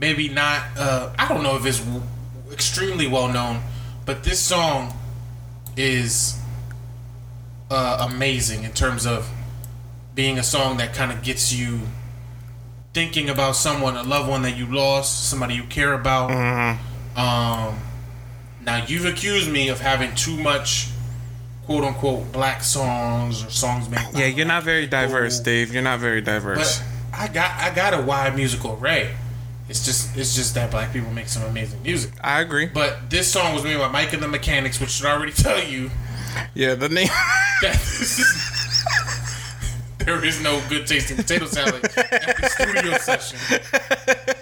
[0.02, 0.64] maybe not.
[0.78, 2.02] Uh, I don't know if it's w-
[2.52, 3.62] extremely well known,
[4.06, 4.94] but this song
[5.78, 6.38] is
[7.70, 9.30] uh, amazing in terms of
[10.14, 11.80] being a song that kind of gets you
[12.94, 16.30] thinking about someone, a loved one that you lost, somebody you care about.
[17.16, 17.80] Um,
[18.66, 20.90] now you've accused me of having too much
[21.66, 24.06] quote unquote black songs or songs made.
[24.14, 25.40] Yeah, you're not very diverse.
[25.40, 25.74] Dave.
[25.74, 26.80] You're not very diverse.
[26.80, 29.16] But I got I got a wide musical array.
[29.72, 32.12] It's just it's just that black people make some amazing music.
[32.22, 32.66] I agree.
[32.66, 35.90] But this song was made by Mike and the Mechanics, which should already tell you
[36.54, 37.08] Yeah, the name.
[37.64, 38.84] is,
[40.00, 43.40] there is no good tasting potato salad at the studio session.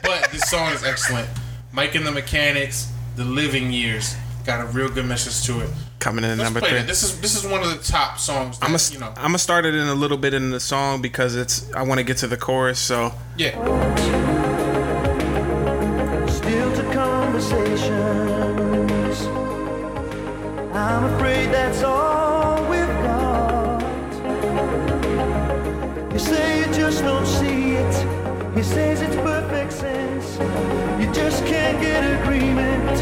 [0.02, 1.30] But this song is excellent.
[1.74, 4.16] Mike and the Mechanics, The Living Years,
[4.48, 5.70] got a real good message to it.
[6.00, 6.80] Coming in at number three.
[6.80, 6.88] it.
[6.88, 8.58] This is this is one of the top songs.
[8.58, 10.60] That, I'm gonna you know, I'm gonna start it in a little bit in the
[10.60, 12.80] song because it's I want to get to the chorus.
[12.80, 14.49] So yeah.
[17.50, 19.28] Conversations.
[20.74, 23.82] I'm afraid that's all we've got.
[26.14, 28.56] You say you just don't see it.
[28.56, 30.38] He says it's perfect sense.
[31.02, 33.00] You just can't get agreement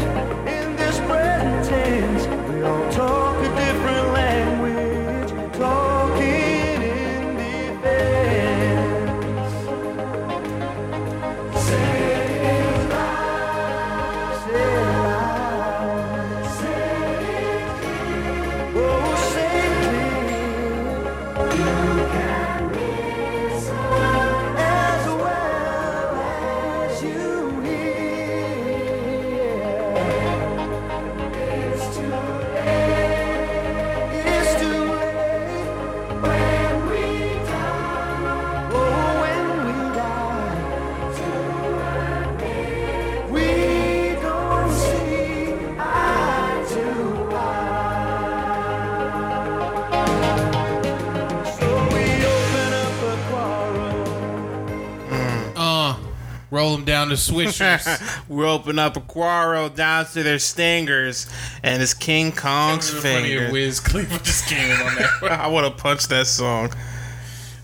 [57.08, 58.28] down to swishers.
[58.28, 61.26] we open up a quarrel down to their stingers,
[61.62, 63.52] and it's King Kong's Funny if finger.
[63.52, 65.22] Wiz Khalifa just came in on that.
[65.40, 66.72] I want to punch that song.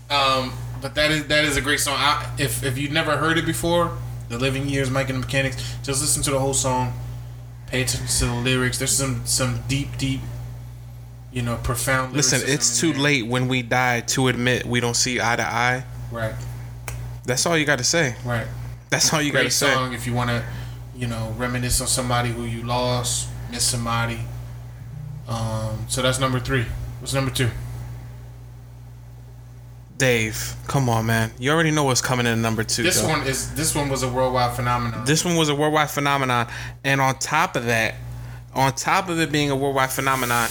[0.09, 1.95] Um, but that is that is a great song.
[1.97, 3.97] I, if if you've never heard it before,
[4.29, 6.93] "The Living Years," Mike and the Mechanics, just listen to the whole song.
[7.67, 8.77] Pay attention to the lyrics.
[8.77, 10.21] There's some some deep, deep,
[11.31, 12.13] you know, profound.
[12.13, 13.01] Listen, it's too there.
[13.01, 15.83] late when we die to admit we don't see eye to eye.
[16.11, 16.35] Right,
[17.25, 18.15] That's all you got to say.
[18.23, 18.47] right.
[18.89, 19.73] That's all you got Great to say.
[19.73, 20.43] song if you want to,
[20.95, 24.19] you know, reminisce on somebody who you lost, miss somebody.
[25.27, 26.65] Um, so that's number three.
[26.99, 27.49] What's number two?
[29.97, 31.31] Dave, come on, man.
[31.39, 32.83] You already know what's coming in number two.
[32.83, 33.07] This though.
[33.07, 35.05] one is this one was a worldwide phenomenon.
[35.05, 36.47] This one was a worldwide phenomenon,
[36.83, 37.95] and on top of that,
[38.53, 40.49] on top of it being a worldwide phenomenon,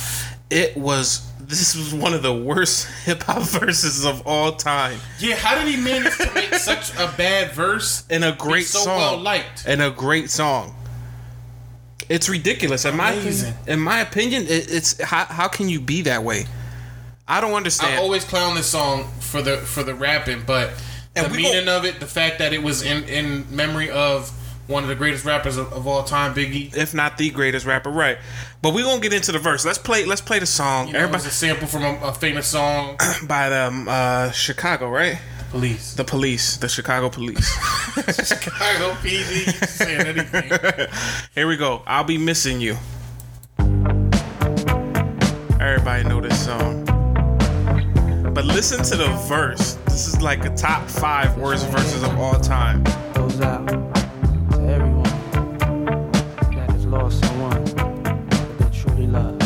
[0.55, 5.35] it was this was one of the worst hip hop verses of all time, yeah,
[5.37, 8.97] how did he manage to make such a bad verse and a great so song,
[8.99, 9.65] well liked?
[9.67, 10.75] and a great song.
[12.09, 13.51] It's ridiculous, in my Amazing.
[13.51, 13.73] opinion.
[13.73, 16.47] In my opinion, it, it's how how can you be that way?
[17.27, 17.95] I don't understand.
[17.95, 20.71] I always clown this song for the for the rapping, but
[21.17, 24.31] And the meaning gon- of it, the fact that it was in in memory of
[24.67, 26.75] one of the greatest rappers of, of all time, Biggie.
[26.75, 28.19] if not the greatest rapper, right?
[28.63, 29.65] But we gonna get into the verse.
[29.65, 30.05] Let's play.
[30.05, 30.87] Let's play the song.
[30.87, 32.97] You know, it Everybody a sample from a, a famous song.
[33.27, 35.19] by the um, uh, Chicago, right?
[35.51, 35.95] Police.
[35.95, 37.49] The police, the Chicago police.
[37.95, 39.47] Chicago PD.
[39.47, 40.89] You can say anything.
[41.35, 41.83] Here we go.
[41.87, 42.77] I'll be missing you.
[45.61, 46.85] Everybody know this song.
[48.35, 49.75] But listen to the verse.
[49.85, 52.83] This is like a top five worst verses of all time.
[53.15, 53.94] goes out
[56.95, 57.65] lost someone
[58.59, 59.37] they truly love.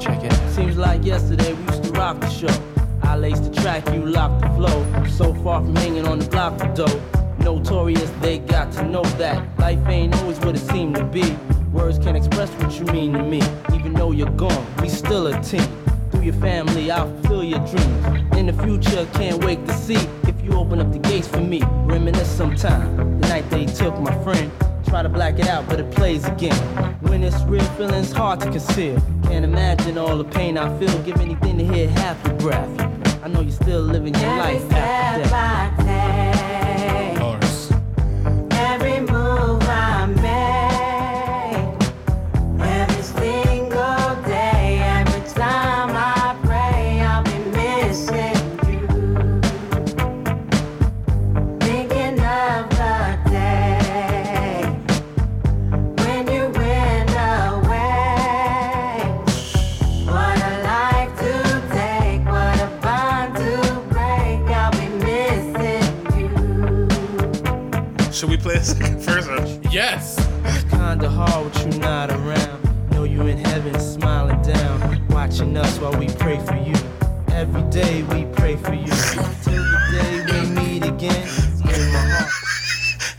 [0.00, 0.32] Check it.
[0.50, 2.54] Seems like yesterday we used to rock the show.
[3.02, 5.06] I laced the track, you locked the flow.
[5.08, 7.00] So far from hanging on the block for dough.
[7.38, 11.36] Notorious, they got to know that life ain't always what it seemed to be.
[11.72, 13.40] Words can't express what you mean to me.
[13.72, 15.68] Even though you're gone, we still a team.
[16.10, 18.36] Through your family, I'll fulfill your dreams.
[18.36, 21.62] In the future, can't wait to see if you open up the gates for me.
[21.94, 23.20] Reminisce sometime.
[23.20, 24.50] The night they took my friend.
[24.94, 26.54] Try to black it out, but it plays again.
[27.00, 29.02] When it's real, feeling's hard to conceal.
[29.24, 30.96] Can't imagine all the pain I feel.
[31.02, 32.80] Give anything to hear half your breath.
[33.20, 36.33] I know you're still living your life after death.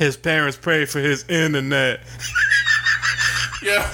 [0.06, 2.00] His parents pray for his internet.
[3.64, 3.92] Yeah.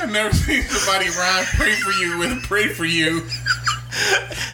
[0.00, 3.18] I've never seen somebody rhyme pray for you with pray for you.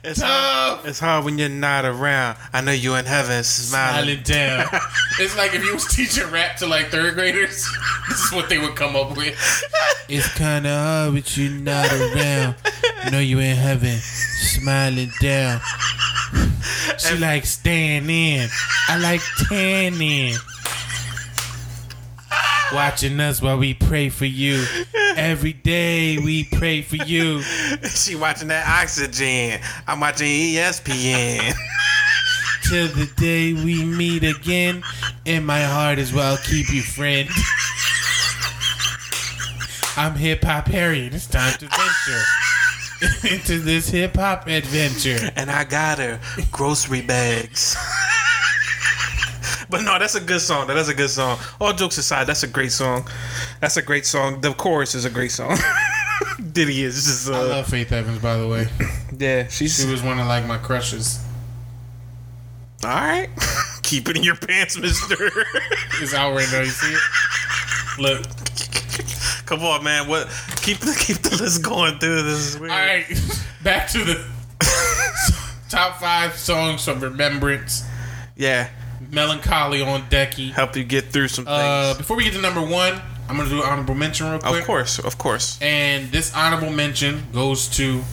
[0.02, 2.36] It's hard, it's hard when you're not around.
[2.52, 4.18] I know you in heaven smiling.
[4.18, 4.80] Smiling down.
[5.20, 7.68] It's like if you was teaching rap to like third graders,
[8.08, 9.38] this is what they would come up with.
[10.08, 12.56] It's kinda hard with you're not around.
[13.04, 15.60] I Know you in heaven, smiling down.
[16.98, 18.48] She like staying in.
[18.88, 20.34] I like tanning.
[22.72, 24.64] Watching us while we pray for you.
[25.16, 27.42] Every day we pray for you.
[27.82, 29.60] she watching that oxygen.
[29.86, 31.52] I'm watching ESPN.
[32.68, 34.82] Till the day we meet again.
[35.24, 37.28] In my heart as well, keep you friend.
[39.96, 42.24] I'm Hip Hop Harry, and it's time to venture
[43.30, 45.30] into this hip hop adventure.
[45.36, 46.20] and I got her
[46.52, 47.76] grocery bags.
[49.70, 50.66] but no, that's a good song.
[50.66, 51.38] That's a good song.
[51.60, 53.08] All jokes aside, that's a great song.
[53.60, 54.40] That's a great song.
[54.40, 55.56] The chorus is a great song.
[56.52, 58.66] Diddy is just uh, I love Faith Evans, by the way.
[59.18, 59.46] yeah.
[59.48, 61.24] She's She was one of like my crushes.
[62.84, 63.28] all right.
[63.82, 65.16] Keep it in your pants, Mister.
[66.00, 66.60] It's out right now.
[66.60, 67.00] You see it?
[67.98, 68.26] Look.
[69.50, 70.06] Come on, man.
[70.06, 70.28] What?
[70.62, 72.22] Keep the keep the list going through.
[72.22, 72.70] This is weird.
[72.70, 73.04] All right,
[73.64, 74.24] back to the
[75.68, 77.84] top five songs from Remembrance.
[78.36, 78.68] Yeah,
[79.10, 80.52] Melancholy on Decky.
[80.52, 81.58] help you get through some things.
[81.58, 84.60] Uh, before we get to number one, I'm gonna do an honorable mention real quick.
[84.60, 85.58] of course, of course.
[85.60, 88.04] And this honorable mention goes to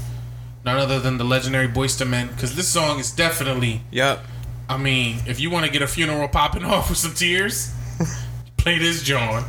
[0.65, 4.26] none other than the legendary Boyz II Men, because this song is definitely Yep.
[4.68, 7.72] I mean, if you want to get a funeral popping off with some tears,
[8.57, 9.43] play this, John.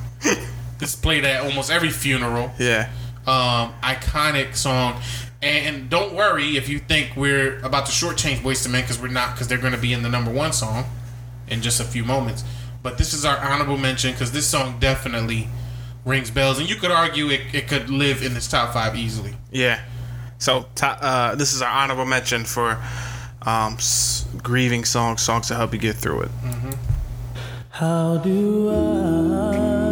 [0.78, 2.52] This played at almost every funeral.
[2.58, 2.90] Yeah.
[3.26, 5.00] Um, iconic song.
[5.42, 9.08] And don't worry if you think we're about to shortchange Boyz II Men because we're
[9.08, 10.84] not, because they're going to be in the number one song
[11.48, 12.42] in just a few moments.
[12.82, 15.48] But this is our honorable mention because this song definitely
[16.04, 19.34] rings bells, and you could argue it, it could live in this top five easily.
[19.50, 19.80] Yeah.
[20.38, 22.78] So top, uh, this is our honorable mention for
[23.42, 26.30] um, s- grieving songs, songs to help you get through it.
[27.70, 29.87] How do I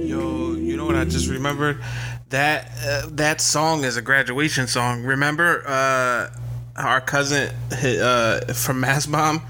[0.06, 1.82] Yo, you know what I just remembered?
[2.28, 5.04] That uh, that song is a graduation song.
[5.04, 6.28] Remember uh,
[6.76, 9.40] our cousin uh, from Mass Bomb?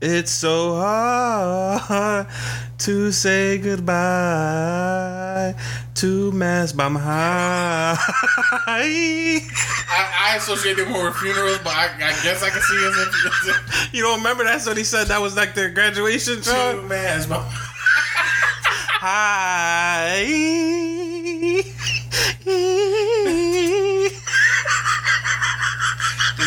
[0.00, 2.28] It's so hard
[2.80, 5.54] to say goodbye
[5.94, 7.94] to Mass Bomb High.
[8.66, 13.92] I, I associate it more with funerals, but I, I guess I can see it
[13.92, 15.08] you don't remember that's what he said?
[15.08, 16.88] That was like their graduation song.
[16.88, 17.44] man's mom.
[19.02, 20.24] Hi.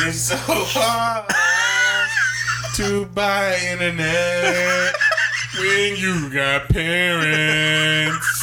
[0.05, 1.30] It's so hard
[2.76, 4.95] to buy internet
[5.58, 8.40] when you got parents.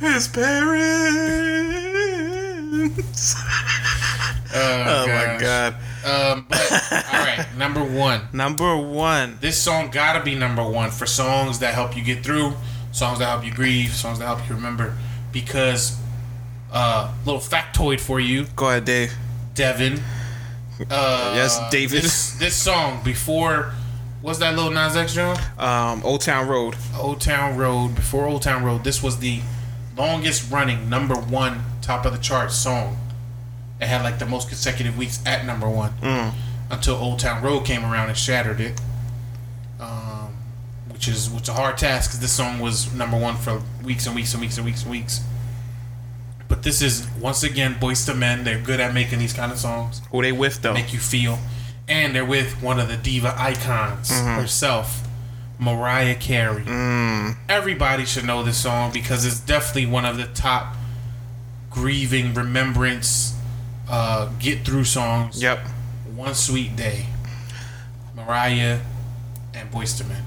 [0.00, 0.94] His parents.
[4.54, 5.74] Oh my god.
[6.04, 8.22] Um, but all right, number one.
[8.32, 9.38] Number one.
[9.40, 12.54] This song gotta be number one for songs that help you get through,
[12.92, 14.96] songs that help you grieve, songs that help you remember.
[15.32, 15.98] Because,
[16.72, 19.12] uh, little factoid for you, Go ahead, Dave.
[19.54, 20.00] Devin.
[20.90, 22.02] Uh, Yes, David.
[22.02, 23.72] This, this song before,
[24.22, 25.36] what's that Lil Nas X John?
[25.58, 26.76] Um, Old Town Road.
[26.96, 27.94] Old Town Road.
[27.94, 29.40] Before Old Town Road, this was the
[29.96, 32.96] longest running number one top of the charts song.
[33.80, 35.92] It had like the most consecutive weeks at number one
[36.70, 38.80] until Old Town Road came around and shattered it.
[39.80, 40.34] Um,
[40.90, 44.06] which is which is a hard task because this song was number one for weeks
[44.06, 45.20] and weeks and weeks and weeks and weeks.
[46.48, 48.42] But this is once again Boyz II Men.
[48.42, 50.74] They're good at making these kind of songs Who they with though?
[50.74, 51.38] make you feel.
[51.88, 55.06] And they're with one of the diva icons herself,
[55.58, 56.64] Mariah Carey.
[57.48, 60.76] Everybody should know this song because it's definitely one of the top
[61.70, 63.34] grieving remembrance
[63.88, 65.42] uh, get through songs.
[65.42, 65.60] Yep.
[66.14, 67.06] One Sweet Day.
[68.14, 68.80] Mariah
[69.54, 70.22] and Boyz II Men.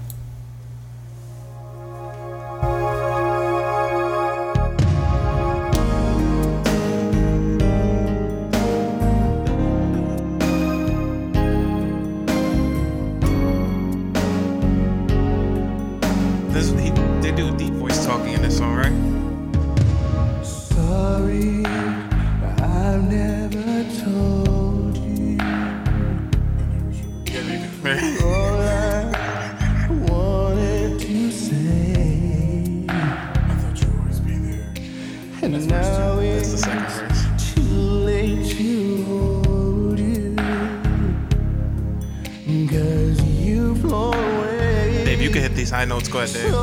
[46.06, 46.12] High.
[46.12, 46.61] Go ahead, Dave.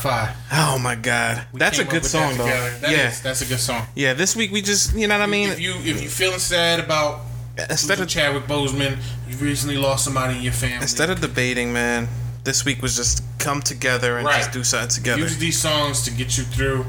[0.00, 0.34] Five.
[0.52, 2.78] Oh my god, We that's a good song that though.
[2.86, 3.86] That yeah, is- that's a good song.
[3.94, 4.14] yeah.
[4.14, 5.50] This week we just, you know what I mean.
[5.50, 7.20] if you if you feeling sad about
[7.68, 8.96] Instead of Chadwick Boseman,
[9.28, 10.76] you recently lost somebody in your family.
[10.82, 12.08] instead of debating, man,
[12.44, 14.36] this week was just come together and Right.
[14.38, 15.20] just do something together.
[15.20, 16.86] use these songs to get you through,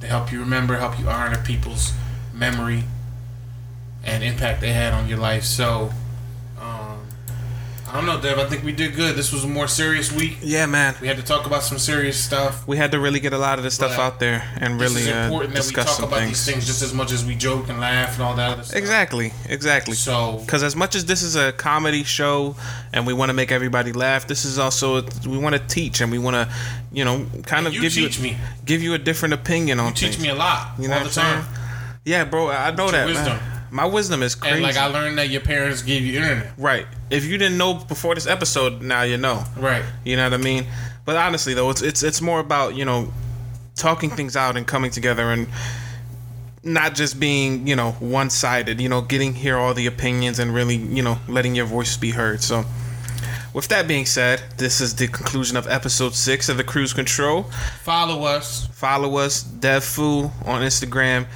[0.00, 1.92] to help you remember, help you honor people's
[2.34, 2.84] memory
[4.04, 5.44] and impact they had on your life.
[5.44, 5.94] So, I
[8.00, 8.38] don't know, Dev.
[8.38, 9.16] I think we did good.
[9.16, 10.38] This was a more serious week.
[10.42, 10.94] yeah, man.
[11.00, 12.66] We had to talk about some serious stuff.
[12.66, 15.10] We had to really get a lot of this stuff But out there and really
[15.10, 16.30] uh, important that we discuss talk about things.
[16.44, 18.76] these things just as much as we joke and laugh and all that other stuff.
[18.76, 19.94] Exactly, exactly.
[19.94, 22.56] So, Because as much as this is a comedy show
[22.92, 26.10] and we want to make everybody laugh, this is also we want to teach and
[26.10, 26.48] we want to,
[26.92, 28.36] you know, kind of you give teach you me.
[28.64, 30.22] give you a different opinion on You teach things.
[30.22, 31.42] me a lot You know all what the I'm time.
[31.54, 31.56] saying?
[32.04, 33.06] Yeah, bro, I know that.
[33.06, 33.36] wisdom.
[33.36, 33.49] Man.
[33.70, 34.54] My wisdom is crazy.
[34.54, 36.52] And like I learned that your parents gave you internet.
[36.58, 36.86] right.
[37.08, 39.44] If you didn't know before this episode, now you know.
[39.56, 39.84] Right.
[40.04, 40.66] You know what I mean?
[41.04, 43.12] But honestly, though, it's it's it's more about you know
[43.74, 45.48] talking things out and coming together and
[46.62, 48.80] not just being you know one sided.
[48.80, 52.10] You know, getting hear all the opinions and really you know letting your voice be
[52.10, 52.42] heard.
[52.42, 52.64] So.
[53.52, 57.42] With that being said, this is the conclusion of episode six of the Cruise Control.
[57.82, 58.68] Follow us.
[58.68, 61.26] Follow us, DevFu on Instagram,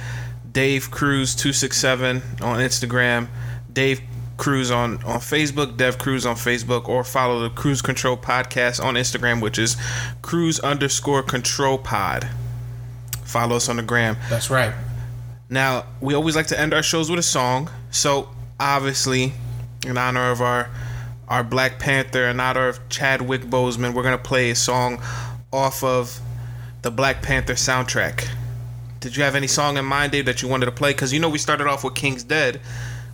[0.55, 3.27] Dave Cruz two six seven on Instagram,
[3.73, 3.99] Dave
[4.37, 8.93] Cruz on on Facebook, Dev Cruz on Facebook, or follow the Cruise Control Podcast on
[8.93, 9.75] Instagram, which is
[10.21, 12.29] Cruise underscore Control Pod.
[13.25, 14.15] Follow us on the gram.
[14.29, 14.73] That's right.
[15.49, 17.69] Now, we always like to end our shows with a song.
[17.91, 19.33] So, obviously,
[19.85, 20.69] in honor of our
[21.27, 25.01] our Black Panther, in honor of Chadwick Boseman, we're gonna play a song
[25.51, 26.17] off of
[26.81, 28.25] the Black Panther soundtrack.
[28.99, 30.91] Did you have any song in mind, Dave, that you wanted to play?
[30.91, 32.59] Because you know we started off with King's Dead,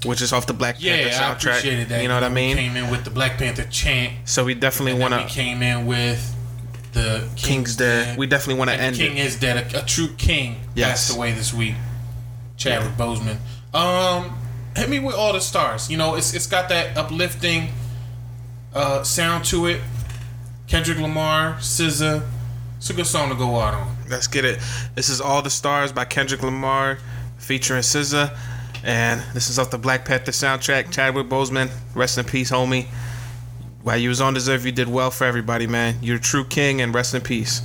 [0.06, 1.50] which is off the Black Yeah, Panther I soundtrack.
[1.60, 2.02] appreciated that.
[2.02, 2.56] You know what I mean?
[2.58, 4.14] Came in with the Black Panther chant.
[4.26, 6.36] So we definitely want to came in with
[6.94, 8.18] the King's Dead.
[8.18, 9.26] We definitely want to end king it.
[9.26, 9.74] is dead.
[9.74, 10.90] A, a true king Yes.
[11.08, 11.76] passed away this week.
[12.58, 13.38] Chadwick Boseman.
[13.74, 14.38] Um,
[14.76, 15.90] hit me with all the stars.
[15.90, 17.70] You know, it's it's got that uplifting
[18.74, 19.82] uh, sound to it.
[20.68, 22.24] Kendrick Lamar, SZA.
[22.78, 23.96] It's a good song to go out on.
[24.12, 24.60] Let's get it.
[24.94, 26.98] This is All the Stars by Kendrick Lamar
[27.38, 28.38] featuring SZA.
[28.84, 30.92] And this is off the Black Panther soundtrack.
[30.92, 32.88] Chadwick Boseman, rest in peace, homie.
[33.84, 35.96] While you was on Deserve, you did well for everybody, man.
[36.02, 37.62] You're a true king, and rest in peace.